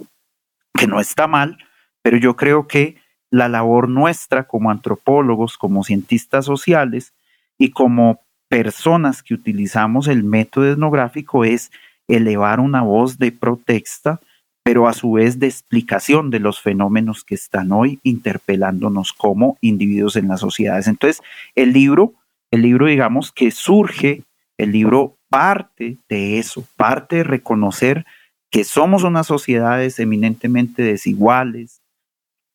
que 0.73 0.87
no 0.87 0.99
está 0.99 1.27
mal, 1.27 1.57
pero 2.03 2.17
yo 2.17 2.35
creo 2.35 2.67
que 2.67 2.97
la 3.31 3.49
labor 3.49 3.89
nuestra 3.89 4.47
como 4.47 4.69
antropólogos, 4.69 5.57
como 5.57 5.83
cientistas 5.83 6.45
sociales 6.45 7.13
y 7.57 7.71
como 7.71 8.21
personas 8.47 9.23
que 9.23 9.33
utilizamos 9.33 10.07
el 10.07 10.23
método 10.23 10.71
etnográfico 10.71 11.43
es 11.43 11.71
elevar 12.07 12.59
una 12.59 12.83
voz 12.83 13.17
de 13.17 13.31
protesta, 13.31 14.21
pero 14.63 14.87
a 14.87 14.93
su 14.93 15.11
vez 15.13 15.39
de 15.39 15.47
explicación 15.47 16.29
de 16.29 16.39
los 16.39 16.61
fenómenos 16.61 17.23
que 17.23 17.35
están 17.35 17.71
hoy 17.71 17.99
interpelándonos 18.03 19.11
como 19.13 19.57
individuos 19.61 20.15
en 20.15 20.29
las 20.29 20.39
sociedades. 20.39 20.87
Entonces, 20.87 21.21
el 21.55 21.73
libro, 21.73 22.13
el 22.49 22.61
libro 22.61 22.87
digamos 22.87 23.31
que 23.31 23.51
surge, 23.51 24.23
el 24.57 24.71
libro 24.71 25.17
parte 25.29 25.97
de 26.07 26.39
eso, 26.39 26.65
parte 26.77 27.17
de 27.17 27.23
reconocer 27.23 28.05
que 28.49 28.63
somos 28.63 29.03
unas 29.03 29.27
sociedades 29.27 29.99
eminentemente 29.99 30.83
desiguales, 30.83 31.81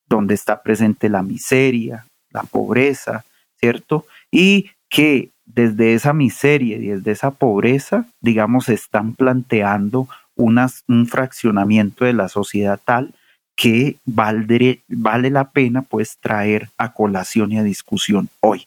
donde 0.09 0.35
está 0.35 0.63
presente 0.63 1.09
la 1.09 1.23
miseria, 1.23 2.07
la 2.31 2.45
pobreza, 2.45 3.25
¿cierto? 3.59 4.07
Y 4.31 4.71
que 4.89 5.31
desde 5.45 5.95
esa 5.95 6.13
miseria 6.13 6.77
y 6.77 6.87
desde 6.87 7.11
esa 7.11 7.33
pobreza, 7.33 8.07
digamos, 8.21 8.69
están 8.69 9.15
planteando 9.15 10.09
un 10.39 11.07
fraccionamiento 11.07 12.05
de 12.05 12.15
la 12.15 12.29
sociedad 12.29 12.81
tal 12.83 13.13
que 13.57 13.97
vale, 14.07 14.83
vale 14.89 15.31
la 15.31 15.51
pena 15.51 15.83
pues 15.83 16.17
traer 16.19 16.71
a 16.79 16.93
colación 16.93 17.53
y 17.53 17.59
a 17.59 17.63
discusión 17.63 18.29
hoy. 18.41 18.67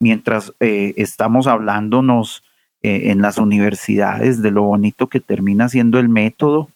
Mientras 0.00 0.52
eh, 0.58 0.94
estamos 0.96 1.46
hablándonos 1.46 2.42
eh, 2.82 3.10
en 3.10 3.22
las 3.22 3.38
universidades 3.38 4.42
de 4.42 4.50
lo 4.50 4.64
bonito 4.64 5.08
que 5.08 5.20
termina 5.20 5.68
siendo 5.68 6.00
el 6.00 6.08
método, 6.08 6.68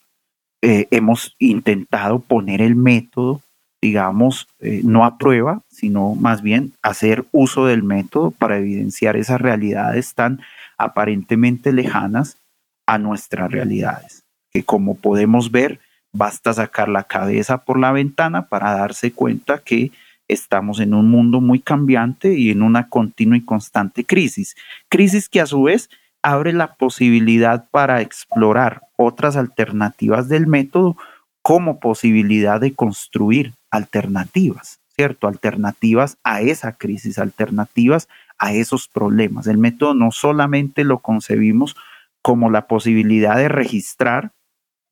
eh, 0.63 0.87
hemos 0.91 1.35
intentado 1.39 2.21
poner 2.21 2.63
el 2.63 2.77
método 2.77 3.43
digamos, 3.87 4.49
eh, 4.59 4.81
no 4.85 5.05
a 5.05 5.17
prueba, 5.17 5.63
sino 5.69 6.15
más 6.15 6.43
bien 6.43 6.73
hacer 6.83 7.25
uso 7.31 7.67
del 7.67 7.83
método 7.85 8.33
para 8.33 8.59
evidenciar 8.59 9.17
esas 9.17 9.41
realidades 9.41 10.15
tan 10.15 10.41
aparentemente 10.79 11.73
lejanas 11.73 12.39
a 12.87 12.99
nuestras 12.99 13.51
realidades, 13.51 14.25
como 14.62 14.97
podemos 14.97 15.51
ver, 15.51 15.81
basta 16.12 16.53
sacar 16.53 16.88
la 16.88 17.05
cabeza 17.05 17.59
por 17.59 17.79
la 17.79 17.92
ventana 17.92 18.47
para 18.47 18.73
darse 18.73 19.12
cuenta 19.12 19.59
que 19.59 19.90
estamos 20.29 20.81
en 20.81 20.95
un 20.95 21.11
mundo 21.11 21.40
muy 21.40 21.61
cambiante 21.61 22.35
y 22.35 22.51
en 22.51 22.62
una 22.62 22.88
continua 22.88 23.37
y 23.37 23.45
constante 23.45 24.05
crisis. 24.05 24.57
Crisis 24.88 25.29
que 25.29 25.40
a 25.40 25.47
su 25.47 25.64
vez 25.64 25.88
abre 26.23 26.53
la 26.53 26.75
posibilidad 26.75 27.69
para 27.71 28.01
explorar 28.01 28.83
otras 28.97 29.37
alternativas 29.37 30.29
del 30.29 30.47
método 30.47 30.97
como 31.42 31.79
posibilidad 31.79 32.61
de 32.61 32.75
construir 32.75 33.53
alternativas, 33.71 34.81
¿cierto? 34.97 35.29
Alternativas 35.29 36.19
a 36.25 36.40
esa 36.40 36.73
crisis, 36.73 37.19
alternativas 37.19 38.09
a 38.38 38.53
esos 38.53 38.88
problemas. 38.88 39.47
El 39.47 39.59
método 39.59 39.95
no 39.95 40.11
solamente 40.11 40.83
lo 40.83 40.99
concebimos 40.99 41.77
como 42.23 42.51
la 42.51 42.66
posibilidad 42.66 43.37
de 43.37 43.49
registrar 43.49 44.33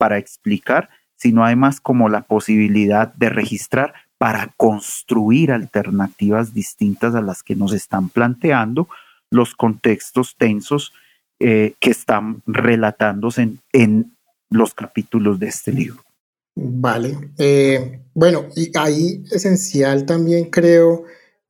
para 0.04 0.18
explicar, 0.18 0.90
sino 1.16 1.46
además 1.46 1.80
como 1.80 2.10
la 2.10 2.24
posibilidad 2.24 3.14
de 3.14 3.30
registrar 3.30 3.94
para 4.18 4.52
construir 4.58 5.50
alternativas 5.50 6.52
distintas 6.52 7.14
a 7.14 7.22
las 7.22 7.42
que 7.42 7.56
nos 7.56 7.72
están 7.72 8.10
planteando 8.10 8.86
los 9.30 9.54
contextos 9.54 10.36
tensos 10.36 10.92
eh, 11.40 11.72
que 11.80 11.90
están 11.90 12.42
relatándose 12.44 13.48
en 13.72 14.14
los 14.50 14.74
capítulos 14.74 15.40
de 15.40 15.46
este 15.46 15.72
libro. 15.72 16.04
Vale. 16.54 17.30
Eh, 17.38 18.02
bueno, 18.12 18.44
y 18.54 18.76
ahí 18.76 19.24
esencial 19.32 20.04
también 20.04 20.50
creo, 20.50 21.04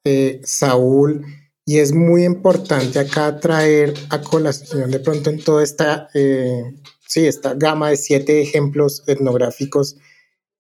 eh, 0.05 0.41
Saúl, 0.45 1.27
y 1.67 1.79
es 1.79 1.93
muy 1.93 2.23
importante 2.23 3.01
acá 3.01 3.41
traer 3.41 3.95
a 4.11 4.21
colación 4.21 4.93
de 4.93 5.01
pronto 5.01 5.31
en 5.31 5.43
toda 5.43 5.65
esta, 5.65 6.09
sí, 7.15 7.29
esta 7.29 7.55
gama 7.55 7.91
de 7.91 7.97
siete 7.97 8.43
ejemplos 8.43 9.05
etnográficos, 9.07 9.97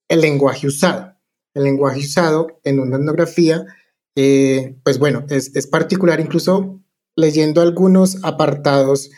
el 0.09 0.21
lenguaje 0.21 0.69
usado. 0.69 1.17
El 1.53 1.65
lenguaje 1.65 1.99
usado 1.99 2.61
en 2.63 2.79
una 2.79 2.97
etnografía, 2.97 3.67
pues 4.15 4.99
bueno, 5.01 5.27
es, 5.31 5.67
particular 5.67 6.21
incluso 6.21 6.81
leyendo 7.17 7.61
algunos 7.61 8.23
apartados 8.23 9.11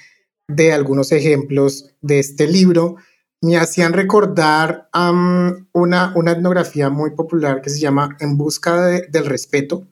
de 0.49 0.72
algunos 0.72 1.12
ejemplos 1.12 1.90
de 2.01 2.20
este 2.20 2.46
libro 2.46 2.96
me 3.42 3.59
hacían 3.59 3.92
recordar 3.92 4.88
una, 4.94 6.12
una 6.14 6.33
etnografía 6.33 6.88
muy 6.88 7.11
popular 7.11 7.61
que 7.61 7.68
se 7.68 7.81
llama 7.81 8.16
En 8.18 8.38
busca 8.38 8.87
del 8.87 9.27
respeto, 9.27 9.87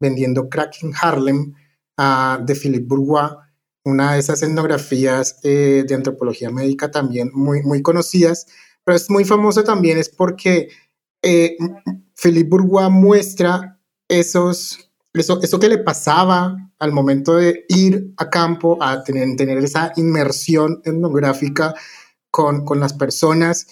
vendiendo 0.00 0.48
crack 0.48 0.82
en 0.82 0.92
Harlem, 1.00 1.54
de 2.44 2.54
Philippe 2.56 2.86
Bourgois, 2.86 3.47
una 3.88 4.14
de 4.14 4.20
esas 4.20 4.42
etnografías 4.42 5.38
eh, 5.42 5.84
de 5.86 5.94
antropología 5.94 6.50
médica 6.50 6.90
también 6.90 7.30
muy, 7.32 7.62
muy 7.62 7.82
conocidas, 7.82 8.46
pero 8.84 8.96
es 8.96 9.10
muy 9.10 9.24
famosa 9.24 9.64
también 9.64 9.98
es 9.98 10.08
porque 10.08 10.68
eh, 11.22 11.56
Philippe 12.14 12.48
Bourgois 12.50 12.90
muestra 12.90 13.78
esos, 14.08 14.90
eso, 15.12 15.40
eso 15.42 15.58
que 15.58 15.68
le 15.68 15.78
pasaba 15.78 16.56
al 16.78 16.92
momento 16.92 17.36
de 17.36 17.64
ir 17.68 18.12
a 18.16 18.30
campo, 18.30 18.78
a 18.80 19.02
tener, 19.02 19.36
tener 19.36 19.58
esa 19.58 19.92
inmersión 19.96 20.80
etnográfica 20.84 21.74
con, 22.30 22.64
con 22.64 22.80
las 22.80 22.92
personas. 22.92 23.66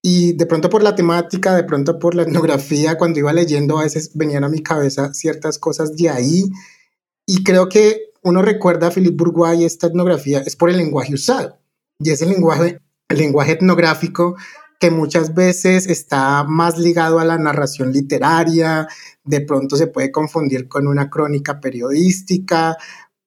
Y 0.00 0.32
de 0.32 0.46
pronto 0.46 0.68
por 0.68 0.82
la 0.82 0.94
temática, 0.94 1.54
de 1.54 1.64
pronto 1.64 1.98
por 1.98 2.14
la 2.14 2.22
etnografía, 2.22 2.98
cuando 2.98 3.20
iba 3.20 3.32
leyendo 3.32 3.78
a 3.78 3.84
veces 3.84 4.10
venían 4.14 4.44
a 4.44 4.48
mi 4.48 4.62
cabeza 4.62 5.14
ciertas 5.14 5.58
cosas 5.58 5.96
de 5.96 6.10
ahí. 6.10 6.44
Y 7.26 7.44
creo 7.44 7.68
que 7.68 8.11
uno 8.22 8.42
recuerda 8.42 8.88
a 8.88 8.90
Philippe 8.90 9.16
Bourgois 9.16 9.60
y 9.60 9.64
esta 9.64 9.88
etnografía 9.88 10.40
es 10.40 10.56
por 10.56 10.70
el 10.70 10.78
lenguaje 10.78 11.14
usado 11.14 11.58
y 11.98 12.10
es 12.10 12.22
el 12.22 12.30
lenguaje, 12.30 12.78
el 13.08 13.18
lenguaje 13.18 13.52
etnográfico 13.52 14.36
que 14.78 14.90
muchas 14.90 15.34
veces 15.34 15.86
está 15.86 16.42
más 16.44 16.76
ligado 16.78 17.20
a 17.20 17.24
la 17.24 17.38
narración 17.38 17.92
literaria, 17.92 18.88
de 19.24 19.40
pronto 19.40 19.76
se 19.76 19.86
puede 19.86 20.10
confundir 20.10 20.66
con 20.66 20.88
una 20.88 21.08
crónica 21.08 21.60
periodística, 21.60 22.76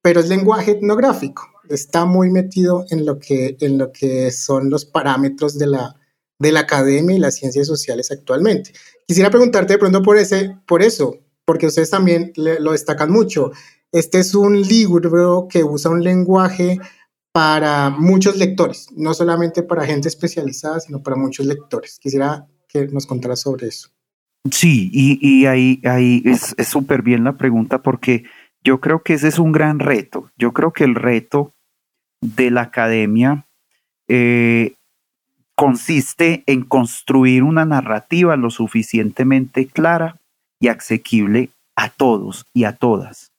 pero 0.02 0.20
es 0.20 0.28
lenguaje 0.28 0.72
etnográfico 0.72 1.56
está 1.70 2.06
muy 2.06 2.30
metido 2.30 2.86
en 2.90 3.06
lo 3.06 3.20
que, 3.20 3.58
en 3.60 3.78
lo 3.78 3.92
que 3.92 4.32
son 4.32 4.70
los 4.70 4.86
parámetros 4.86 5.58
de 5.58 5.68
la, 5.68 5.96
de 6.40 6.52
la 6.52 6.62
academia 6.62 7.16
y 7.16 7.20
las 7.20 7.36
ciencias 7.36 7.68
sociales 7.68 8.12
actualmente. 8.12 8.74
Quisiera 9.08 9.30
preguntarte 9.30 9.74
de 9.74 9.80
pronto 9.80 10.02
por, 10.02 10.18
ese, 10.18 10.58
por 10.68 10.82
eso, 10.82 11.18
porque 11.46 11.68
ustedes 11.68 11.90
también 11.90 12.34
lo 12.36 12.72
destacan 12.72 13.12
mucho. 13.12 13.52
Este 13.92 14.20
es 14.20 14.36
un 14.36 14.62
libro 14.62 15.48
que 15.50 15.64
usa 15.64 15.92
un 15.92 16.04
lenguaje 16.04 16.80
para 17.32 17.90
muchos 17.90 18.38
lectores, 18.38 18.88
no 18.96 19.14
solamente 19.14 19.62
para 19.64 19.86
gente 19.86 20.08
especializada, 20.08 20.80
sino 20.80 21.04
para 21.04 21.16
muchos 21.16 21.46
lectores. 21.46 22.00
Quisiera 22.00 22.48
que 22.68 22.88
nos 22.88 23.06
contaras 23.06 23.42
sobre 23.42 23.68
eso. 23.68 23.90
Sí, 24.52 24.90
y, 24.94 25.46
ahí, 25.46 25.82
ahí 25.86 26.22
es 26.26 26.56
súper 26.68 27.02
bien 27.02 27.24
la 27.24 27.36
pregunta 27.36 27.82
porque 27.82 28.24
yo 28.64 28.80
creo 28.80 29.02
que 29.02 29.14
ese 29.14 29.28
es 29.28 29.40
un 29.40 29.52
gran 29.52 29.80
reto. 29.80 30.32
Yo 30.38 30.54
creo 30.54 30.72
que 30.72 30.84
el 30.84 30.96
reto 30.96 31.54
de 32.22 32.52
la 32.52 32.62
academia 32.62 33.48
eh, 34.08 34.76
consiste 35.56 36.44
en 36.48 36.64
construir 36.64 37.44
una 37.44 37.66
narrativa 37.66 38.36
lo 38.36 38.50
suficientemente 38.50 39.68
clara 39.68 40.20
y 40.60 40.68
asequible 40.68 41.50
a 41.76 41.90
todos 41.90 42.46
y 42.54 42.64
a 42.64 42.74
todas, 42.74 43.32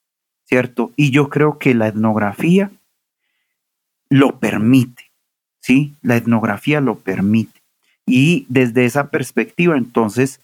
¿cierto? 0.44 0.92
Y 0.96 1.10
yo 1.10 1.28
creo 1.28 1.58
que 1.58 1.74
la 1.74 1.88
etnografía 1.88 2.70
lo 4.08 4.38
permite, 4.38 5.10
¿sí? 5.60 5.94
La 6.02 6.16
etnografía 6.16 6.80
lo 6.80 6.96
permite. 6.98 7.60
Y 8.06 8.46
desde 8.48 8.84
esa 8.84 9.10
perspectiva, 9.10 9.76
entonces, 9.76 10.40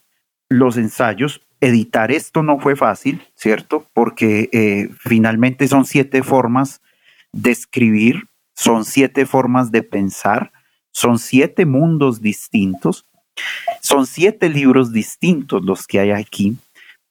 los 0.48 0.76
ensayos, 0.76 1.40
editar 1.60 2.10
esto 2.10 2.42
no 2.42 2.58
fue 2.58 2.74
fácil, 2.74 3.22
¿cierto? 3.34 3.86
Porque 3.94 4.48
eh, 4.52 4.88
finalmente 4.98 5.68
son 5.68 5.84
siete 5.84 6.22
formas 6.22 6.80
de 7.32 7.52
escribir, 7.52 8.28
son 8.54 8.84
siete 8.84 9.26
formas 9.26 9.70
de 9.70 9.82
pensar, 9.82 10.52
son 10.90 11.18
siete 11.18 11.64
mundos 11.64 12.20
distintos, 12.20 13.06
son 13.80 14.06
siete 14.06 14.48
libros 14.48 14.92
distintos 14.92 15.64
los 15.64 15.86
que 15.86 16.00
hay 16.00 16.10
aquí, 16.10 16.56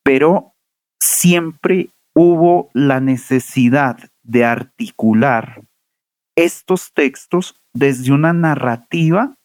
pero 0.03 0.53
siempre 1.01 1.89
hubo 2.15 2.69
la 2.73 2.99
necesidad 2.99 3.97
de 4.23 4.45
articular 4.45 5.61
estos 6.35 6.91
textos 6.93 7.55
desde 7.73 8.11
una 8.11 8.33
narrativa 8.33 9.35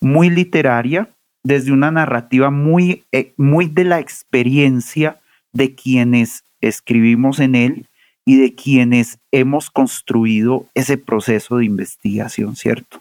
muy 0.00 0.30
literaria, 0.30 1.08
desde 1.44 1.72
una 1.72 1.90
narrativa 1.90 2.50
muy, 2.50 3.04
eh, 3.12 3.32
muy 3.36 3.66
de 3.66 3.84
la 3.84 4.00
experiencia 4.00 5.20
de 5.52 5.74
quienes 5.74 6.44
escribimos 6.60 7.40
en 7.40 7.54
él 7.54 7.86
y 8.26 8.36
de 8.36 8.54
quienes 8.54 9.18
hemos 9.32 9.70
construido 9.70 10.66
ese 10.74 10.98
proceso 10.98 11.56
de 11.56 11.64
investigación, 11.64 12.56
¿cierto? 12.56 13.00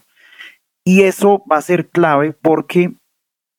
Y 0.85 1.01
eso 1.01 1.43
va 1.51 1.57
a 1.57 1.61
ser 1.61 1.89
clave 1.89 2.33
porque 2.33 2.93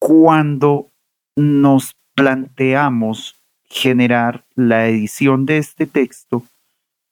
cuando 0.01 0.91
nos 1.37 1.95
planteamos 2.17 3.37
generar 3.65 4.45
la 4.57 4.89
edición 4.89 5.47
de 5.47 5.59
este 5.59 5.87
texto, 5.87 6.43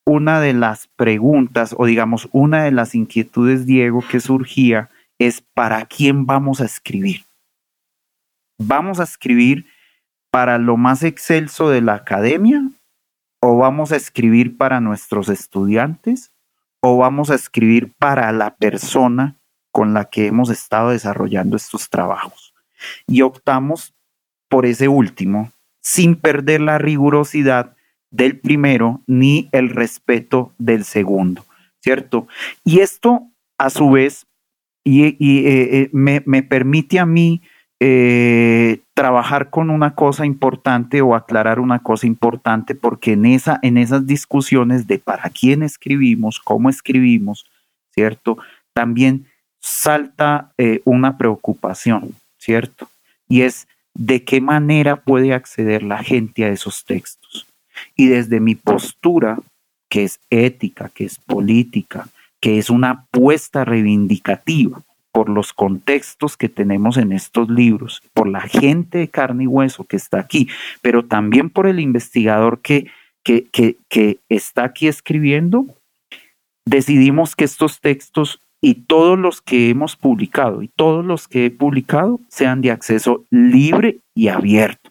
una 0.04 0.40
de 0.40 0.54
las 0.54 0.88
preguntas 0.96 1.74
o 1.78 1.84
digamos 1.84 2.28
una 2.32 2.64
de 2.64 2.72
las 2.72 2.94
inquietudes, 2.94 3.66
Diego, 3.66 4.02
que 4.10 4.20
surgía 4.20 4.88
es 5.18 5.42
¿para 5.54 5.84
quién 5.84 6.24
vamos 6.26 6.60
a 6.60 6.64
escribir? 6.64 7.24
¿Vamos 8.58 9.00
a 9.00 9.04
escribir 9.04 9.66
para 10.30 10.58
lo 10.58 10.76
más 10.76 11.02
excelso 11.02 11.68
de 11.68 11.82
la 11.82 11.94
academia? 11.94 12.62
¿O 13.40 13.58
vamos 13.58 13.92
a 13.92 13.96
escribir 13.96 14.56
para 14.56 14.80
nuestros 14.80 15.28
estudiantes? 15.28 16.32
¿O 16.80 16.96
vamos 16.96 17.30
a 17.30 17.34
escribir 17.34 17.92
para 17.98 18.32
la 18.32 18.56
persona 18.56 19.36
con 19.72 19.92
la 19.94 20.06
que 20.06 20.26
hemos 20.26 20.50
estado 20.50 20.90
desarrollando 20.90 21.56
estos 21.56 21.90
trabajos? 21.90 22.54
Y 23.06 23.22
optamos 23.22 23.94
por 24.48 24.66
ese 24.66 24.88
último, 24.88 25.52
sin 25.80 26.16
perder 26.16 26.60
la 26.60 26.78
rigurosidad 26.78 27.76
del 28.10 28.38
primero 28.38 29.02
ni 29.06 29.48
el 29.52 29.70
respeto 29.70 30.52
del 30.58 30.84
segundo, 30.84 31.44
¿cierto? 31.82 32.26
Y 32.64 32.80
esto, 32.80 33.28
a 33.58 33.70
su 33.70 33.90
vez, 33.90 34.26
eh, 34.84 35.16
eh, 35.20 35.90
me, 35.92 36.42
permite 36.42 36.98
a 36.98 37.04
mí 37.04 37.42
eh, 37.80 38.80
trabajar 38.94 39.50
con 39.50 39.70
una 39.70 39.94
cosa 39.94 40.24
importante 40.24 41.02
o 41.02 41.14
aclarar 41.14 41.60
una 41.60 41.80
cosa 41.80 42.06
importante, 42.06 42.74
porque 42.74 43.12
en, 43.12 43.26
esa, 43.26 43.58
en 43.62 43.76
esas 43.76 44.06
discusiones 44.06 44.86
de 44.86 44.98
para 44.98 45.28
quién 45.30 45.62
escribimos, 45.62 46.40
cómo 46.40 46.70
escribimos, 46.70 47.44
¿cierto? 47.92 48.38
También 48.72 49.26
salta 49.60 50.52
una 50.84 51.18
preocupación, 51.18 52.14
¿cierto? 52.38 52.88
Y 53.28 53.42
es 53.42 53.68
de 53.94 54.24
qué 54.24 54.40
manera 54.40 54.96
puede 54.96 55.34
acceder 55.34 55.82
la 55.82 56.02
gente 56.02 56.44
a 56.44 56.48
esos 56.48 56.84
textos. 56.84 57.46
Y 57.96 58.06
desde 58.06 58.40
mi 58.40 58.54
postura, 58.54 59.38
que 59.88 60.04
es 60.04 60.20
ética, 60.30 60.90
que 60.94 61.04
es 61.04 61.18
política, 61.18 62.08
que 62.40 62.58
es 62.58 62.70
una 62.70 62.90
apuesta 62.90 63.64
reivindicativa 63.64 64.82
por 65.10 65.28
los 65.28 65.52
contextos 65.52 66.36
que 66.36 66.48
tenemos 66.48 66.96
en 66.96 67.12
estos 67.12 67.48
libros, 67.48 68.02
por 68.12 68.28
la 68.28 68.42
gente 68.42 68.98
de 68.98 69.08
carne 69.08 69.44
y 69.44 69.46
hueso 69.48 69.84
que 69.84 69.96
está 69.96 70.20
aquí, 70.20 70.48
pero 70.80 71.04
también 71.04 71.50
por 71.50 71.66
el 71.66 71.80
investigador 71.80 72.60
que, 72.60 72.92
que, 73.24 73.46
que 73.88 74.18
está 74.28 74.64
aquí 74.64 74.86
escribiendo, 74.86 75.66
decidimos 76.64 77.34
que 77.34 77.44
estos 77.44 77.80
textos 77.80 78.40
y 78.60 78.74
todos 78.74 79.18
los 79.18 79.40
que 79.40 79.70
hemos 79.70 79.96
publicado 79.96 80.62
y 80.62 80.68
todos 80.68 81.04
los 81.04 81.28
que 81.28 81.46
he 81.46 81.50
publicado 81.50 82.20
sean 82.28 82.60
de 82.60 82.70
acceso 82.70 83.24
libre 83.30 83.98
y 84.14 84.28
abierto. 84.28 84.90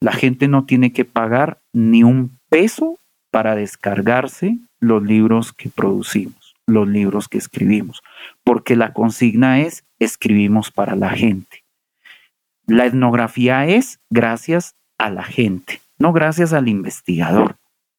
La 0.00 0.12
gente 0.12 0.48
no 0.48 0.64
tiene 0.64 0.92
que 0.92 1.04
pagar 1.04 1.60
ni 1.74 2.02
un 2.02 2.38
peso 2.48 2.98
para 3.30 3.54
descargarse 3.54 4.58
los 4.80 5.02
libros 5.02 5.52
que 5.52 5.68
producimos, 5.68 6.54
los 6.66 6.88
libros 6.88 7.28
que 7.28 7.38
escribimos, 7.38 8.02
porque 8.44 8.76
la 8.76 8.94
consigna 8.94 9.60
es 9.60 9.84
escribimos 9.98 10.70
para 10.70 10.96
la 10.96 11.10
gente. 11.10 11.64
La 12.66 12.86
etnografía 12.86 13.66
es 13.66 14.00
gracias 14.08 14.74
a 14.96 15.10
la 15.10 15.24
gente, 15.24 15.80
no 15.98 16.12
gracias 16.12 16.52
al 16.54 16.68
investigador, 16.68 17.56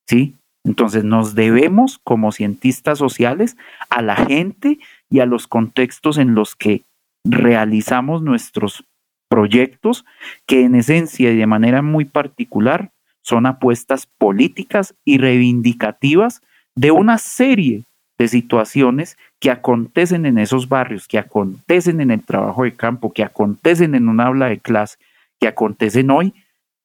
¿sí? 0.07 0.35
Entonces 0.63 1.03
nos 1.03 1.33
debemos 1.33 1.99
como 2.03 2.31
cientistas 2.31 2.99
sociales 2.99 3.57
a 3.89 4.01
la 4.01 4.15
gente 4.15 4.79
y 5.09 5.19
a 5.19 5.25
los 5.25 5.47
contextos 5.47 6.17
en 6.17 6.35
los 6.35 6.55
que 6.55 6.83
realizamos 7.23 8.21
nuestros 8.21 8.83
proyectos 9.29 10.05
que 10.45 10.63
en 10.63 10.75
esencia 10.75 11.31
y 11.31 11.37
de 11.37 11.47
manera 11.47 11.81
muy 11.81 12.05
particular 12.05 12.91
son 13.23 13.45
apuestas 13.45 14.07
políticas 14.17 14.93
y 15.05 15.17
reivindicativas 15.17 16.41
de 16.75 16.91
una 16.91 17.17
serie 17.17 17.83
de 18.17 18.27
situaciones 18.27 19.17
que 19.39 19.49
acontecen 19.49 20.25
en 20.25 20.37
esos 20.37 20.69
barrios, 20.69 21.07
que 21.07 21.17
acontecen 21.17 22.01
en 22.01 22.11
el 22.11 22.23
trabajo 22.23 22.63
de 22.63 22.73
campo, 22.73 23.13
que 23.13 23.23
acontecen 23.23 23.95
en 23.95 24.09
un 24.09 24.19
aula 24.19 24.47
de 24.47 24.59
clase, 24.59 24.97
que 25.39 25.47
acontecen 25.47 26.11
hoy 26.11 26.33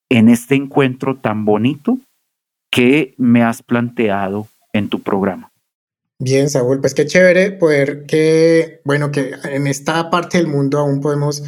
en 0.09 0.29
este 0.29 0.55
encuentro 0.55 1.17
tan 1.17 1.45
bonito 1.45 1.99
que 2.77 3.15
me 3.17 3.43
has 3.43 3.63
planteado 3.63 4.49
en 4.75 4.91
tu 4.91 5.03
programa. 5.03 5.51
Bien, 6.19 6.51
Saúl, 6.51 6.79
pues 6.79 6.93
qué 6.93 7.07
chévere 7.07 7.53
poder 7.53 8.05
que, 8.05 8.83
bueno, 8.85 9.11
que 9.11 9.33
en 9.45 9.67
esta 9.67 10.11
parte 10.11 10.37
del 10.37 10.47
mundo 10.47 10.79
aún 10.79 11.01
podemos 11.01 11.43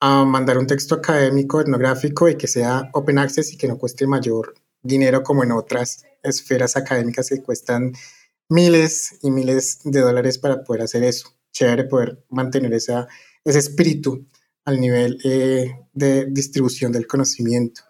ah, 0.00 0.24
mandar 0.24 0.58
un 0.58 0.66
texto 0.66 0.96
académico, 0.96 1.60
etnográfico 1.60 2.28
y 2.28 2.36
que 2.36 2.48
sea 2.48 2.90
open 2.94 3.18
access 3.18 3.52
y 3.52 3.56
que 3.56 3.68
no 3.68 3.78
cueste 3.78 4.08
mayor 4.08 4.54
dinero 4.82 5.22
como 5.22 5.44
en 5.44 5.52
otras 5.52 6.04
esferas 6.24 6.76
académicas 6.76 7.28
que 7.28 7.42
cuestan 7.42 7.92
miles 8.48 9.20
y 9.22 9.30
miles 9.30 9.78
de 9.84 10.00
dólares 10.00 10.36
para 10.36 10.64
poder 10.64 10.82
hacer 10.82 11.04
eso. 11.04 11.28
Chévere 11.52 11.84
poder 11.84 12.24
mantener 12.28 12.74
esa, 12.74 13.06
ese 13.44 13.60
espíritu 13.60 14.26
al 14.64 14.80
nivel 14.80 15.20
eh, 15.22 15.78
de 15.92 16.26
distribución 16.26 16.90
del 16.90 17.06
conocimiento. 17.06 17.82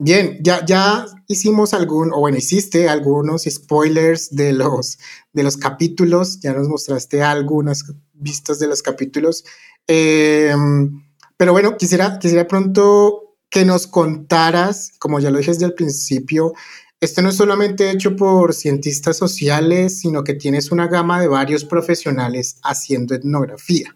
Bien, 0.00 0.38
ya, 0.42 0.64
ya 0.66 1.06
hicimos 1.28 1.72
algún, 1.72 2.12
o 2.12 2.18
bueno, 2.18 2.36
hiciste 2.36 2.88
algunos 2.88 3.44
spoilers 3.44 4.34
de 4.34 4.52
los, 4.52 4.98
de 5.32 5.44
los 5.44 5.56
capítulos, 5.56 6.40
ya 6.40 6.52
nos 6.52 6.68
mostraste 6.68 7.22
algunas 7.22 7.84
vistas 8.12 8.58
de 8.58 8.66
los 8.66 8.82
capítulos, 8.82 9.44
em, 9.86 11.04
pero 11.36 11.52
bueno, 11.52 11.76
quisiera, 11.76 12.18
quisiera 12.18 12.48
pronto 12.48 13.36
que 13.48 13.64
nos 13.64 13.86
contaras, 13.86 14.92
como 14.98 15.20
ya 15.20 15.30
lo 15.30 15.38
dije 15.38 15.52
desde 15.52 15.66
el 15.66 15.74
principio, 15.74 16.54
esto 17.00 17.22
no 17.22 17.28
es 17.28 17.36
solamente 17.36 17.90
hecho 17.90 18.16
por 18.16 18.52
cientistas 18.52 19.16
sociales, 19.16 20.00
sino 20.00 20.24
que 20.24 20.34
tienes 20.34 20.72
una 20.72 20.88
gama 20.88 21.20
de 21.20 21.28
varios 21.28 21.64
profesionales 21.64 22.56
haciendo 22.64 23.14
etnografía. 23.14 23.94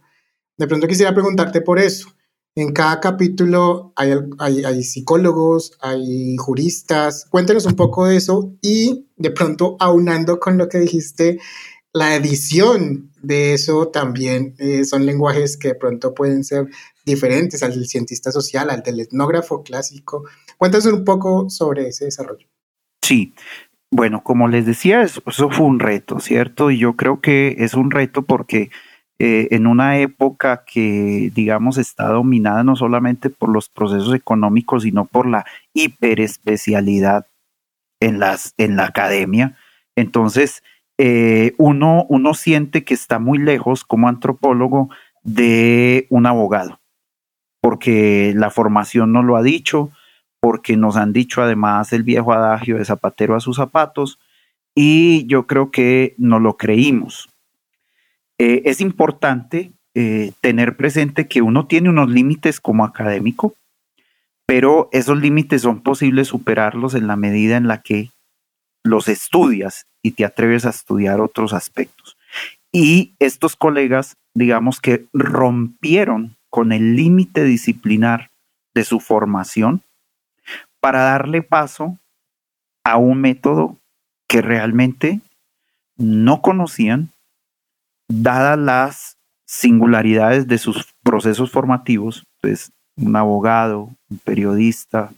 De 0.58 0.66
pronto 0.68 0.86
quisiera 0.86 1.14
preguntarte 1.14 1.60
por 1.62 1.78
eso. 1.80 2.10
En 2.58 2.72
cada 2.72 2.98
capítulo 2.98 3.92
hay, 3.94 4.14
hay, 4.40 4.82
psicólogos, 4.82 5.78
hay 5.80 6.36
juristas. 6.38 7.24
Cuéntanos 7.30 7.66
un 7.66 7.76
poco 7.76 8.06
de 8.06 8.16
eso 8.16 8.52
y 8.60 9.06
de 9.16 9.30
pronto 9.30 9.76
aunando 9.78 10.40
con 10.40 10.58
lo 10.58 10.68
que 10.68 10.78
dijiste, 10.78 11.38
la 11.92 12.16
edición 12.16 13.12
de 13.22 13.54
eso 13.54 13.90
también 13.90 14.56
eh, 14.58 14.82
son 14.82 15.06
lenguajes 15.06 15.56
que 15.56 15.68
de 15.68 15.74
pronto 15.76 16.14
pueden 16.14 16.42
ser 16.42 16.66
diferentes 17.06 17.62
al 17.62 17.74
del 17.74 17.86
cientista 17.86 18.32
social, 18.32 18.70
al 18.70 18.82
del 18.82 18.98
etnógrafo 18.98 19.62
clásico. 19.62 20.24
Cuéntanos 20.56 20.86
un 20.86 21.04
poco 21.04 21.48
sobre 21.50 21.86
ese 21.86 22.06
desarrollo. 22.06 22.48
Sí, 23.00 23.34
bueno, 23.92 24.24
como 24.24 24.48
les 24.48 24.66
decía, 24.66 25.02
eso 25.02 25.22
fue 25.24 25.64
un 25.64 25.78
reto, 25.78 26.18
¿cierto? 26.18 26.72
Y 26.72 26.78
yo 26.80 26.96
creo 26.96 27.20
que 27.20 27.54
es 27.60 27.74
un 27.74 27.92
reto 27.92 28.22
porque 28.22 28.70
eh, 29.18 29.48
en 29.50 29.66
una 29.66 29.98
época 29.98 30.64
que, 30.64 31.32
digamos, 31.34 31.76
está 31.76 32.08
dominada 32.08 32.62
no 32.62 32.76
solamente 32.76 33.30
por 33.30 33.48
los 33.48 33.68
procesos 33.68 34.14
económicos, 34.14 34.84
sino 34.84 35.06
por 35.06 35.26
la 35.28 35.44
hiperespecialidad 35.74 37.26
en, 38.00 38.20
las, 38.20 38.54
en 38.58 38.76
la 38.76 38.86
academia. 38.86 39.56
Entonces, 39.96 40.62
eh, 40.98 41.54
uno, 41.58 42.06
uno 42.08 42.34
siente 42.34 42.84
que 42.84 42.94
está 42.94 43.18
muy 43.18 43.38
lejos 43.38 43.84
como 43.84 44.08
antropólogo 44.08 44.90
de 45.22 46.06
un 46.10 46.26
abogado, 46.26 46.80
porque 47.60 48.32
la 48.36 48.50
formación 48.50 49.12
no 49.12 49.22
lo 49.22 49.36
ha 49.36 49.42
dicho, 49.42 49.90
porque 50.40 50.76
nos 50.76 50.96
han 50.96 51.12
dicho 51.12 51.42
además 51.42 51.92
el 51.92 52.04
viejo 52.04 52.32
adagio 52.32 52.78
de 52.78 52.84
zapatero 52.84 53.34
a 53.34 53.40
sus 53.40 53.56
zapatos, 53.56 54.20
y 54.76 55.26
yo 55.26 55.48
creo 55.48 55.72
que 55.72 56.14
no 56.18 56.38
lo 56.38 56.56
creímos. 56.56 57.28
Eh, 58.38 58.62
es 58.64 58.80
importante 58.80 59.72
eh, 59.94 60.32
tener 60.40 60.76
presente 60.76 61.26
que 61.26 61.42
uno 61.42 61.66
tiene 61.66 61.90
unos 61.90 62.08
límites 62.08 62.60
como 62.60 62.84
académico, 62.84 63.54
pero 64.46 64.88
esos 64.92 65.18
límites 65.18 65.62
son 65.62 65.82
posibles 65.82 66.28
superarlos 66.28 66.94
en 66.94 67.06
la 67.06 67.16
medida 67.16 67.56
en 67.56 67.68
la 67.68 67.82
que 67.82 68.10
los 68.84 69.08
estudias 69.08 69.86
y 70.02 70.12
te 70.12 70.24
atreves 70.24 70.64
a 70.64 70.70
estudiar 70.70 71.20
otros 71.20 71.52
aspectos. 71.52 72.16
Y 72.72 73.14
estos 73.18 73.56
colegas, 73.56 74.16
digamos 74.34 74.80
que 74.80 75.06
rompieron 75.12 76.36
con 76.50 76.72
el 76.72 76.96
límite 76.96 77.44
disciplinar 77.44 78.30
de 78.74 78.84
su 78.84 79.00
formación 79.00 79.82
para 80.80 81.00
darle 81.00 81.42
paso 81.42 81.98
a 82.84 82.96
un 82.96 83.20
método 83.20 83.76
que 84.28 84.40
realmente 84.40 85.20
no 85.96 86.40
conocían, 86.42 87.10
dadas 88.08 88.58
las 88.58 89.18
singularidades 89.44 90.48
de 90.48 90.58
sus 90.58 90.94
procesos 91.02 91.50
formativos, 91.50 92.26
pues 92.40 92.72
un 92.96 93.14
abogado, 93.16 93.90
un 94.10 94.18
periodista, 94.18 95.10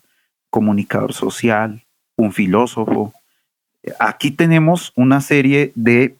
comunicador 0.50 1.12
social, 1.12 1.82
un 2.16 2.32
filósofo. 2.32 3.12
Aquí 3.98 4.30
tenemos 4.30 4.92
una 4.94 5.20
serie 5.20 5.72
de 5.74 6.16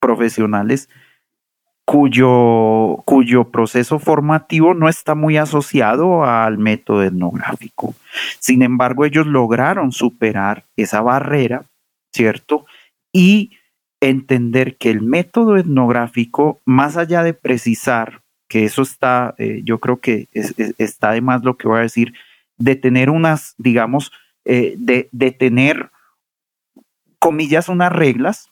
profesionales 0.00 0.88
cuyo, 1.84 3.02
cuyo 3.04 3.50
proceso 3.50 3.98
formativo 3.98 4.74
no 4.74 4.88
está 4.88 5.14
muy 5.14 5.36
asociado 5.36 6.24
al 6.24 6.58
método 6.58 7.02
etnográfico. 7.02 7.94
Sin 8.38 8.62
embargo, 8.62 9.04
ellos 9.04 9.26
lograron 9.26 9.92
superar 9.92 10.64
esa 10.76 11.02
barrera, 11.02 11.64
¿cierto? 12.12 12.64
Y 13.12 13.52
entender 14.00 14.76
que 14.76 14.90
el 14.90 15.02
método 15.02 15.56
etnográfico, 15.56 16.60
más 16.64 16.96
allá 16.96 17.22
de 17.22 17.34
precisar, 17.34 18.22
que 18.48 18.64
eso 18.64 18.82
está, 18.82 19.34
eh, 19.38 19.62
yo 19.64 19.80
creo 19.80 20.00
que 20.00 20.28
está 20.32 21.12
de 21.12 21.20
más 21.20 21.42
lo 21.44 21.56
que 21.56 21.68
voy 21.68 21.78
a 21.78 21.82
decir, 21.82 22.14
de 22.56 22.76
tener 22.76 23.10
unas, 23.10 23.54
digamos, 23.58 24.12
eh, 24.44 24.74
de, 24.78 25.08
de 25.12 25.32
tener, 25.32 25.90
comillas, 27.18 27.68
unas 27.68 27.92
reglas, 27.92 28.50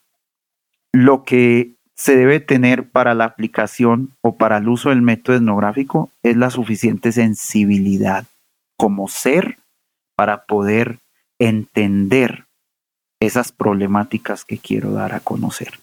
lo 0.92 1.24
que 1.24 1.74
se 1.94 2.16
debe 2.16 2.40
tener 2.40 2.88
para 2.90 3.14
la 3.14 3.24
aplicación 3.24 4.10
o 4.22 4.36
para 4.36 4.56
el 4.56 4.68
uso 4.68 4.88
del 4.88 5.02
método 5.02 5.36
etnográfico 5.36 6.10
es 6.22 6.36
la 6.36 6.50
suficiente 6.50 7.12
sensibilidad 7.12 8.24
como 8.76 9.08
ser 9.08 9.58
para 10.16 10.44
poder 10.44 10.98
entender 11.38 12.46
esas 13.26 13.52
problemáticas 13.52 14.44
que 14.44 14.58
quiero 14.58 14.92
dar 14.92 15.14
a 15.14 15.20
conocer. 15.20 15.78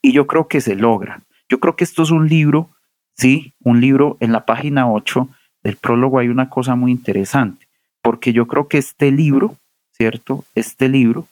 Y 0.00 0.12
yo 0.12 0.26
creo 0.26 0.46
que 0.46 0.60
se 0.60 0.76
logra. 0.76 1.22
Yo 1.48 1.58
creo 1.58 1.76
que 1.76 1.84
esto 1.84 2.02
es 2.02 2.10
un 2.10 2.28
libro, 2.28 2.70
sí, 3.16 3.54
un 3.62 3.80
libro 3.80 4.16
en 4.20 4.32
la 4.32 4.46
página 4.46 4.90
8 4.90 5.28
del 5.62 5.76
prólogo 5.76 6.18
hay 6.18 6.28
una 6.28 6.50
cosa 6.50 6.76
muy 6.76 6.92
interesante, 6.92 7.66
porque 8.02 8.32
yo 8.32 8.46
creo 8.46 8.68
que 8.68 8.78
este 8.78 9.10
libro, 9.10 9.56
¿cierto? 9.92 10.44
Este 10.54 10.88
libro 10.88 11.26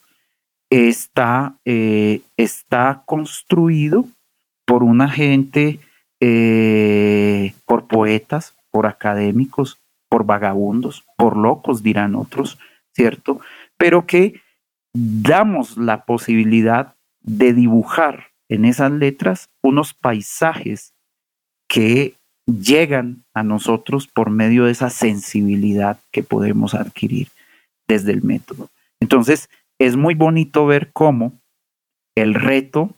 está, 0.69 1.55
eh, 1.65 2.21
está 2.35 3.03
construido 3.05 4.05
por 4.65 4.83
una 4.83 5.07
gente, 5.09 5.79
eh, 6.19 7.53
por 7.65 7.87
poetas, 7.87 8.53
por 8.71 8.87
académicos, 8.87 9.77
por 10.09 10.25
vagabundos, 10.25 11.05
por 11.15 11.37
locos, 11.37 11.83
dirán 11.83 12.15
otros, 12.15 12.57
¿cierto? 12.91 13.39
Pero 13.77 14.05
que 14.05 14.42
damos 14.93 15.77
la 15.77 16.05
posibilidad 16.05 16.95
de 17.21 17.53
dibujar 17.53 18.27
en 18.49 18.65
esas 18.65 18.91
letras 18.91 19.49
unos 19.63 19.93
paisajes 19.93 20.93
que 21.67 22.15
llegan 22.45 23.23
a 23.33 23.43
nosotros 23.43 24.07
por 24.07 24.29
medio 24.29 24.65
de 24.65 24.71
esa 24.71 24.89
sensibilidad 24.89 25.97
que 26.11 26.23
podemos 26.23 26.73
adquirir 26.75 27.29
desde 27.87 28.11
el 28.11 28.21
método. 28.21 28.69
Entonces, 28.99 29.49
es 29.79 29.95
muy 29.95 30.13
bonito 30.13 30.65
ver 30.65 30.91
cómo 30.91 31.33
el 32.15 32.35
reto 32.35 32.93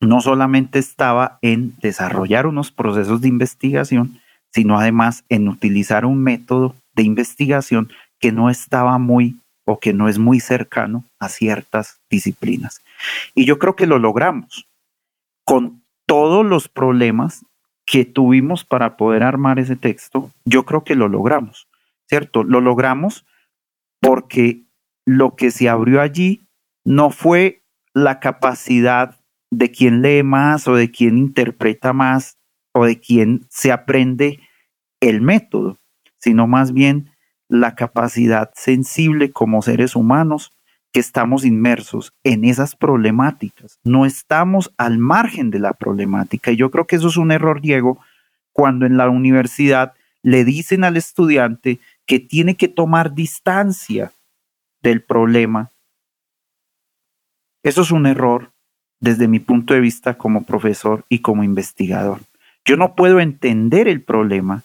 no 0.00 0.20
solamente 0.20 0.78
estaba 0.78 1.38
en 1.42 1.74
desarrollar 1.80 2.46
unos 2.46 2.70
procesos 2.70 3.20
de 3.20 3.28
investigación, 3.28 4.20
sino 4.52 4.78
además 4.78 5.24
en 5.28 5.48
utilizar 5.48 6.06
un 6.06 6.22
método 6.22 6.74
de 6.94 7.02
investigación 7.02 7.90
que 8.20 8.32
no 8.32 8.48
estaba 8.48 8.98
muy 8.98 9.36
o 9.68 9.78
que 9.78 9.92
no 9.92 10.08
es 10.08 10.18
muy 10.18 10.40
cercano 10.40 11.04
a 11.18 11.28
ciertas 11.28 12.00
disciplinas. 12.08 12.80
Y 13.34 13.44
yo 13.44 13.58
creo 13.58 13.76
que 13.76 13.86
lo 13.86 13.98
logramos 13.98 14.66
con 15.44 15.82
todos 16.06 16.44
los 16.44 16.68
problemas 16.68 17.44
que 17.84 18.06
tuvimos 18.06 18.64
para 18.64 18.96
poder 18.96 19.22
armar 19.22 19.58
ese 19.58 19.76
texto, 19.76 20.30
yo 20.46 20.64
creo 20.64 20.84
que 20.84 20.94
lo 20.94 21.08
logramos, 21.08 21.68
¿cierto? 22.06 22.44
Lo 22.44 22.62
logramos 22.62 23.26
porque 24.00 24.62
lo 25.04 25.36
que 25.36 25.50
se 25.50 25.68
abrió 25.68 26.00
allí 26.00 26.46
no 26.84 27.10
fue 27.10 27.62
la 27.92 28.20
capacidad 28.20 29.16
de 29.50 29.70
quien 29.70 30.00
lee 30.00 30.22
más 30.22 30.66
o 30.66 30.76
de 30.76 30.90
quien 30.90 31.18
interpreta 31.18 31.92
más 31.92 32.38
o 32.72 32.86
de 32.86 32.98
quien 33.00 33.46
se 33.50 33.70
aprende 33.70 34.40
el 35.00 35.20
método, 35.20 35.76
sino 36.18 36.46
más 36.46 36.72
bien 36.72 37.10
la 37.48 37.74
capacidad 37.74 38.50
sensible 38.54 39.30
como 39.30 39.62
seres 39.62 39.96
humanos 39.96 40.52
que 40.92 41.00
estamos 41.00 41.44
inmersos 41.44 42.12
en 42.24 42.44
esas 42.44 42.76
problemáticas. 42.76 43.78
No 43.84 44.06
estamos 44.06 44.72
al 44.76 44.98
margen 44.98 45.50
de 45.50 45.58
la 45.58 45.72
problemática. 45.72 46.50
Y 46.50 46.56
yo 46.56 46.70
creo 46.70 46.86
que 46.86 46.96
eso 46.96 47.08
es 47.08 47.16
un 47.16 47.32
error, 47.32 47.60
Diego, 47.60 47.98
cuando 48.52 48.86
en 48.86 48.96
la 48.96 49.08
universidad 49.08 49.94
le 50.22 50.44
dicen 50.44 50.84
al 50.84 50.96
estudiante 50.96 51.78
que 52.06 52.20
tiene 52.20 52.56
que 52.56 52.68
tomar 52.68 53.14
distancia 53.14 54.12
del 54.82 55.02
problema. 55.02 55.70
Eso 57.62 57.82
es 57.82 57.90
un 57.90 58.06
error 58.06 58.50
desde 59.00 59.28
mi 59.28 59.40
punto 59.40 59.74
de 59.74 59.80
vista 59.80 60.16
como 60.16 60.44
profesor 60.44 61.04
y 61.08 61.20
como 61.20 61.44
investigador. 61.44 62.20
Yo 62.64 62.76
no 62.76 62.94
puedo 62.94 63.20
entender 63.20 63.88
el 63.88 64.02
problema 64.02 64.62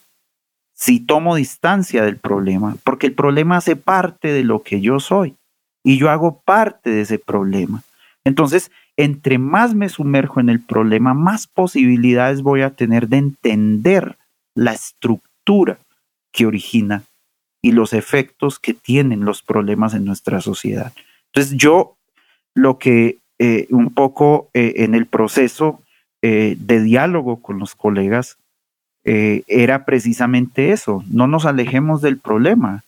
si 0.84 1.00
tomo 1.00 1.38
distancia 1.38 2.04
del 2.04 2.18
problema, 2.18 2.76
porque 2.84 3.08
el 3.08 3.14
problema 3.14 3.56
hace 3.56 3.78
parte 3.78 4.34
de 4.34 4.44
lo 4.44 4.64
que 4.64 4.82
yo 4.82 5.00
soy 5.00 5.38
y 5.82 5.98
yo 5.98 6.10
hago 6.10 6.42
parte 6.42 6.90
de 6.90 7.00
ese 7.00 7.20
problema. 7.20 7.84
Entonces, 8.26 8.70
entre 8.98 9.38
más 9.38 9.76
me 9.76 9.88
sumerjo 9.88 10.42
en 10.42 10.50
el 10.50 10.60
problema, 10.60 11.14
más 11.14 11.48
posibilidades 11.48 12.42
voy 12.42 12.64
a 12.64 12.72
tener 12.72 13.08
de 13.08 13.16
entender 13.16 14.18
la 14.56 14.74
estructura 14.74 15.78
que 16.34 16.46
origina 16.46 17.04
y 17.62 17.72
los 17.72 17.94
efectos 17.94 18.60
que 18.60 18.74
tienen 18.74 19.24
los 19.24 19.42
problemas 19.42 19.94
en 19.94 20.04
nuestra 20.04 20.42
sociedad. 20.42 20.92
Entonces, 21.28 21.56
yo 21.56 21.96
lo 22.56 22.78
que 22.78 23.20
eh, 23.40 23.68
un 23.70 23.94
poco 23.94 24.50
eh, 24.54 24.74
en 24.80 24.96
el 24.96 25.06
proceso 25.06 25.80
eh, 26.22 26.58
de 26.60 26.82
diálogo 26.82 27.42
con 27.42 27.58
los 27.58 27.74
colegas 27.74 28.38
era 29.04 29.86
precisamente 29.86 30.72
eso, 30.72 31.04
no 31.10 31.28
nos 31.28 31.46
alejemos 31.46 32.02
del 32.02 32.18
problema. 32.18 32.84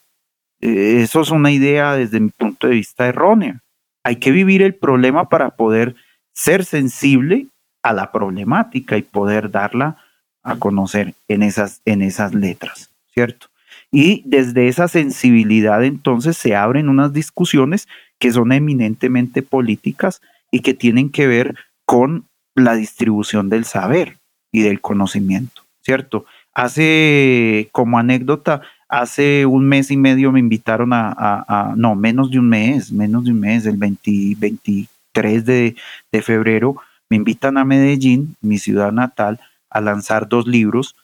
eso 0.61 1.22
es 1.22 1.32
una 1.32 1.51
idea 1.51 1.93
desde 1.93 2.20
mi 2.20 2.30
punto 2.30 2.68
de 2.68 2.74
vista 2.74 3.07
errónea. 3.07 3.59
Hay 4.03 4.18
que 4.18 4.32
vivir 4.32 4.61
el 4.61 4.76
problema 4.76 5.30
para 5.30 5.49
poder 5.51 5.95
ser 6.34 6.63
sensible 6.63 7.47
a 7.84 7.93
la 7.93 8.11
problemática 8.11 8.97
y 8.97 9.01
poder 9.01 9.51
darla 9.51 9.97
a 10.43 10.57
conocer 10.57 11.16
en 11.28 11.43
esas, 11.43 11.82
en 11.86 12.01
esas 12.01 12.34
letras, 12.34 12.91
¿cierto? 13.13 13.47
Y 13.91 14.24
desde 14.26 14.68
esa 14.68 14.88
sensibilidad 14.88 15.84
entonces 15.84 16.38
se 16.38 16.55
abren 16.55 16.89
unas 16.89 17.13
discusiones 17.13 17.88
que 18.20 18.32
son 18.32 18.51
eminentemente 18.51 19.41
políticas 19.41 20.22
y 20.51 20.59
que 20.59 20.74
tienen 20.74 21.09
que 21.09 21.28
ver 21.28 21.55
con 21.86 22.26
la 22.55 22.76
distribución 22.76 23.49
del 23.49 23.66
saber 23.66 24.18
y 24.51 24.61
del 24.61 24.82
conocimiento, 24.82 25.63
¿cierto? 25.86 26.25
Hace, 26.53 27.69
como 27.71 27.99
anécdota, 27.99 28.61
hace 28.89 29.45
un 29.45 29.67
mes 29.67 29.91
y 29.91 29.97
medio 29.97 30.31
me 30.31 30.39
invitaron 30.39 30.91
a, 30.93 31.73
no, 31.77 31.95
menos 31.95 32.31
de 32.31 32.39
un 32.39 32.49
mes, 32.49 32.91
menos 32.91 33.25
de 33.25 33.31
un 33.31 33.39
mes, 33.39 33.65
el 33.67 33.77
23 33.77 35.45
de, 35.45 35.75
febrero, 36.23 36.77
me 37.09 37.17
invitan 37.17 37.57
a 37.57 37.65
Medellín, 37.65 38.36
mi 38.41 38.57
ciudad 38.57 38.91
natal, 38.91 39.39
a 39.69 39.79
lanzar 39.79 40.27
dos 40.27 40.47
libros 40.47 40.95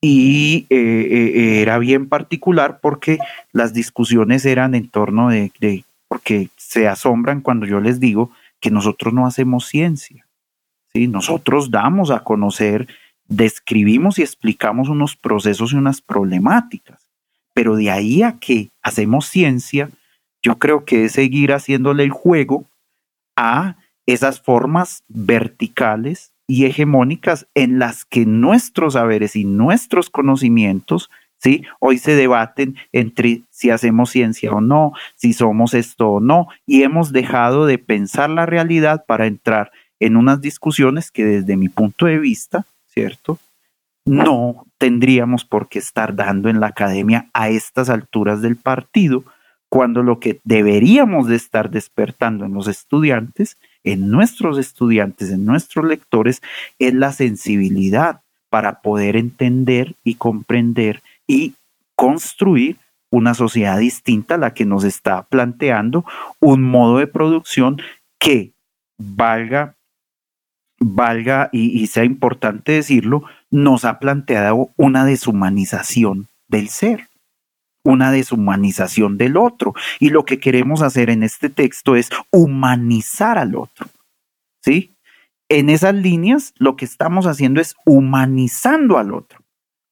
y 0.00 0.66
eh, 0.68 0.76
eh, 0.78 1.62
era 1.62 1.78
bien 1.78 2.08
particular 2.08 2.80
porque 2.80 3.18
las 3.52 3.72
discusiones 3.72 4.44
eran 4.44 4.74
en 4.74 4.88
torno 4.88 5.30
de, 5.30 5.52
de, 5.58 5.84
porque 6.06 6.50
se 6.56 6.86
asombran 6.86 7.40
cuando 7.40 7.66
yo 7.66 7.80
les 7.80 7.98
digo 7.98 8.30
que 8.60 8.70
nosotros 8.70 9.14
no 9.14 9.26
hacemos 9.26 9.66
ciencia. 9.66 10.26
¿sí? 10.92 11.08
Nosotros 11.08 11.70
damos 11.70 12.10
a 12.10 12.20
conocer, 12.20 12.88
describimos 13.28 14.18
y 14.18 14.22
explicamos 14.22 14.88
unos 14.88 15.16
procesos 15.16 15.72
y 15.72 15.76
unas 15.76 16.00
problemáticas. 16.00 17.08
Pero 17.54 17.76
de 17.76 17.90
ahí 17.90 18.22
a 18.22 18.38
que 18.38 18.70
hacemos 18.82 19.26
ciencia, 19.26 19.90
yo 20.42 20.58
creo 20.58 20.84
que 20.84 21.04
es 21.04 21.12
seguir 21.12 21.52
haciéndole 21.52 22.04
el 22.04 22.10
juego 22.10 22.64
a 23.36 23.76
esas 24.06 24.40
formas 24.40 25.04
verticales 25.08 26.32
y 26.46 26.64
hegemónicas 26.64 27.46
en 27.54 27.78
las 27.78 28.04
que 28.04 28.24
nuestros 28.24 28.94
saberes 28.94 29.36
y 29.36 29.44
nuestros 29.44 30.08
conocimientos 30.08 31.10
¿sí? 31.38 31.62
Hoy 31.80 31.98
se 31.98 32.14
debaten 32.14 32.76
entre 32.92 33.42
si 33.50 33.70
hacemos 33.70 34.10
ciencia 34.10 34.52
o 34.52 34.60
no, 34.60 34.92
si 35.14 35.32
somos 35.32 35.74
esto 35.74 36.08
o 36.08 36.20
no, 36.20 36.48
y 36.66 36.82
hemos 36.82 37.12
dejado 37.12 37.66
de 37.66 37.78
pensar 37.78 38.30
la 38.30 38.46
realidad 38.46 39.04
para 39.06 39.26
entrar 39.26 39.70
en 40.00 40.16
unas 40.16 40.40
discusiones 40.40 41.10
que 41.10 41.24
desde 41.24 41.56
mi 41.56 41.68
punto 41.68 42.06
de 42.06 42.18
vista, 42.18 42.66
¿cierto? 42.98 43.38
No 44.04 44.66
tendríamos 44.76 45.44
por 45.44 45.68
qué 45.68 45.78
estar 45.78 46.16
dando 46.16 46.48
en 46.48 46.58
la 46.58 46.68
academia 46.68 47.28
a 47.32 47.48
estas 47.48 47.90
alturas 47.90 48.42
del 48.42 48.56
partido, 48.56 49.22
cuando 49.68 50.02
lo 50.02 50.18
que 50.18 50.40
deberíamos 50.42 51.28
de 51.28 51.36
estar 51.36 51.70
despertando 51.70 52.44
en 52.44 52.54
los 52.54 52.66
estudiantes, 52.66 53.56
en 53.84 54.10
nuestros 54.10 54.58
estudiantes, 54.58 55.30
en 55.30 55.44
nuestros 55.44 55.84
lectores, 55.84 56.42
es 56.80 56.92
la 56.92 57.12
sensibilidad 57.12 58.22
para 58.50 58.80
poder 58.80 59.14
entender 59.14 59.94
y 60.02 60.16
comprender 60.16 61.00
y 61.28 61.52
construir 61.94 62.78
una 63.10 63.34
sociedad 63.34 63.78
distinta 63.78 64.34
a 64.34 64.38
la 64.38 64.54
que 64.54 64.64
nos 64.64 64.82
está 64.82 65.22
planteando 65.22 66.04
un 66.40 66.62
modo 66.62 66.98
de 66.98 67.06
producción 67.06 67.80
que 68.18 68.50
valga, 68.96 69.76
valga 70.80 71.48
y, 71.52 71.86
sea 71.88 72.04
importante 72.04 72.72
decirlo, 72.72 73.24
nos 73.50 73.84
ha 73.84 73.98
planteado 73.98 74.70
una 74.76 75.04
deshumanización 75.04 76.28
del 76.48 76.68
ser, 76.68 77.08
una 77.84 78.12
deshumanización 78.12 79.18
del 79.18 79.36
otro. 79.36 79.74
Y 79.98 80.10
lo 80.10 80.24
que 80.24 80.38
queremos 80.38 80.82
hacer 80.82 81.10
en 81.10 81.22
este 81.22 81.50
texto 81.50 81.96
es 81.96 82.10
humanizar 82.30 83.38
al 83.38 83.56
otro. 83.56 83.86
¿Sí? 84.62 84.92
En 85.48 85.70
esas 85.70 85.94
líneas 85.94 86.52
lo 86.58 86.76
que 86.76 86.84
estamos 86.84 87.26
haciendo 87.26 87.60
es 87.60 87.74
humanizando 87.86 88.98
al 88.98 89.14
otro 89.14 89.38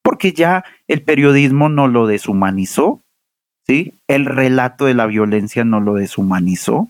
porque 0.07 0.33
ya 0.33 0.65
el 0.87 1.03
periodismo 1.03 1.69
no 1.69 1.89
lo 1.89 2.07
deshumanizó, 2.07 3.01
¿sí? 3.67 3.93
El 4.07 4.25
relato 4.25 4.85
de 4.85 4.95
la 4.95 5.07
violencia 5.07 5.65
no 5.65 5.81
lo 5.81 5.95
deshumanizó, 5.95 6.87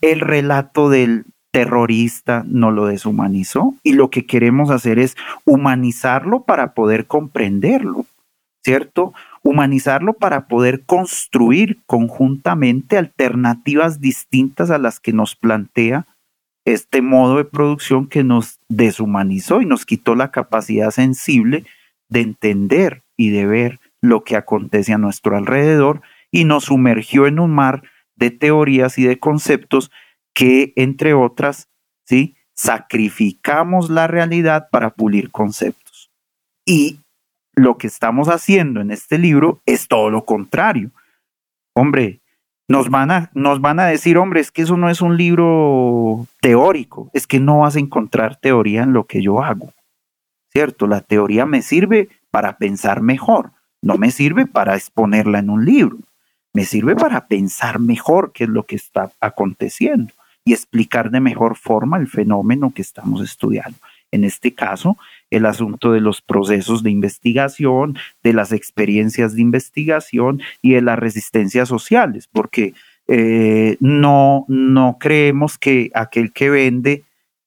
el 0.00 0.20
relato 0.20 0.88
del 0.88 1.26
terrorista 1.50 2.44
no 2.46 2.70
lo 2.70 2.86
deshumanizó 2.86 3.74
y 3.82 3.92
lo 3.92 4.10
que 4.10 4.26
queremos 4.26 4.70
hacer 4.70 4.98
es 4.98 5.16
humanizarlo 5.44 6.42
para 6.42 6.74
poder 6.74 7.06
comprenderlo, 7.06 8.06
¿cierto? 8.64 9.14
Humanizarlo 9.42 10.14
para 10.14 10.46
poder 10.46 10.84
construir 10.84 11.78
conjuntamente 11.86 12.98
alternativas 12.98 14.00
distintas 14.00 14.70
a 14.70 14.78
las 14.78 15.00
que 15.00 15.12
nos 15.12 15.36
plantea 15.36 16.06
este 16.64 17.00
modo 17.00 17.38
de 17.38 17.46
producción 17.46 18.08
que 18.08 18.24
nos 18.24 18.60
deshumanizó 18.68 19.62
y 19.62 19.66
nos 19.66 19.86
quitó 19.86 20.14
la 20.14 20.30
capacidad 20.30 20.90
sensible 20.90 21.64
de 22.10 22.20
entender 22.20 23.02
y 23.16 23.30
de 23.30 23.46
ver 23.46 23.80
lo 24.02 24.22
que 24.22 24.36
acontece 24.36 24.92
a 24.92 24.98
nuestro 24.98 25.36
alrededor 25.36 26.02
y 26.30 26.44
nos 26.44 26.64
sumergió 26.64 27.26
en 27.26 27.38
un 27.38 27.52
mar 27.52 27.84
de 28.16 28.30
teorías 28.30 28.98
y 28.98 29.04
de 29.04 29.18
conceptos 29.18 29.90
que, 30.38 30.72
entre 30.76 31.14
otras, 31.14 31.68
¿sí? 32.04 32.36
sacrificamos 32.54 33.90
la 33.90 34.06
realidad 34.06 34.68
para 34.70 34.90
pulir 34.90 35.32
conceptos. 35.32 36.12
Y 36.64 37.00
lo 37.56 37.76
que 37.76 37.88
estamos 37.88 38.28
haciendo 38.28 38.80
en 38.80 38.92
este 38.92 39.18
libro 39.18 39.60
es 39.66 39.88
todo 39.88 40.10
lo 40.10 40.24
contrario. 40.24 40.92
Hombre, 41.74 42.20
nos 42.68 42.88
van 42.88 43.10
a, 43.10 43.32
nos 43.34 43.60
van 43.60 43.80
a 43.80 43.86
decir, 43.86 44.16
hombre, 44.16 44.38
es 44.38 44.52
que 44.52 44.62
eso 44.62 44.76
no 44.76 44.88
es 44.88 45.00
un 45.00 45.16
libro 45.16 46.28
teórico, 46.40 47.10
es 47.14 47.26
que 47.26 47.40
no 47.40 47.58
vas 47.58 47.74
a 47.74 47.80
encontrar 47.80 48.36
teoría 48.36 48.84
en 48.84 48.92
lo 48.92 49.06
que 49.08 49.20
yo 49.20 49.42
hago. 49.42 49.72
¿cierto? 50.52 50.86
La 50.86 51.00
teoría 51.00 51.46
me 51.46 51.62
sirve 51.62 52.10
para 52.30 52.58
pensar 52.58 53.02
mejor, 53.02 53.50
no 53.82 53.96
me 53.96 54.12
sirve 54.12 54.46
para 54.46 54.76
exponerla 54.76 55.40
en 55.40 55.50
un 55.50 55.64
libro, 55.64 55.98
me 56.52 56.64
sirve 56.64 56.94
para 56.94 57.26
pensar 57.26 57.80
mejor 57.80 58.30
qué 58.32 58.44
es 58.44 58.50
lo 58.50 58.66
que 58.66 58.76
está 58.76 59.10
aconteciendo 59.20 60.14
y 60.48 60.54
explicar 60.54 61.10
de 61.10 61.20
mejor 61.20 61.56
forma 61.56 61.98
el 61.98 62.08
fenómeno 62.08 62.72
que 62.74 62.80
estamos 62.80 63.22
estudiando. 63.22 63.76
En 64.10 64.24
este 64.24 64.54
caso, 64.54 64.96
el 65.30 65.44
asunto 65.44 65.92
de 65.92 66.00
los 66.00 66.22
procesos 66.22 66.82
de 66.82 66.90
investigación, 66.90 67.98
de 68.22 68.32
las 68.32 68.52
experiencias 68.52 69.34
de 69.34 69.42
investigación 69.42 70.40
y 70.62 70.72
de 70.72 70.80
las 70.80 70.98
resistencias 70.98 71.68
sociales, 71.68 72.30
porque 72.32 72.72
eh, 73.08 73.76
no, 73.80 74.46
no 74.48 74.96
creemos 74.98 75.58
que 75.58 75.90
aquel 75.92 76.32
que 76.32 76.48
vende 76.48 77.02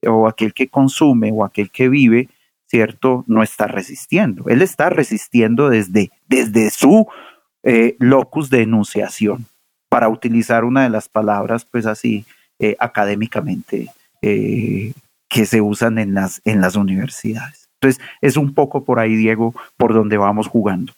o 0.05 0.27
aquel 0.27 0.53
que 0.53 0.67
consume 0.67 1.31
o 1.33 1.43
aquel 1.43 1.71
que 1.71 1.89
vive 1.89 2.29
¿cierto? 2.67 3.25
No 3.25 3.41
está 3.41 3.67
resistiendo. 3.67 4.45
Él 4.47 4.61
está 4.61 4.89
resistiendo 4.89 5.69
desde, 5.69 6.11
desde 6.29 6.69
su 6.69 7.05
eh, 7.63 7.97
locus 7.99 8.49
de 8.49 8.61
enunciación, 8.61 9.45
para 9.89 10.07
utilizar 10.07 10.63
una 10.63 10.83
de 10.83 10.89
las 10.89 11.09
palabras, 11.09 11.65
pues 11.65 11.85
así, 11.85 12.23
eh, 12.61 12.75
académicamente, 12.79 13.91
eh, 14.21 14.93
que 15.27 15.45
se 15.45 15.61
usan 15.61 15.97
en 15.97 16.13
las, 16.13 16.41
en 16.45 16.61
las 16.61 16.75
universidades. 16.75 17.67
Entonces, 17.81 18.03
es 18.21 18.37
un 18.37 18.53
poco 18.53 18.85
por 18.85 18.99
ahí, 18.99 19.15
Diego, 19.15 19.55
por 19.77 19.93
donde 19.93 20.17
vamos 20.17 20.47
jugando. 20.47 20.93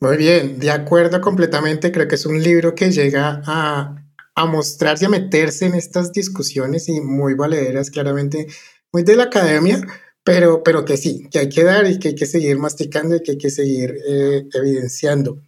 Muy 0.00 0.16
bien, 0.16 0.58
de 0.58 0.70
acuerdo 0.70 1.20
completamente. 1.20 1.92
Creo 1.92 2.08
que 2.08 2.14
es 2.14 2.24
un 2.24 2.42
libro 2.42 2.74
que 2.74 2.90
llega 2.90 3.42
a, 3.44 4.02
a 4.34 4.46
mostrarse, 4.46 5.06
a 5.06 5.10
meterse 5.10 5.66
en 5.66 5.74
estas 5.74 6.12
discusiones 6.12 6.88
y 6.88 7.00
muy 7.00 7.34
valederas, 7.34 7.90
claramente, 7.90 8.46
muy 8.90 9.02
de 9.02 9.16
la 9.16 9.24
academia, 9.24 9.80
pero, 10.24 10.62
pero 10.62 10.86
que 10.86 10.96
sí, 10.96 11.28
que 11.30 11.40
hay 11.40 11.48
que 11.50 11.64
dar 11.64 11.86
y 11.86 11.98
que 11.98 12.08
hay 12.08 12.14
que 12.14 12.26
seguir 12.26 12.58
masticando 12.58 13.16
y 13.16 13.22
que 13.22 13.32
hay 13.32 13.38
que 13.38 13.50
seguir 13.50 13.94
eh, 14.08 14.46
evidenciando. 14.54 15.38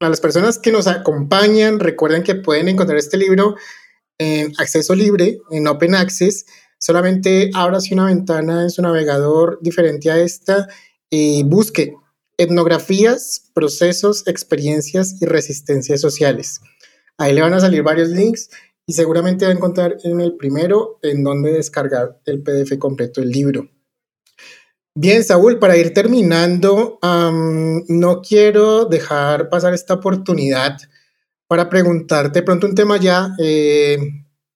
A 0.00 0.10
las 0.10 0.20
personas 0.20 0.58
que 0.58 0.72
nos 0.72 0.86
acompañan, 0.86 1.80
recuerden 1.80 2.22
que 2.22 2.34
pueden 2.34 2.68
encontrar 2.68 2.98
este 2.98 3.16
libro 3.16 3.56
en 4.18 4.52
acceso 4.58 4.94
libre, 4.94 5.38
en 5.50 5.66
Open 5.66 5.94
Access. 5.94 6.46
Solamente 6.78 7.50
abra 7.54 7.78
una 7.92 8.06
ventana 8.06 8.62
en 8.62 8.70
su 8.70 8.82
navegador 8.82 9.58
diferente 9.62 10.10
a 10.10 10.18
esta 10.18 10.68
y 11.10 11.42
busque 11.44 11.94
etnografías, 12.38 13.50
procesos, 13.54 14.26
experiencias 14.26 15.16
y 15.20 15.26
resistencias 15.26 16.00
sociales. 16.00 16.60
Ahí 17.18 17.32
le 17.32 17.40
van 17.40 17.54
a 17.54 17.60
salir 17.60 17.82
varios 17.82 18.10
links 18.10 18.50
y 18.86 18.92
seguramente 18.92 19.46
va 19.46 19.52
a 19.52 19.54
encontrar 19.54 19.96
en 20.04 20.20
el 20.20 20.36
primero 20.36 20.98
en 21.02 21.24
donde 21.24 21.52
descargar 21.52 22.20
el 22.26 22.42
PDF 22.42 22.78
completo 22.78 23.20
del 23.20 23.30
libro. 23.30 23.68
Bien, 24.94 25.22
Saúl, 25.24 25.58
para 25.58 25.76
ir 25.76 25.92
terminando, 25.92 26.98
no 27.02 28.22
quiero 28.22 28.86
dejar 28.86 29.48
pasar 29.48 29.74
esta 29.74 29.94
oportunidad 29.94 30.78
para 31.48 31.68
preguntarte 31.68 32.42
pronto 32.42 32.66
un 32.66 32.74
tema 32.74 32.96
ya 32.98 33.34
eh, 33.38 33.98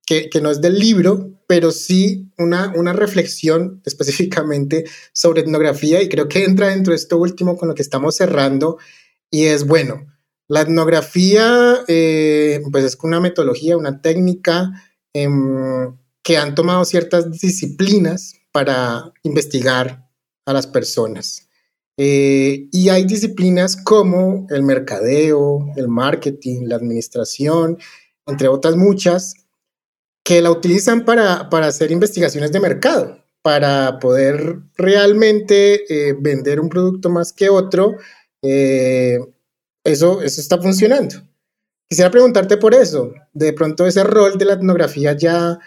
que, 0.07 0.41
no 0.41 0.51
es 0.51 0.61
del 0.61 0.79
libro, 0.79 1.31
pero 1.47 1.71
sí 1.71 2.33
una, 2.37 2.73
una 2.75 2.93
reflexión 2.93 3.81
específicamente 3.87 4.85
sobre 5.13 5.43
etnografía 5.43 6.03
y 6.03 6.09
creo 6.09 6.29
que 6.29 6.45
entra 6.45 6.69
dentro 6.69 6.93
de 6.93 6.97
esto 6.97 7.19
último 7.19 7.57
con 7.57 7.69
lo 7.69 7.75
que 7.75 7.83
estamos 7.83 8.17
cerrando 8.17 8.79
y 9.31 9.45
es, 9.45 9.67
bueno, 9.67 10.07
la 10.49 10.63
etnografía 10.63 11.85
eh, 11.87 12.61
pues 12.73 12.85
es 12.85 12.99
una 13.03 13.21
metodología, 13.21 13.77
una 13.77 14.03
técnica 14.03 14.73
em, 15.13 15.97
que 16.25 16.39
han 16.39 16.57
tomado 16.57 16.85
ciertas 16.85 17.31
disciplinas 17.31 18.35
para 18.51 19.13
investigar 19.23 20.09
a 20.47 20.53
las 20.53 20.67
personas. 20.67 21.49
Eh, 22.03 22.71
y 22.73 22.89
hay 22.89 23.05
disciplinas 23.05 23.77
como 23.77 24.47
el 24.49 24.63
mercadeo, 24.63 25.71
el 25.77 25.89
marketing, 25.89 26.63
la 26.65 26.77
administración, 26.77 27.77
entre 28.27 28.49
otras 28.49 28.75
muchas, 28.75 29.35
que 30.25 30.41
la 30.41 30.51
utilizan 30.51 31.05
para, 31.05 31.47
hacer 31.51 31.91
investigaciones 31.91 32.53
de 32.53 32.61
mercado, 32.61 33.23
para 33.43 33.99
poder 33.99 34.61
realmente 34.77 35.83
eh, 35.93 36.17
vender 36.19 36.59
un 36.61 36.71
producto 36.71 37.11
más 37.11 37.35
que 37.35 37.51
otro. 37.51 37.97
Eh, 38.41 39.19
eso, 39.85 40.23
eso 40.23 40.41
está 40.41 40.57
funcionando. 40.57 41.17
Quisiera 41.87 42.11
preguntarte 42.11 42.57
por 42.57 42.73
eso, 42.73 43.13
de 43.35 43.53
pronto 43.53 43.87
ese 43.87 44.05
rol 44.05 44.39
de 44.39 44.47
la 44.47 44.55
etnografía 44.55 45.13
ya 45.13 45.59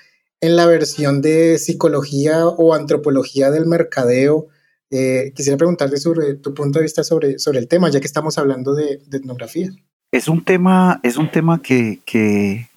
en 0.41 0.55
la 0.55 0.65
versión 0.65 1.21
de 1.21 1.59
psicología 1.59 2.47
o 2.47 2.73
antropología 2.73 3.51
del 3.51 3.67
mercadeo, 3.67 4.47
eh, 4.95 5.33
quisiera 5.35 5.57
preguntarte 5.57 5.97
sobre 5.97 6.35
tu 6.35 6.53
punto 6.53 6.77
de 6.77 6.83
vista 6.83 7.03
sobre, 7.03 7.39
sobre 7.39 7.57
el 7.57 7.67
tema, 7.67 7.89
ya 7.89 7.99
que 7.99 8.05
estamos 8.05 8.37
hablando 8.37 8.75
de, 8.75 9.01
etnografía. 9.11 9.71
Es 10.11 10.27
un 10.27 10.43
tema, 10.43 10.99
es 11.01 11.17
un 11.17 11.31
tema 11.31 11.63
que, 11.63 11.99
que, 12.05 12.67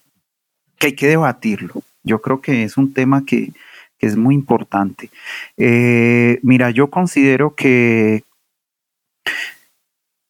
hay 0.79 0.93
que 0.93 1.07
debatirlo. 1.07 1.83
Yo 2.01 2.19
creo 2.19 2.41
que 2.41 2.63
es 2.63 2.75
un 2.75 2.91
tema 2.91 3.23
que, 3.23 3.51
es 3.99 4.15
muy 4.15 4.33
importante. 4.33 5.11
Eh, 5.57 6.39
mira, 6.41 6.71
yo 6.71 6.89
considero 6.89 7.53
que, 7.55 8.23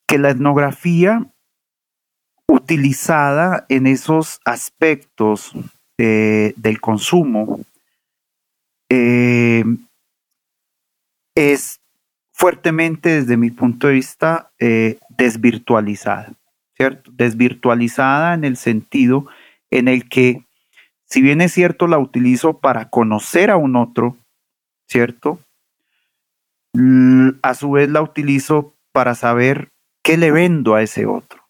que 0.08 0.18
la 0.18 0.32
etnografía 0.32 1.26
utilizada 2.50 3.66
en 3.70 3.88
esos 3.88 4.42
aspectos 4.44 5.54
del 5.98 6.80
consumo 6.82 7.62
eh, 8.90 9.64
es 11.38 11.82
fuertemente, 12.34 13.10
desde 13.10 13.38
mi 13.38 13.52
punto 13.52 13.88
de 13.88 13.94
vista, 13.94 14.50
eh, 14.58 14.98
desvirtualizada, 15.10 16.34
¿cierto? 16.76 17.12
Desvirtualizada 17.14 18.34
en 18.34 18.44
el 18.44 18.58
sentido 18.58 19.28
en 19.70 19.88
el 19.88 20.10
que, 20.10 20.46
si 21.06 21.22
bien 21.22 21.42
es 21.42 21.54
cierto, 21.54 21.86
la 21.86 22.00
utilizo 22.00 22.58
para 22.58 22.90
conocer 22.90 23.52
a 23.52 23.58
un 23.58 23.76
otro, 23.76 24.18
¿cierto? 24.88 25.40
A 27.44 27.54
su 27.54 27.72
vez 27.72 27.90
la 27.90 28.02
utilizo 28.02 28.74
para 28.92 29.14
saber 29.14 29.70
qué 30.04 30.18
le 30.18 30.32
vendo 30.32 30.74
a 30.74 30.82
ese 30.82 31.06
otro. 31.06 31.44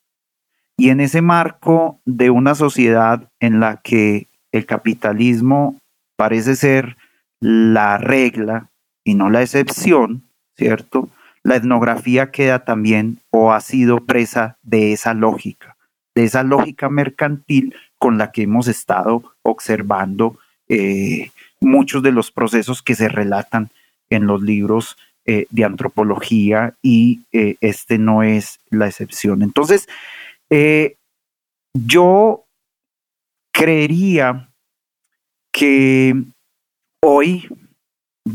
Y 0.76 0.90
en 0.90 1.00
ese 1.00 1.22
marco 1.22 2.02
de 2.04 2.30
una 2.30 2.56
sociedad 2.56 3.30
en 3.40 3.62
la 3.62 3.78
que 3.78 4.28
el 4.52 4.66
capitalismo 4.66 5.80
parece 6.18 6.58
ser 6.58 6.98
la 7.40 7.98
regla 7.98 8.70
y 9.08 9.16
no 9.16 9.30
la 9.30 9.42
excepción, 9.42 10.24
¿cierto? 10.58 11.10
La 11.42 11.56
etnografía 11.56 12.30
queda 12.30 12.66
también 12.66 13.20
o 13.30 13.54
ha 13.54 13.62
sido 13.62 14.02
presa 14.06 14.58
de 14.64 14.92
esa 14.92 15.14
lógica, 15.14 15.78
de 16.14 16.26
esa 16.26 16.44
lógica 16.44 16.90
mercantil 16.90 17.74
con 17.98 18.18
la 18.18 18.34
que 18.34 18.42
hemos 18.42 18.68
estado 18.68 19.24
observando 19.44 20.38
eh, 20.68 21.32
muchos 21.62 22.04
de 22.04 22.12
los 22.12 22.32
procesos 22.32 22.82
que 22.82 22.96
se 22.96 23.08
relatan 23.08 23.70
en 24.10 24.28
los 24.28 24.42
libros 24.42 24.98
eh, 25.26 25.46
de 25.52 25.64
antropología 25.64 26.76
y 26.82 27.22
eh, 27.32 27.56
este 27.62 27.98
no 27.98 28.24
es 28.24 28.60
la 28.70 28.88
excepción. 28.88 29.42
Entonces, 29.42 29.88
yo 31.74 32.44
creería 33.54 34.50
que 35.54 36.14
hoy, 37.02 37.48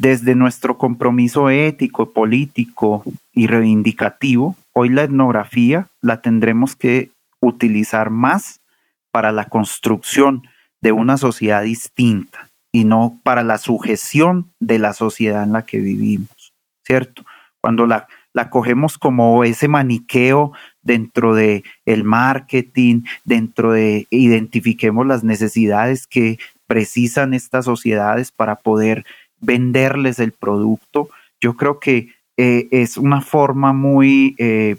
desde 0.01 0.35
nuestro 0.35 0.79
compromiso 0.79 1.51
ético, 1.51 2.13
político 2.13 3.05
y 3.33 3.47
reivindicativo, 3.47 4.57
hoy 4.73 4.89
la 4.89 5.03
etnografía 5.03 5.89
la 6.01 6.23
tendremos 6.23 6.77
que 6.77 7.11
utilizar 7.41 8.11
más 8.11 8.61
para 9.11 9.33
la 9.33 9.47
construcción 9.47 10.45
de 10.81 10.93
una 10.93 11.19
sociedad 11.19 11.63
distinta 11.63 12.49
y 12.73 12.85
no 12.85 13.21
para 13.23 13.43
la 13.43 13.59
sujeción 13.59 14.51
de 14.61 14.79
la 14.79 14.95
sociedad 14.95 15.43
en 15.43 15.53
la 15.53 15.67
que 15.67 15.79
vivimos, 15.79 16.55
¿cierto? 16.87 17.25
Cuando 17.61 17.87
la, 17.87 18.09
la 18.33 18.49
cogemos 18.49 18.97
como 18.97 19.45
ese 19.45 19.69
maniqueo 19.69 20.53
dentro 20.81 21.35
de 21.35 21.65
el 21.85 22.03
marketing, 22.03 23.03
dentro 23.25 23.73
de 23.73 24.07
identifiquemos 24.11 25.07
las 25.07 25.23
necesidades 25.23 26.07
que 26.07 26.39
precisan 26.67 27.35
estas 27.35 27.67
sociedades 27.67 28.33
para 28.33 28.57
poder 28.57 29.05
venderles 29.43 30.19
el 30.19 30.33
producto. 30.33 31.11
Yo 31.41 31.57
creo 31.57 31.79
que 31.79 32.15
eh, 32.39 32.69
es 32.71 32.97
una 32.97 33.21
forma 33.21 33.75
muy, 33.75 34.35
eh, 34.39 34.77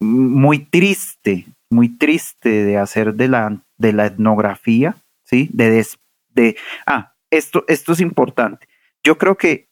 muy 0.00 0.60
triste, 0.60 1.46
muy 1.70 1.88
triste 1.88 2.64
de 2.64 2.78
hacer 2.78 3.14
de 3.14 3.28
la, 3.28 3.60
de 3.78 3.92
la 3.92 4.06
etnografía, 4.06 4.96
¿sí? 5.24 5.48
De, 5.52 5.84
de, 6.28 6.56
ah, 6.86 7.14
esto, 7.30 7.64
esto 7.66 7.92
es 7.92 8.00
importante. 8.00 8.68
Yo 9.02 9.18
creo 9.18 9.36
que 9.36 9.68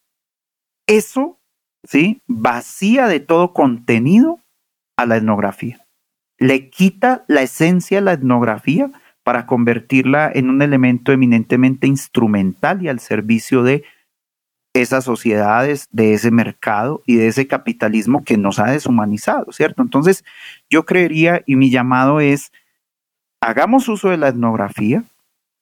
eso, 0.89 1.39
¿sí? 1.85 2.21
Vacía 2.27 3.07
de 3.07 3.21
todo 3.21 3.53
contenido 3.53 4.41
a 4.97 5.07
la 5.07 5.19
etnografía. 5.19 5.87
Le 6.39 6.71
quita 6.71 7.25
la 7.29 7.43
esencia 7.43 7.99
a 7.99 8.03
la 8.03 8.15
etnografía 8.15 8.91
para 9.23 9.47
convertirla 9.47 10.31
en 10.33 10.51
un 10.51 10.63
elemento 10.63 11.13
eminentemente 11.13 11.87
instrumental 11.87 12.83
y 12.83 12.89
al 12.89 13.01
servicio 13.01 13.63
de 13.63 13.85
esas 14.73 15.05
sociedades, 15.05 15.89
de 15.91 16.15
ese 16.15 16.31
mercado 16.31 17.03
y 17.07 17.17
de 17.17 17.29
ese 17.29 17.47
capitalismo 17.47 18.25
que 18.25 18.37
nos 18.37 18.59
ha 18.59 18.71
deshumanizado, 18.71 19.51
¿cierto? 19.53 19.83
Entonces, 19.83 20.25
yo 20.69 20.85
creería 20.85 21.43
y 21.45 21.57
mi 21.57 21.71
llamado 21.71 22.21
es, 22.21 22.53
hagamos 23.41 23.89
uso 23.89 24.11
de 24.11 24.17
la 24.17 24.29
etnografía 24.29 25.03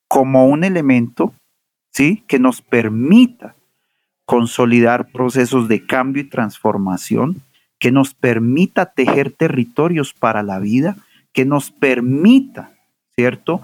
como 0.07 0.47
un 0.47 0.63
elemento, 0.63 1.33
¿sí? 1.91 2.23
Que 2.27 2.39
nos 2.39 2.61
permita 2.61 3.55
consolidar 4.25 5.07
procesos 5.07 5.67
de 5.67 5.85
cambio 5.85 6.21
y 6.21 6.29
transformación, 6.29 7.41
que 7.79 7.91
nos 7.91 8.13
permita 8.13 8.93
tejer 8.93 9.31
territorios 9.31 10.13
para 10.13 10.43
la 10.43 10.59
vida, 10.59 10.97
que 11.33 11.45
nos 11.45 11.71
permita 11.71 12.71
¿cierto? 13.19 13.61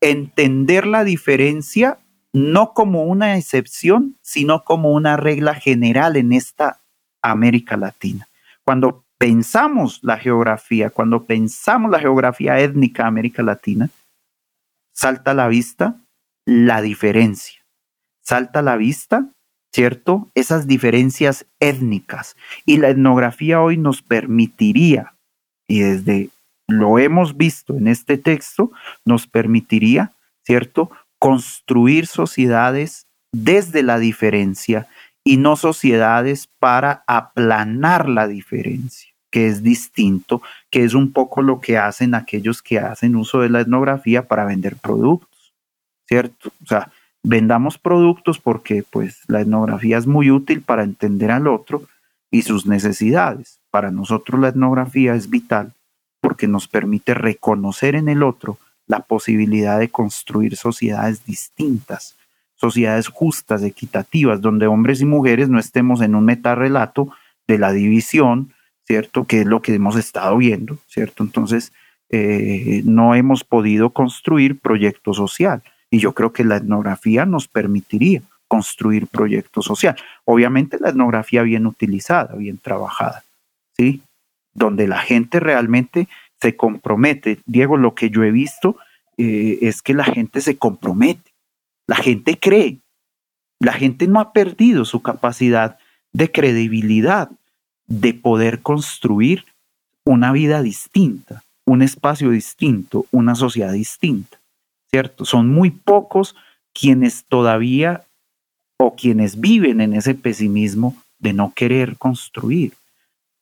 Entender 0.00 0.86
la 0.86 1.04
diferencia 1.04 1.98
no 2.32 2.72
como 2.72 3.02
una 3.02 3.36
excepción, 3.36 4.16
sino 4.22 4.64
como 4.64 4.92
una 4.92 5.18
regla 5.18 5.54
general 5.54 6.16
en 6.16 6.32
esta 6.32 6.80
América 7.20 7.76
Latina. 7.76 8.26
Cuando 8.64 9.04
pensamos 9.18 10.00
la 10.02 10.16
geografía, 10.16 10.88
cuando 10.88 11.24
pensamos 11.24 11.90
la 11.90 12.00
geografía 12.00 12.58
étnica 12.60 13.02
de 13.02 13.08
América 13.08 13.42
Latina, 13.42 13.90
salta 14.94 15.32
a 15.32 15.34
la 15.34 15.48
vista 15.48 15.96
la 16.46 16.80
diferencia, 16.80 17.62
salta 18.22 18.60
a 18.60 18.62
la 18.62 18.76
vista, 18.76 19.28
¿cierto? 19.70 20.30
Esas 20.34 20.66
diferencias 20.66 21.44
étnicas. 21.60 22.36
Y 22.64 22.78
la 22.78 22.88
etnografía 22.88 23.60
hoy 23.60 23.76
nos 23.76 24.00
permitiría, 24.00 25.14
y 25.68 25.80
desde 25.80 26.30
lo 26.78 26.98
hemos 26.98 27.36
visto 27.36 27.76
en 27.76 27.88
este 27.88 28.18
texto, 28.18 28.70
nos 29.04 29.26
permitiría, 29.26 30.12
¿cierto?, 30.42 30.90
construir 31.18 32.06
sociedades 32.06 33.06
desde 33.32 33.82
la 33.82 33.98
diferencia 33.98 34.86
y 35.24 35.38
no 35.38 35.56
sociedades 35.56 36.48
para 36.58 37.02
aplanar 37.06 38.08
la 38.08 38.28
diferencia, 38.28 39.10
que 39.30 39.46
es 39.46 39.62
distinto, 39.62 40.42
que 40.70 40.84
es 40.84 40.94
un 40.94 41.12
poco 41.12 41.40
lo 41.40 41.60
que 41.60 41.78
hacen 41.78 42.14
aquellos 42.14 42.60
que 42.60 42.78
hacen 42.78 43.16
uso 43.16 43.40
de 43.40 43.48
la 43.48 43.60
etnografía 43.62 44.28
para 44.28 44.44
vender 44.44 44.76
productos, 44.76 45.54
¿cierto? 46.06 46.52
O 46.62 46.66
sea, 46.66 46.90
vendamos 47.22 47.78
productos 47.78 48.38
porque 48.38 48.84
pues 48.88 49.22
la 49.26 49.40
etnografía 49.40 49.96
es 49.96 50.06
muy 50.06 50.30
útil 50.30 50.60
para 50.60 50.84
entender 50.84 51.30
al 51.30 51.46
otro 51.46 51.84
y 52.30 52.42
sus 52.42 52.66
necesidades. 52.66 53.60
Para 53.70 53.90
nosotros 53.90 54.40
la 54.40 54.48
etnografía 54.48 55.14
es 55.14 55.30
vital 55.30 55.72
porque 56.24 56.48
nos 56.48 56.68
permite 56.68 57.12
reconocer 57.12 57.94
en 57.94 58.08
el 58.08 58.22
otro 58.22 58.56
la 58.86 59.00
posibilidad 59.00 59.78
de 59.78 59.90
construir 59.90 60.56
sociedades 60.56 61.26
distintas, 61.26 62.16
sociedades 62.54 63.08
justas, 63.08 63.62
equitativas, 63.62 64.40
donde 64.40 64.66
hombres 64.66 65.02
y 65.02 65.04
mujeres 65.04 65.50
no 65.50 65.58
estemos 65.58 66.00
en 66.00 66.14
un 66.14 66.24
metarrelato 66.24 67.10
de 67.46 67.58
la 67.58 67.72
división, 67.72 68.54
¿cierto? 68.86 69.26
Que 69.26 69.42
es 69.42 69.46
lo 69.46 69.60
que 69.60 69.74
hemos 69.74 69.96
estado 69.96 70.38
viendo, 70.38 70.78
¿cierto? 70.86 71.22
Entonces, 71.22 71.74
eh, 72.08 72.80
no 72.86 73.14
hemos 73.14 73.44
podido 73.44 73.90
construir 73.90 74.58
proyecto 74.58 75.12
social 75.12 75.62
y 75.90 75.98
yo 75.98 76.14
creo 76.14 76.32
que 76.32 76.44
la 76.44 76.56
etnografía 76.56 77.26
nos 77.26 77.48
permitiría 77.48 78.22
construir 78.48 79.08
proyecto 79.08 79.60
social. 79.60 79.94
Obviamente 80.24 80.78
la 80.80 80.88
etnografía 80.88 81.42
bien 81.42 81.66
utilizada, 81.66 82.34
bien 82.34 82.56
trabajada, 82.56 83.24
¿sí? 83.76 84.00
Donde 84.54 84.88
la 84.88 84.98
gente 84.98 85.40
realmente 85.40 86.08
se 86.40 86.56
compromete. 86.56 87.40
Diego, 87.46 87.76
lo 87.76 87.94
que 87.94 88.10
yo 88.10 88.22
he 88.22 88.30
visto 88.30 88.76
eh, 89.16 89.58
es 89.62 89.82
que 89.82 89.94
la 89.94 90.04
gente 90.04 90.40
se 90.40 90.56
compromete, 90.56 91.32
la 91.86 91.96
gente 91.96 92.38
cree, 92.38 92.78
la 93.60 93.72
gente 93.72 94.06
no 94.06 94.20
ha 94.20 94.32
perdido 94.32 94.84
su 94.84 95.02
capacidad 95.02 95.78
de 96.12 96.30
credibilidad, 96.30 97.30
de 97.86 98.14
poder 98.14 98.60
construir 98.60 99.44
una 100.04 100.32
vida 100.32 100.62
distinta, 100.62 101.42
un 101.66 101.82
espacio 101.82 102.30
distinto, 102.30 103.06
una 103.10 103.34
sociedad 103.34 103.72
distinta, 103.72 104.38
¿cierto? 104.90 105.24
Son 105.24 105.48
muy 105.48 105.70
pocos 105.70 106.34
quienes 106.72 107.24
todavía 107.24 108.04
o 108.78 108.96
quienes 108.96 109.40
viven 109.40 109.80
en 109.80 109.94
ese 109.94 110.14
pesimismo 110.14 110.96
de 111.18 111.32
no 111.32 111.52
querer 111.54 111.96
construir 111.96 112.74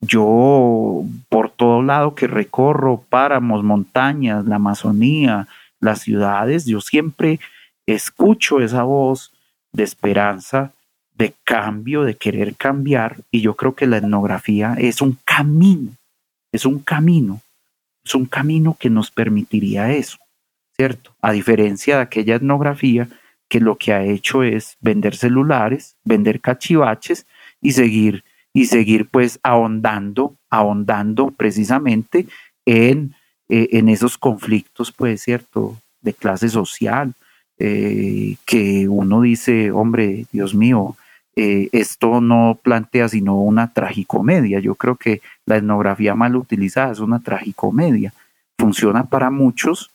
yo 0.05 1.03
por 1.29 1.49
todo 1.49 1.81
lado 1.81 2.15
que 2.15 2.27
recorro, 2.27 3.03
páramos, 3.09 3.63
montañas, 3.63 4.45
la 4.45 4.55
Amazonía, 4.55 5.47
las 5.79 6.01
ciudades, 6.01 6.65
yo 6.65 6.81
siempre 6.81 7.39
escucho 7.85 8.61
esa 8.61 8.83
voz 8.83 9.31
de 9.71 9.83
esperanza, 9.83 10.71
de 11.15 11.33
cambio, 11.43 12.03
de 12.03 12.15
querer 12.15 12.55
cambiar, 12.55 13.17
y 13.31 13.41
yo 13.41 13.55
creo 13.55 13.75
que 13.75 13.87
la 13.87 13.97
etnografía 13.97 14.75
es 14.77 15.01
un 15.01 15.17
camino, 15.25 15.91
es 16.51 16.65
un 16.65 16.79
camino, 16.79 17.41
es 18.03 18.15
un 18.15 18.25
camino 18.25 18.75
que 18.79 18.89
nos 18.89 19.11
permitiría 19.11 19.91
eso, 19.93 20.17
¿cierto? 20.75 21.11
A 21.21 21.31
diferencia 21.31 21.97
de 21.97 22.01
aquella 22.03 22.35
etnografía 22.35 23.07
que 23.47 23.59
lo 23.59 23.77
que 23.77 23.93
ha 23.93 24.03
hecho 24.03 24.43
es 24.43 24.77
vender 24.81 25.15
celulares, 25.15 25.95
vender 26.03 26.41
cachivaches 26.41 27.25
y 27.61 27.71
seguir 27.71 28.23
y 28.53 28.65
seguir 28.65 29.07
pues 29.09 29.39
ahondando, 29.43 30.35
ahondando 30.49 31.31
precisamente 31.31 32.27
en, 32.65 33.15
eh, 33.49 33.69
en 33.71 33.89
esos 33.89 34.17
conflictos, 34.17 34.91
pues, 34.91 35.21
¿cierto?, 35.21 35.77
de 36.01 36.13
clase 36.13 36.49
social, 36.49 37.13
eh, 37.57 38.35
que 38.45 38.87
uno 38.87 39.21
dice, 39.21 39.71
hombre, 39.71 40.25
Dios 40.31 40.53
mío, 40.53 40.95
eh, 41.35 41.69
esto 41.71 42.21
no 42.21 42.59
plantea 42.61 43.07
sino 43.07 43.39
una 43.39 43.73
tragicomedia. 43.73 44.59
Yo 44.59 44.75
creo 44.75 44.97
que 44.97 45.21
la 45.45 45.57
etnografía 45.57 46.13
mal 46.13 46.35
utilizada 46.35 46.91
es 46.91 46.99
una 46.99 47.19
tragicomedia. 47.19 48.13
Funciona 48.59 49.05
para 49.05 49.31
muchos, 49.31 49.91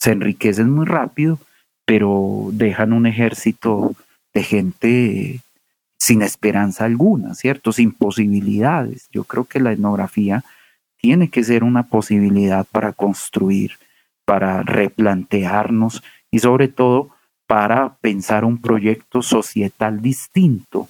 se 0.00 0.12
enriquecen 0.12 0.70
muy 0.70 0.86
rápido, 0.86 1.38
pero 1.84 2.48
dejan 2.52 2.92
un 2.92 3.06
ejército 3.06 3.92
de 4.34 4.42
gente 4.42 5.40
sin 6.00 6.22
esperanza 6.22 6.86
alguna, 6.86 7.34
¿cierto? 7.34 7.72
Sin 7.72 7.92
posibilidades. 7.92 9.08
Yo 9.12 9.24
creo 9.24 9.44
que 9.44 9.60
la 9.60 9.72
etnografía 9.72 10.42
tiene 10.96 11.28
que 11.28 11.44
ser 11.44 11.62
una 11.62 11.84
posibilidad 11.84 12.66
para 12.72 12.94
construir, 12.94 13.72
para 14.24 14.62
replantearnos 14.62 16.02
y 16.30 16.38
sobre 16.38 16.68
todo 16.68 17.10
para 17.46 17.96
pensar 17.96 18.46
un 18.46 18.62
proyecto 18.62 19.20
societal 19.20 20.00
distinto, 20.00 20.88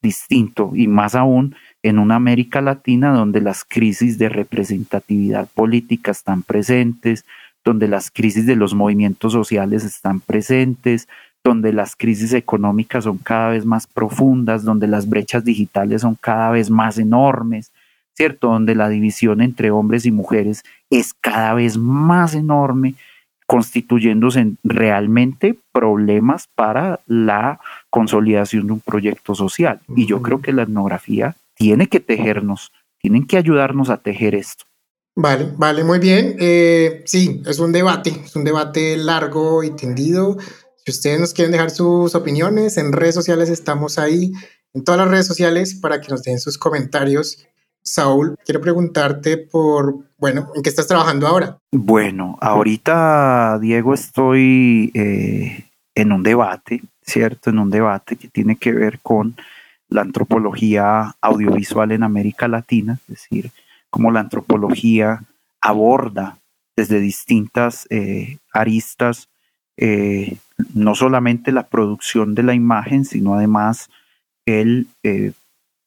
distinto 0.00 0.72
y 0.74 0.86
más 0.86 1.16
aún 1.16 1.56
en 1.82 1.98
una 1.98 2.14
América 2.14 2.60
Latina 2.60 3.12
donde 3.12 3.40
las 3.40 3.64
crisis 3.64 4.16
de 4.16 4.28
representatividad 4.28 5.48
política 5.48 6.12
están 6.12 6.44
presentes, 6.44 7.24
donde 7.64 7.88
las 7.88 8.12
crisis 8.12 8.46
de 8.46 8.56
los 8.56 8.74
movimientos 8.74 9.32
sociales 9.32 9.84
están 9.84 10.20
presentes, 10.20 11.08
donde 11.44 11.72
las 11.72 11.96
crisis 11.96 12.32
económicas 12.32 13.04
son 13.04 13.18
cada 13.18 13.50
vez 13.50 13.64
más 13.64 13.86
profundas, 13.86 14.64
donde 14.64 14.86
las 14.86 15.08
brechas 15.08 15.44
digitales 15.44 16.02
son 16.02 16.16
cada 16.20 16.50
vez 16.50 16.70
más 16.70 16.98
enormes, 16.98 17.72
¿cierto? 18.14 18.48
Donde 18.48 18.74
la 18.74 18.88
división 18.88 19.40
entre 19.40 19.70
hombres 19.70 20.04
y 20.04 20.10
mujeres 20.10 20.62
es 20.90 21.14
cada 21.14 21.54
vez 21.54 21.78
más 21.78 22.34
enorme, 22.34 22.94
constituyéndose 23.46 24.52
realmente 24.62 25.58
problemas 25.72 26.48
para 26.54 27.00
la 27.06 27.58
consolidación 27.88 28.66
de 28.66 28.74
un 28.74 28.80
proyecto 28.80 29.34
social. 29.34 29.80
Y 29.96 30.06
yo 30.06 30.22
creo 30.22 30.40
que 30.40 30.52
la 30.52 30.62
etnografía 30.62 31.34
tiene 31.54 31.88
que 31.88 32.00
tejernos, 32.00 32.70
tienen 33.00 33.26
que 33.26 33.38
ayudarnos 33.38 33.90
a 33.90 33.96
tejer 33.96 34.34
esto. 34.34 34.66
Vale, 35.16 35.52
vale, 35.56 35.84
muy 35.84 35.98
bien. 35.98 36.36
Eh, 36.38 37.02
sí, 37.06 37.42
es 37.46 37.58
un 37.58 37.72
debate, 37.72 38.10
es 38.24 38.36
un 38.36 38.44
debate 38.44 38.96
largo 38.96 39.64
y 39.64 39.70
tendido. 39.70 40.36
Ustedes 40.90 41.20
nos 41.20 41.34
quieren 41.34 41.52
dejar 41.52 41.70
sus 41.70 42.14
opiniones, 42.14 42.76
en 42.76 42.92
redes 42.92 43.14
sociales 43.14 43.48
estamos 43.48 43.98
ahí, 43.98 44.32
en 44.74 44.84
todas 44.84 45.00
las 45.00 45.10
redes 45.10 45.26
sociales, 45.26 45.74
para 45.74 46.00
que 46.00 46.08
nos 46.08 46.22
den 46.22 46.38
sus 46.38 46.58
comentarios 46.58 47.46
Saúl, 47.82 48.36
quiero 48.44 48.60
preguntarte 48.60 49.38
por, 49.38 49.96
bueno, 50.18 50.50
¿en 50.54 50.62
qué 50.62 50.68
estás 50.68 50.86
trabajando 50.86 51.26
ahora? 51.26 51.58
Bueno, 51.72 52.36
ahorita, 52.40 53.58
Diego, 53.60 53.94
estoy 53.94 54.90
eh, 54.94 55.64
en 55.94 56.12
un 56.12 56.22
debate, 56.22 56.82
¿cierto? 57.02 57.50
En 57.50 57.58
un 57.58 57.70
debate 57.70 58.16
que 58.16 58.28
tiene 58.28 58.56
que 58.56 58.72
ver 58.72 59.00
con 59.00 59.36
la 59.88 60.02
antropología 60.02 61.16
audiovisual 61.20 61.90
en 61.92 62.02
América 62.02 62.48
Latina, 62.48 62.98
es 63.02 63.06
decir, 63.08 63.50
cómo 63.88 64.10
la 64.10 64.20
antropología 64.20 65.24
aborda 65.60 66.38
desde 66.76 67.00
distintas 67.00 67.86
eh, 67.90 68.38
aristas 68.52 69.28
eh, 69.76 70.36
no 70.74 70.94
solamente 70.94 71.52
la 71.52 71.68
producción 71.68 72.34
de 72.34 72.42
la 72.42 72.54
imagen, 72.54 73.04
sino 73.04 73.34
además 73.34 73.90
el 74.46 74.86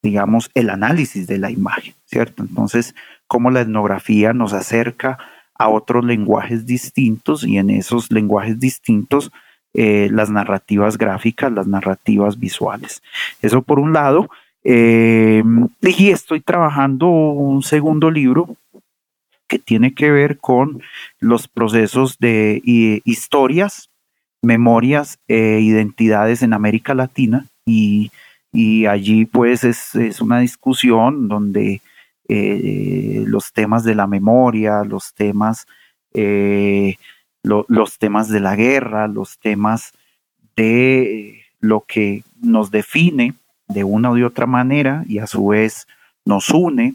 digamos, 0.03 0.51
el 0.53 0.69
análisis 0.69 1.27
de 1.27 1.37
la 1.37 1.49
imagen, 1.49 1.93
¿cierto? 2.05 2.43
Entonces, 2.43 2.93
cómo 3.25 3.49
la 3.49 3.61
etnografía 3.61 4.33
nos 4.33 4.51
acerca 4.51 5.17
a 5.55 5.69
otros 5.69 6.03
lenguajes 6.03 6.65
distintos 6.65 7.45
y 7.45 7.57
en 7.57 7.69
esos 7.69 8.11
lenguajes 8.11 8.59
distintos 8.59 9.31
eh, 9.73 10.09
las 10.11 10.29
narrativas 10.29 10.97
gráficas, 10.97 11.51
las 11.51 11.67
narrativas 11.67 12.37
visuales. 12.37 13.01
Eso 13.41 13.61
por 13.61 13.79
un 13.79 13.93
lado. 13.93 14.29
Eh, 14.65 15.43
y 15.81 16.09
estoy 16.09 16.41
trabajando 16.41 17.07
un 17.07 17.63
segundo 17.63 18.11
libro 18.11 18.55
que 19.47 19.59
tiene 19.59 19.93
que 19.93 20.11
ver 20.11 20.37
con 20.37 20.81
los 21.19 21.47
procesos 21.47 22.17
de 22.19 22.61
historias, 23.05 23.89
memorias 24.43 25.17
e 25.27 25.59
identidades 25.61 26.43
en 26.43 26.53
América 26.53 26.93
Latina 26.93 27.47
y 27.65 28.11
y 28.53 28.85
allí 28.85 29.25
pues 29.25 29.63
es, 29.63 30.21
una 30.21 30.39
discusión 30.39 31.27
donde 31.27 31.81
eh, 32.29 33.23
los 33.25 33.51
temas 33.51 33.83
de 33.83 33.95
la 33.95 34.05
memoria, 34.05 34.83
los 34.83 35.13
temas, 35.15 35.65
eh, 36.13 36.95
los 37.41 37.97
temas 37.97 38.29
de 38.29 38.39
la 38.39 38.55
guerra, 38.55 39.07
los 39.07 39.39
temas 39.39 39.91
de 40.55 41.41
lo 41.59 41.81
que 41.81 42.23
nos 42.41 42.69
define 42.69 43.33
de 43.67 43.83
una 43.83 44.11
u 44.11 44.23
otra 44.23 44.45
manera 44.45 45.03
y 45.07 45.17
a 45.17 45.25
su 45.25 45.47
vez 45.47 45.87
nos 46.25 46.49
une, 46.51 46.93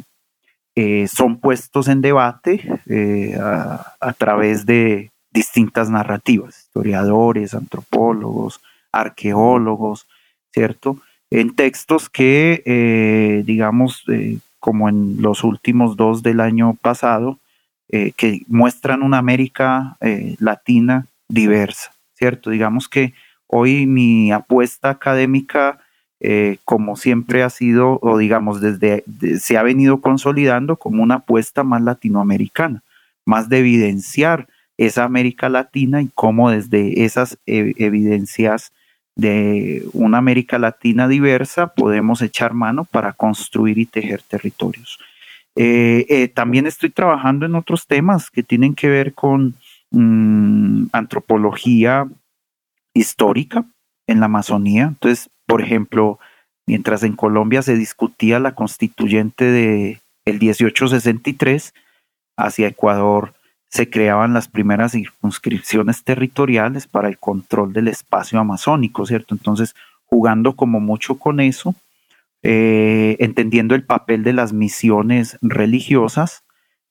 son 1.13 1.39
puestos 1.41 1.89
en 1.89 2.01
debate 2.01 2.63
a 4.01 4.13
través 4.17 4.65
de 4.65 5.11
distintas 5.39 5.89
narrativas, 5.89 6.59
historiadores, 6.67 7.55
antropólogos, 7.55 8.61
arqueólogos, 8.93 10.07
¿cierto? 10.53 10.99
en 11.31 11.55
textos 11.55 12.09
que, 12.09 12.63
eh, 12.65 13.43
digamos, 13.45 14.05
eh, 14.09 14.39
como 14.61 14.89
en 14.89 15.21
los 15.21 15.45
últimos 15.45 15.97
dos 15.97 16.23
del 16.23 16.41
año 16.41 16.75
pasado, 16.81 17.39
eh, 17.91 18.13
que 18.17 18.43
muestran 18.49 19.03
una 19.03 19.19
América 19.19 19.97
Latina 20.41 21.07
diversa, 21.29 21.93
¿cierto? 22.15 22.51
Digamos 22.51 22.89
que 22.89 23.15
hoy 23.47 23.87
mi 23.87 24.31
apuesta 24.33 24.91
académica, 24.91 25.79
como 26.65 26.97
siempre 26.97 27.45
ha 27.45 27.51
sido, 27.51 27.99
o 28.03 28.19
digamos, 28.19 28.61
desde 28.61 29.05
se 29.39 29.57
ha 29.57 29.63
venido 29.63 30.01
consolidando 30.01 30.77
como 30.77 31.03
una 31.03 31.17
apuesta 31.17 31.63
más 31.63 31.81
latinoamericana, 31.81 32.83
más 33.25 33.49
de 33.49 33.61
evidenciar 33.61 34.49
esa 34.79 35.05
América 35.05 35.49
Latina 35.49 36.01
y 36.01 36.11
cómo 36.15 36.51
desde 36.51 37.05
esas 37.05 37.39
evidencias 37.47 38.73
de 39.17 39.85
una 39.93 40.19
América 40.19 40.59
Latina 40.59 41.09
diversa 41.09 41.75
podemos 41.75 42.23
echar 42.23 42.55
mano 42.55 42.85
para 42.85 43.13
construir 43.13 43.79
y 43.79 43.87
tejer 43.87 44.23
territorios. 44.23 44.99
Eh, 45.57 46.07
eh, 46.09 46.29
también 46.29 46.69
estoy 46.69 46.91
trabajando 46.91 47.45
en 47.45 47.57
otros 47.57 47.89
temas 47.89 48.31
que 48.31 48.45
tienen 48.45 48.77
que 48.77 48.89
ver 48.89 49.15
con 49.15 49.57
mm, 49.91 50.87
antropología 50.93 52.07
histórica 52.95 53.65
en 54.07 54.21
la 54.21 54.27
Amazonía. 54.27 54.85
Entonces, 54.85 55.29
por 55.47 55.63
ejemplo, 55.63 56.21
mientras 56.65 57.03
en 57.03 57.17
Colombia 57.17 57.63
se 57.63 57.77
discutía 57.77 58.39
la 58.39 58.55
constituyente 58.55 59.45
de 59.45 60.01
el 60.27 60.39
1863, 60.39 61.75
hacia 62.37 62.69
Ecuador 62.69 63.35
se 63.69 63.91
creaban 63.91 64.33
las 64.33 64.49
primeras 64.49 64.93
circunscripciones 64.93 66.03
territoriales 66.03 66.87
para 66.87 67.09
el 67.09 67.19
control 67.19 67.73
del 67.73 67.89
espacio 67.89 68.41
amazónico, 68.41 69.05
¿cierto? 69.07 69.35
Entonces, 69.35 69.75
jugando 70.07 70.57
como 70.57 70.81
mucho 70.81 71.19
con 71.19 71.41
eso, 71.41 71.75
eh, 72.43 73.17
entendiendo 73.19 73.75
el 73.75 73.83
papel 73.83 74.23
de 74.23 74.33
las 74.33 74.53
misiones 74.53 75.37
religiosas 75.43 76.45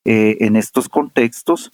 eh, 0.06 0.38
en 0.42 0.56
estos 0.56 0.90
contextos 0.90 1.72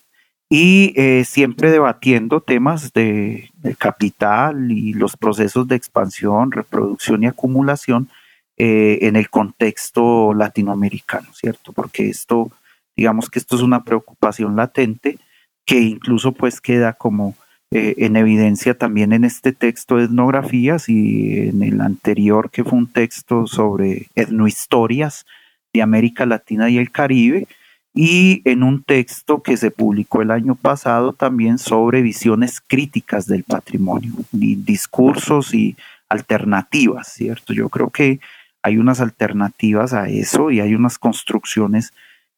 y 0.48 0.94
eh, 0.96 1.26
siempre 1.26 1.72
debatiendo 1.72 2.40
temas 2.40 2.94
de, 2.94 3.50
de, 3.56 3.76
capital 3.76 4.72
y 4.72 4.94
los 4.94 5.18
procesos 5.18 5.68
de 5.68 5.76
expansión, 5.76 6.52
reproducción 6.52 7.24
y 7.24 7.28
acumulación 7.28 8.10
en 8.56 9.16
el 9.16 9.32
contexto 9.32 10.32
latinoamericano, 10.36 11.28
¿cierto? 11.34 11.74
Porque 11.74 12.08
esto 12.08 12.52
Digamos 12.96 13.30
que 13.30 13.40
esto 13.40 13.56
es 13.56 13.62
una 13.62 13.84
preocupación 13.84 14.56
latente 14.56 15.18
que 15.66 15.80
incluso 15.80 16.32
pues 16.34 16.62
queda 16.62 16.94
como 16.94 17.36
eh, 17.72 17.96
en 18.06 18.16
evidencia 18.16 18.78
también 18.78 19.14
en 19.14 19.24
este 19.24 19.52
texto 19.52 19.98
de 19.98 20.06
etnografías 20.06 20.90
y 20.90 21.50
en 21.50 21.64
el 21.64 21.82
anterior 21.82 22.52
que 22.52 22.64
fue 22.64 22.78
un 22.78 22.88
texto 22.88 23.48
sobre 23.48 24.08
etnohistorias 24.16 25.26
de 25.74 25.82
América 25.82 26.26
Latina 26.26 26.70
y 26.70 26.78
el 26.78 26.92
Caribe 26.92 27.48
y 27.94 28.42
en 28.46 28.64
un 28.64 28.84
texto 28.84 29.42
que 29.42 29.58
se 29.58 29.72
publicó 29.72 30.22
el 30.22 30.32
año 30.32 30.56
pasado 30.56 31.14
también 31.14 31.58
sobre 31.58 32.02
visiones 32.02 32.62
críticas 32.66 33.28
del 33.28 33.44
patrimonio, 33.44 34.14
y 34.32 34.56
discursos 34.56 35.54
y 35.54 35.76
alternativas, 36.10 37.08
¿cierto? 37.14 37.54
Yo 37.54 37.70
creo 37.70 37.90
que 37.90 38.20
hay 38.64 38.78
unas 38.78 39.00
alternativas 39.00 39.94
a 39.94 40.10
eso 40.10 40.50
y 40.50 40.60
hay 40.60 40.74
unas 40.74 40.98
construcciones 40.98 41.94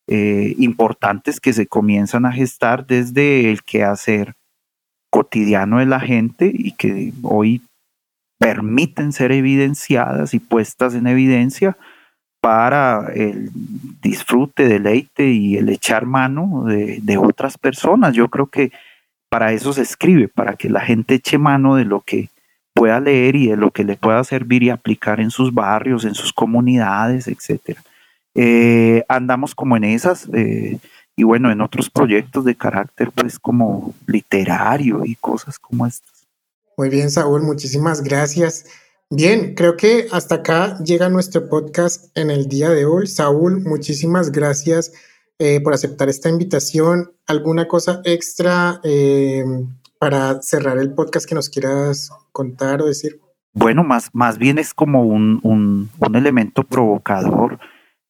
eh, 0.08 0.54
importantes 0.58 1.40
que 1.40 1.54
se 1.54 1.68
comienzan 1.68 2.26
a 2.26 2.32
gestar 2.32 2.86
desde 2.86 3.50
el 3.52 3.64
quehacer 3.64 4.36
cotidiano 5.10 5.80
de 5.80 5.86
la 5.86 6.00
gente 6.00 6.52
y 6.54 6.74
que 6.74 7.14
hoy 7.24 7.62
permiten 8.38 9.14
ser 9.14 9.32
evidenciadas 9.32 10.34
y 10.34 10.40
puestas 10.40 10.94
en 10.94 11.08
evidencia 11.08 11.78
para 12.42 13.12
el 13.16 13.50
disfrute, 14.02 14.68
deleite 14.68 15.32
y 15.32 15.58
el 15.58 15.70
echar 15.70 16.06
mano 16.06 16.66
de, 16.66 17.00
de, 17.02 17.18
otras 17.18 17.58
personas. 17.58 18.14
Yo 18.14 18.28
creo 18.28 18.48
que 18.48 18.72
para 19.30 19.54
eso 19.54 19.74
se 19.74 19.82
escribe, 19.82 20.28
para 20.28 20.56
que 20.56 20.70
la 20.70 20.82
gente 20.82 21.16
eche 21.16 21.40
mano 21.40 21.76
de 21.76 21.86
lo 21.86 22.02
que 22.02 22.30
pueda 22.76 23.00
leer 23.00 23.36
y 23.36 23.48
de 23.48 23.58
lo 23.58 23.72
que 23.72 23.84
le 23.84 23.96
pueda 23.96 24.24
servir 24.24 24.62
y 24.62 24.70
aplicar 24.70 25.20
en 25.22 25.32
sus 25.32 25.54
barrios, 25.54 26.06
en 26.06 26.14
sus 26.14 26.34
comunidades, 26.34 27.28
etcétera. 27.28 27.82
Eh, 28.38 29.06
andamos 29.08 29.56
como 29.56 29.78
en 29.78 29.86
esas 29.86 30.28
eh, 30.34 30.78
y 31.16 31.24
bueno, 31.24 31.50
en 31.50 31.62
otros 31.62 31.90
proyectos 31.90 32.44
de 32.44 32.56
carácter 32.56 33.10
pues 33.16 33.40
como 33.40 33.94
literario 34.08 35.06
y 35.06 35.16
cosas 35.16 35.58
como 35.58 35.88
estas. 35.88 36.28
Muy 36.78 36.90
bien, 36.90 37.10
Saúl, 37.10 37.42
muchísimas 37.44 38.04
gracias. 38.04 38.66
Bien, 39.10 39.56
creo 39.56 39.78
que 39.78 40.08
hasta 40.12 40.36
acá 40.36 40.78
llega 40.84 41.08
nuestro 41.08 41.48
podcast 41.48 42.16
en 42.18 42.30
el 42.30 42.48
día 42.48 42.70
de 42.70 42.86
hoy. 42.86 43.08
Saúl, 43.08 43.62
muchísimas 43.62 44.32
gracias 44.32 44.92
eh, 45.40 45.62
por 45.62 45.74
aceptar 45.74 46.10
esta 46.10 46.28
invitación. 46.28 47.14
¿Alguna 47.28 47.68
cosa 47.70 48.02
extra 48.04 48.82
para 49.98 50.42
cerrar 50.42 50.78
el 50.78 50.94
podcast 50.94 51.26
que 51.26 51.36
nos 51.36 51.50
quieras 51.50 52.10
contar 52.34 52.82
o 52.82 52.88
decir? 52.88 53.22
Bueno, 53.54 53.86
más, 53.86 54.10
más 54.12 54.38
bien 54.38 54.58
es 54.58 54.74
como 54.74 55.04
un, 55.04 55.40
un, 55.44 55.90
un 55.98 56.16
elemento 56.18 56.64
provocador 56.64 57.58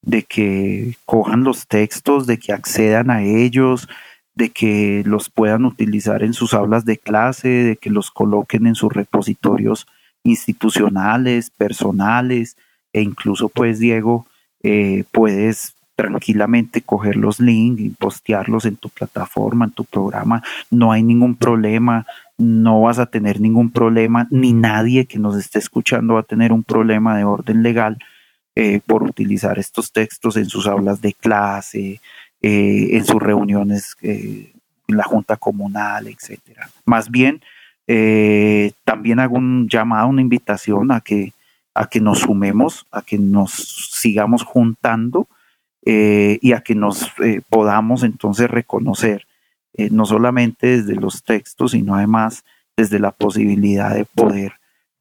de 0.05 0.23
que 0.23 0.95
cojan 1.05 1.43
los 1.43 1.67
textos, 1.67 2.27
de 2.27 2.37
que 2.37 2.53
accedan 2.53 3.09
a 3.09 3.23
ellos, 3.23 3.87
de 4.35 4.49
que 4.49 5.03
los 5.05 5.29
puedan 5.29 5.65
utilizar 5.65 6.23
en 6.23 6.33
sus 6.33 6.53
aulas 6.53 6.85
de 6.85 6.97
clase, 6.97 7.47
de 7.47 7.75
que 7.77 7.89
los 7.89 8.11
coloquen 8.11 8.67
en 8.67 8.75
sus 8.75 8.93
repositorios 8.93 9.87
institucionales, 10.23 11.49
personales, 11.49 12.57
e 12.93 13.01
incluso 13.01 13.49
pues 13.49 13.79
Diego, 13.79 14.25
eh, 14.63 15.03
puedes 15.11 15.75
tranquilamente 15.95 16.81
coger 16.81 17.15
los 17.15 17.39
links 17.39 17.81
y 17.81 17.89
postearlos 17.89 18.65
en 18.65 18.75
tu 18.75 18.89
plataforma, 18.89 19.65
en 19.65 19.71
tu 19.71 19.85
programa, 19.85 20.43
no 20.69 20.91
hay 20.91 21.03
ningún 21.03 21.35
problema, 21.35 22.05
no 22.37 22.81
vas 22.81 22.99
a 22.99 23.05
tener 23.05 23.39
ningún 23.39 23.71
problema, 23.71 24.27
ni 24.29 24.51
nadie 24.51 25.05
que 25.05 25.19
nos 25.19 25.37
esté 25.37 25.59
escuchando 25.59 26.15
va 26.15 26.19
a 26.21 26.23
tener 26.23 26.51
un 26.51 26.63
problema 26.63 27.15
de 27.17 27.23
orden 27.23 27.63
legal 27.63 27.97
eh, 28.55 28.79
por 28.85 29.03
utilizar 29.03 29.59
estos 29.59 29.91
textos 29.91 30.37
en 30.37 30.45
sus 30.45 30.67
aulas 30.67 31.01
de 31.01 31.13
clase, 31.13 31.99
eh, 32.41 32.87
en 32.91 33.05
sus 33.05 33.21
reuniones 33.21 33.95
en 34.87 34.97
la 34.97 35.03
junta 35.03 35.35
comunal, 35.37 36.07
etcétera. 36.07 36.69
Más 36.85 37.09
bien, 37.09 37.41
eh, 37.87 38.71
también 38.83 39.19
hago 39.19 39.35
un 39.37 39.67
llamado, 39.69 40.07
una 40.07 40.21
invitación 40.21 40.91
a 40.91 41.01
que, 41.01 41.33
a 41.73 41.87
que 41.87 41.99
nos 41.99 42.19
sumemos, 42.19 42.85
a 42.91 43.01
que 43.01 43.17
nos 43.17 43.89
sigamos 43.91 44.43
juntando 44.43 45.27
eh, 45.85 46.39
y 46.41 46.53
a 46.53 46.61
que 46.61 46.75
nos 46.75 47.11
eh, 47.23 47.41
podamos 47.49 48.03
entonces 48.03 48.49
reconocer, 48.49 49.27
no 49.91 50.05
solamente 50.05 50.67
desde 50.67 50.95
los 50.95 51.23
textos, 51.23 51.71
sino 51.71 51.95
además 51.95 52.45
desde 52.77 52.97
la 52.97 53.11
posibilidad 53.11 53.93
de 53.93 54.05
poder 54.05 54.53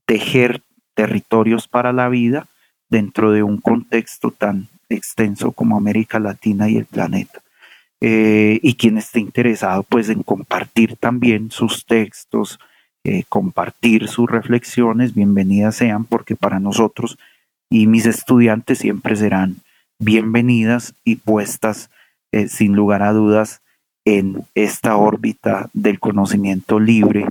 tejer 0.05 0.63
territorios 0.95 1.69
para 1.69 1.93
la 1.93 2.09
vida 2.09 2.49
dentro 2.95 3.33
de 3.33 3.43
un 3.43 3.59
contexto 3.59 4.31
tan 4.31 4.69
extenso 4.89 5.51
como 5.51 5.77
América 5.77 6.21
Latina 6.21 6.69
y 6.69 6.77
el 6.77 6.87
planeta. 6.87 7.41
y 8.01 8.75
quien 8.75 8.99
esté 8.99 9.19
interesado 9.19 9.83
pues 9.83 10.11
en 10.11 10.23
compartir 10.23 10.97
también 10.97 11.51
sus 11.51 11.87
textos, 11.87 12.59
eh, 13.07 13.25
compartir 13.29 14.09
sus 14.09 14.31
reflexiones, 14.31 15.15
bienvenidas 15.15 15.77
sean, 15.77 16.07
porque 16.07 16.37
para 16.37 16.59
nosotros 16.59 17.19
y 17.71 17.87
mis 17.87 18.07
estudiantes 18.07 18.79
siempre 18.79 19.15
serán 19.17 19.57
bienvenidas 19.99 20.95
y 21.05 21.17
puestas 21.17 21.91
eh, 22.33 22.49
sin 22.49 22.75
lugar 22.75 23.03
a 23.03 23.13
dudas 23.13 23.61
en 24.07 24.45
esta 24.55 24.97
órbita 24.97 25.69
del 25.75 26.01
conocimiento 26.01 26.81
libre 26.81 27.27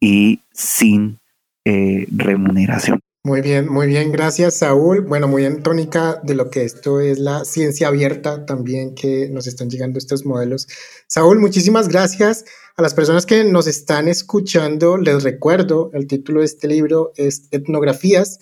y 0.00 0.40
sin 0.52 1.18
eh, 1.64 2.06
remuneración. 2.12 3.00
Muy 3.28 3.42
bien, 3.42 3.70
muy 3.70 3.86
bien, 3.86 4.10
gracias 4.10 4.56
Saúl. 4.56 5.02
Bueno, 5.02 5.28
muy 5.28 5.42
bien 5.42 5.62
tónica 5.62 6.18
de 6.22 6.34
lo 6.34 6.48
que 6.48 6.64
esto 6.64 6.98
es 6.98 7.18
la 7.18 7.44
ciencia 7.44 7.88
abierta 7.88 8.46
también 8.46 8.94
que 8.94 9.28
nos 9.28 9.46
están 9.46 9.68
llegando 9.68 9.98
estos 9.98 10.24
modelos. 10.24 10.66
Saúl, 11.08 11.38
muchísimas 11.38 11.88
gracias. 11.88 12.46
A 12.78 12.80
las 12.80 12.94
personas 12.94 13.26
que 13.26 13.44
nos 13.44 13.66
están 13.66 14.08
escuchando, 14.08 14.96
les 14.96 15.24
recuerdo, 15.24 15.90
el 15.92 16.06
título 16.06 16.40
de 16.40 16.46
este 16.46 16.68
libro 16.68 17.12
es 17.16 17.48
Etnografías, 17.50 18.38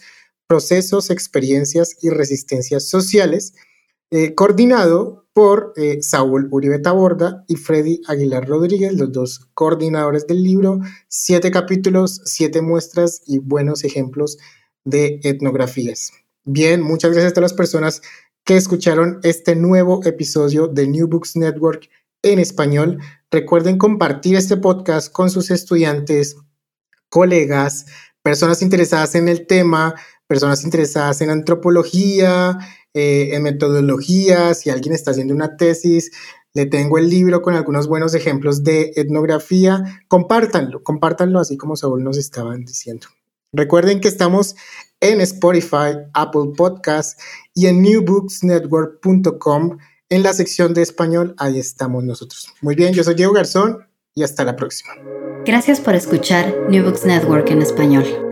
Procesos, 0.47 1.11
Experiencias 1.11 1.97
y 2.01 2.11
Resistencias 2.11 2.89
Sociales, 2.89 3.55
eh, 4.13 4.37
coordinado 4.37 5.27
por 5.33 5.73
eh, 5.75 5.99
Saúl 6.01 6.47
Uribe 6.53 6.79
Taborda 6.79 7.45
y 7.49 7.57
Freddy 7.57 8.03
Aguilar 8.07 8.47
Rodríguez, 8.47 8.93
los 8.93 9.11
dos 9.11 9.51
coordinadores 9.53 10.29
del 10.29 10.45
libro, 10.45 10.79
siete 11.09 11.51
capítulos, 11.51 12.21
siete 12.25 12.63
muestras 12.63 13.23
y 13.27 13.41
buenos 13.41 13.83
ejemplos 13.83 14.39
de 14.87 15.21
etnografías. 15.23 16.13
Bien, 16.45 16.81
muchas 16.81 17.11
gracias 17.11 17.33
a 17.33 17.35
todas 17.35 17.51
las 17.51 17.59
personas 17.59 18.01
que 18.45 18.57
escucharon 18.57 19.19
este 19.25 19.57
nuevo 19.57 20.01
episodio 20.05 20.69
de 20.69 20.87
New 20.87 21.09
Books 21.09 21.37
Network 21.37 21.91
en 22.23 22.39
español. 22.39 22.99
Recuerden 23.31 23.77
compartir 23.77 24.37
este 24.37 24.57
podcast 24.57 25.13
con 25.13 25.29
sus 25.29 25.51
estudiantes, 25.51 26.37
colegas, 27.11 27.87
personas 28.23 28.63
interesadas 28.63 29.17
en 29.17 29.29
el 29.29 29.47
tema, 29.47 29.95
personas 30.29 30.65
interesadas 30.65 31.21
en 31.21 31.31
antropología, 31.31 32.59
eh, 32.95 33.31
en 33.35 33.43
metodología, 33.43 34.55
si 34.55 34.71
alguien 34.71 34.95
está 34.95 35.11
haciendo 35.11 35.35
una 35.35 35.57
tesis, 35.57 36.13
le 36.55 36.67
tengo 36.67 36.99
el 36.99 37.11
libro 37.11 37.43
con 37.43 37.55
algunos 37.55 37.89
buenos 37.89 38.15
ejemplos 38.15 38.65
de 38.65 38.93
etnografía, 38.97 40.03
compártanlo, 40.09 40.83
compártanlo 40.83 41.41
así 41.41 41.57
como 41.57 41.77
Saúl 41.77 42.03
nos 42.03 42.17
estaban 42.17 42.65
diciendo. 42.65 43.09
Recuerden 43.57 44.01
que 44.01 44.09
estamos 44.09 44.55
en 45.01 45.21
Spotify, 45.21 45.99
Apple 46.15 46.53
Podcasts 46.57 47.17
y 47.55 47.67
en 47.67 47.83
newbooksnetwork.com 47.83 49.79
en 50.09 50.23
la 50.23 50.33
sección 50.33 50.73
de 50.73 50.83
español, 50.83 51.35
ahí 51.39 51.59
estamos 51.59 52.05
nosotros. 52.05 52.49
Muy 52.61 52.77
bien, 52.77 52.95
yo 52.95 53.03
soy 53.03 53.15
Diego 53.15 53.33
Garzón 53.33 53.89
y 54.15 54.23
hasta 54.23 54.45
la 54.45 54.55
próxima. 54.55 54.95
Gracias 55.45 55.81
por 55.81 55.95
escuchar 55.95 56.55
New 56.69 56.85
Books 56.85 57.05
Network 57.05 57.51
en 57.51 57.63
español. 57.63 58.26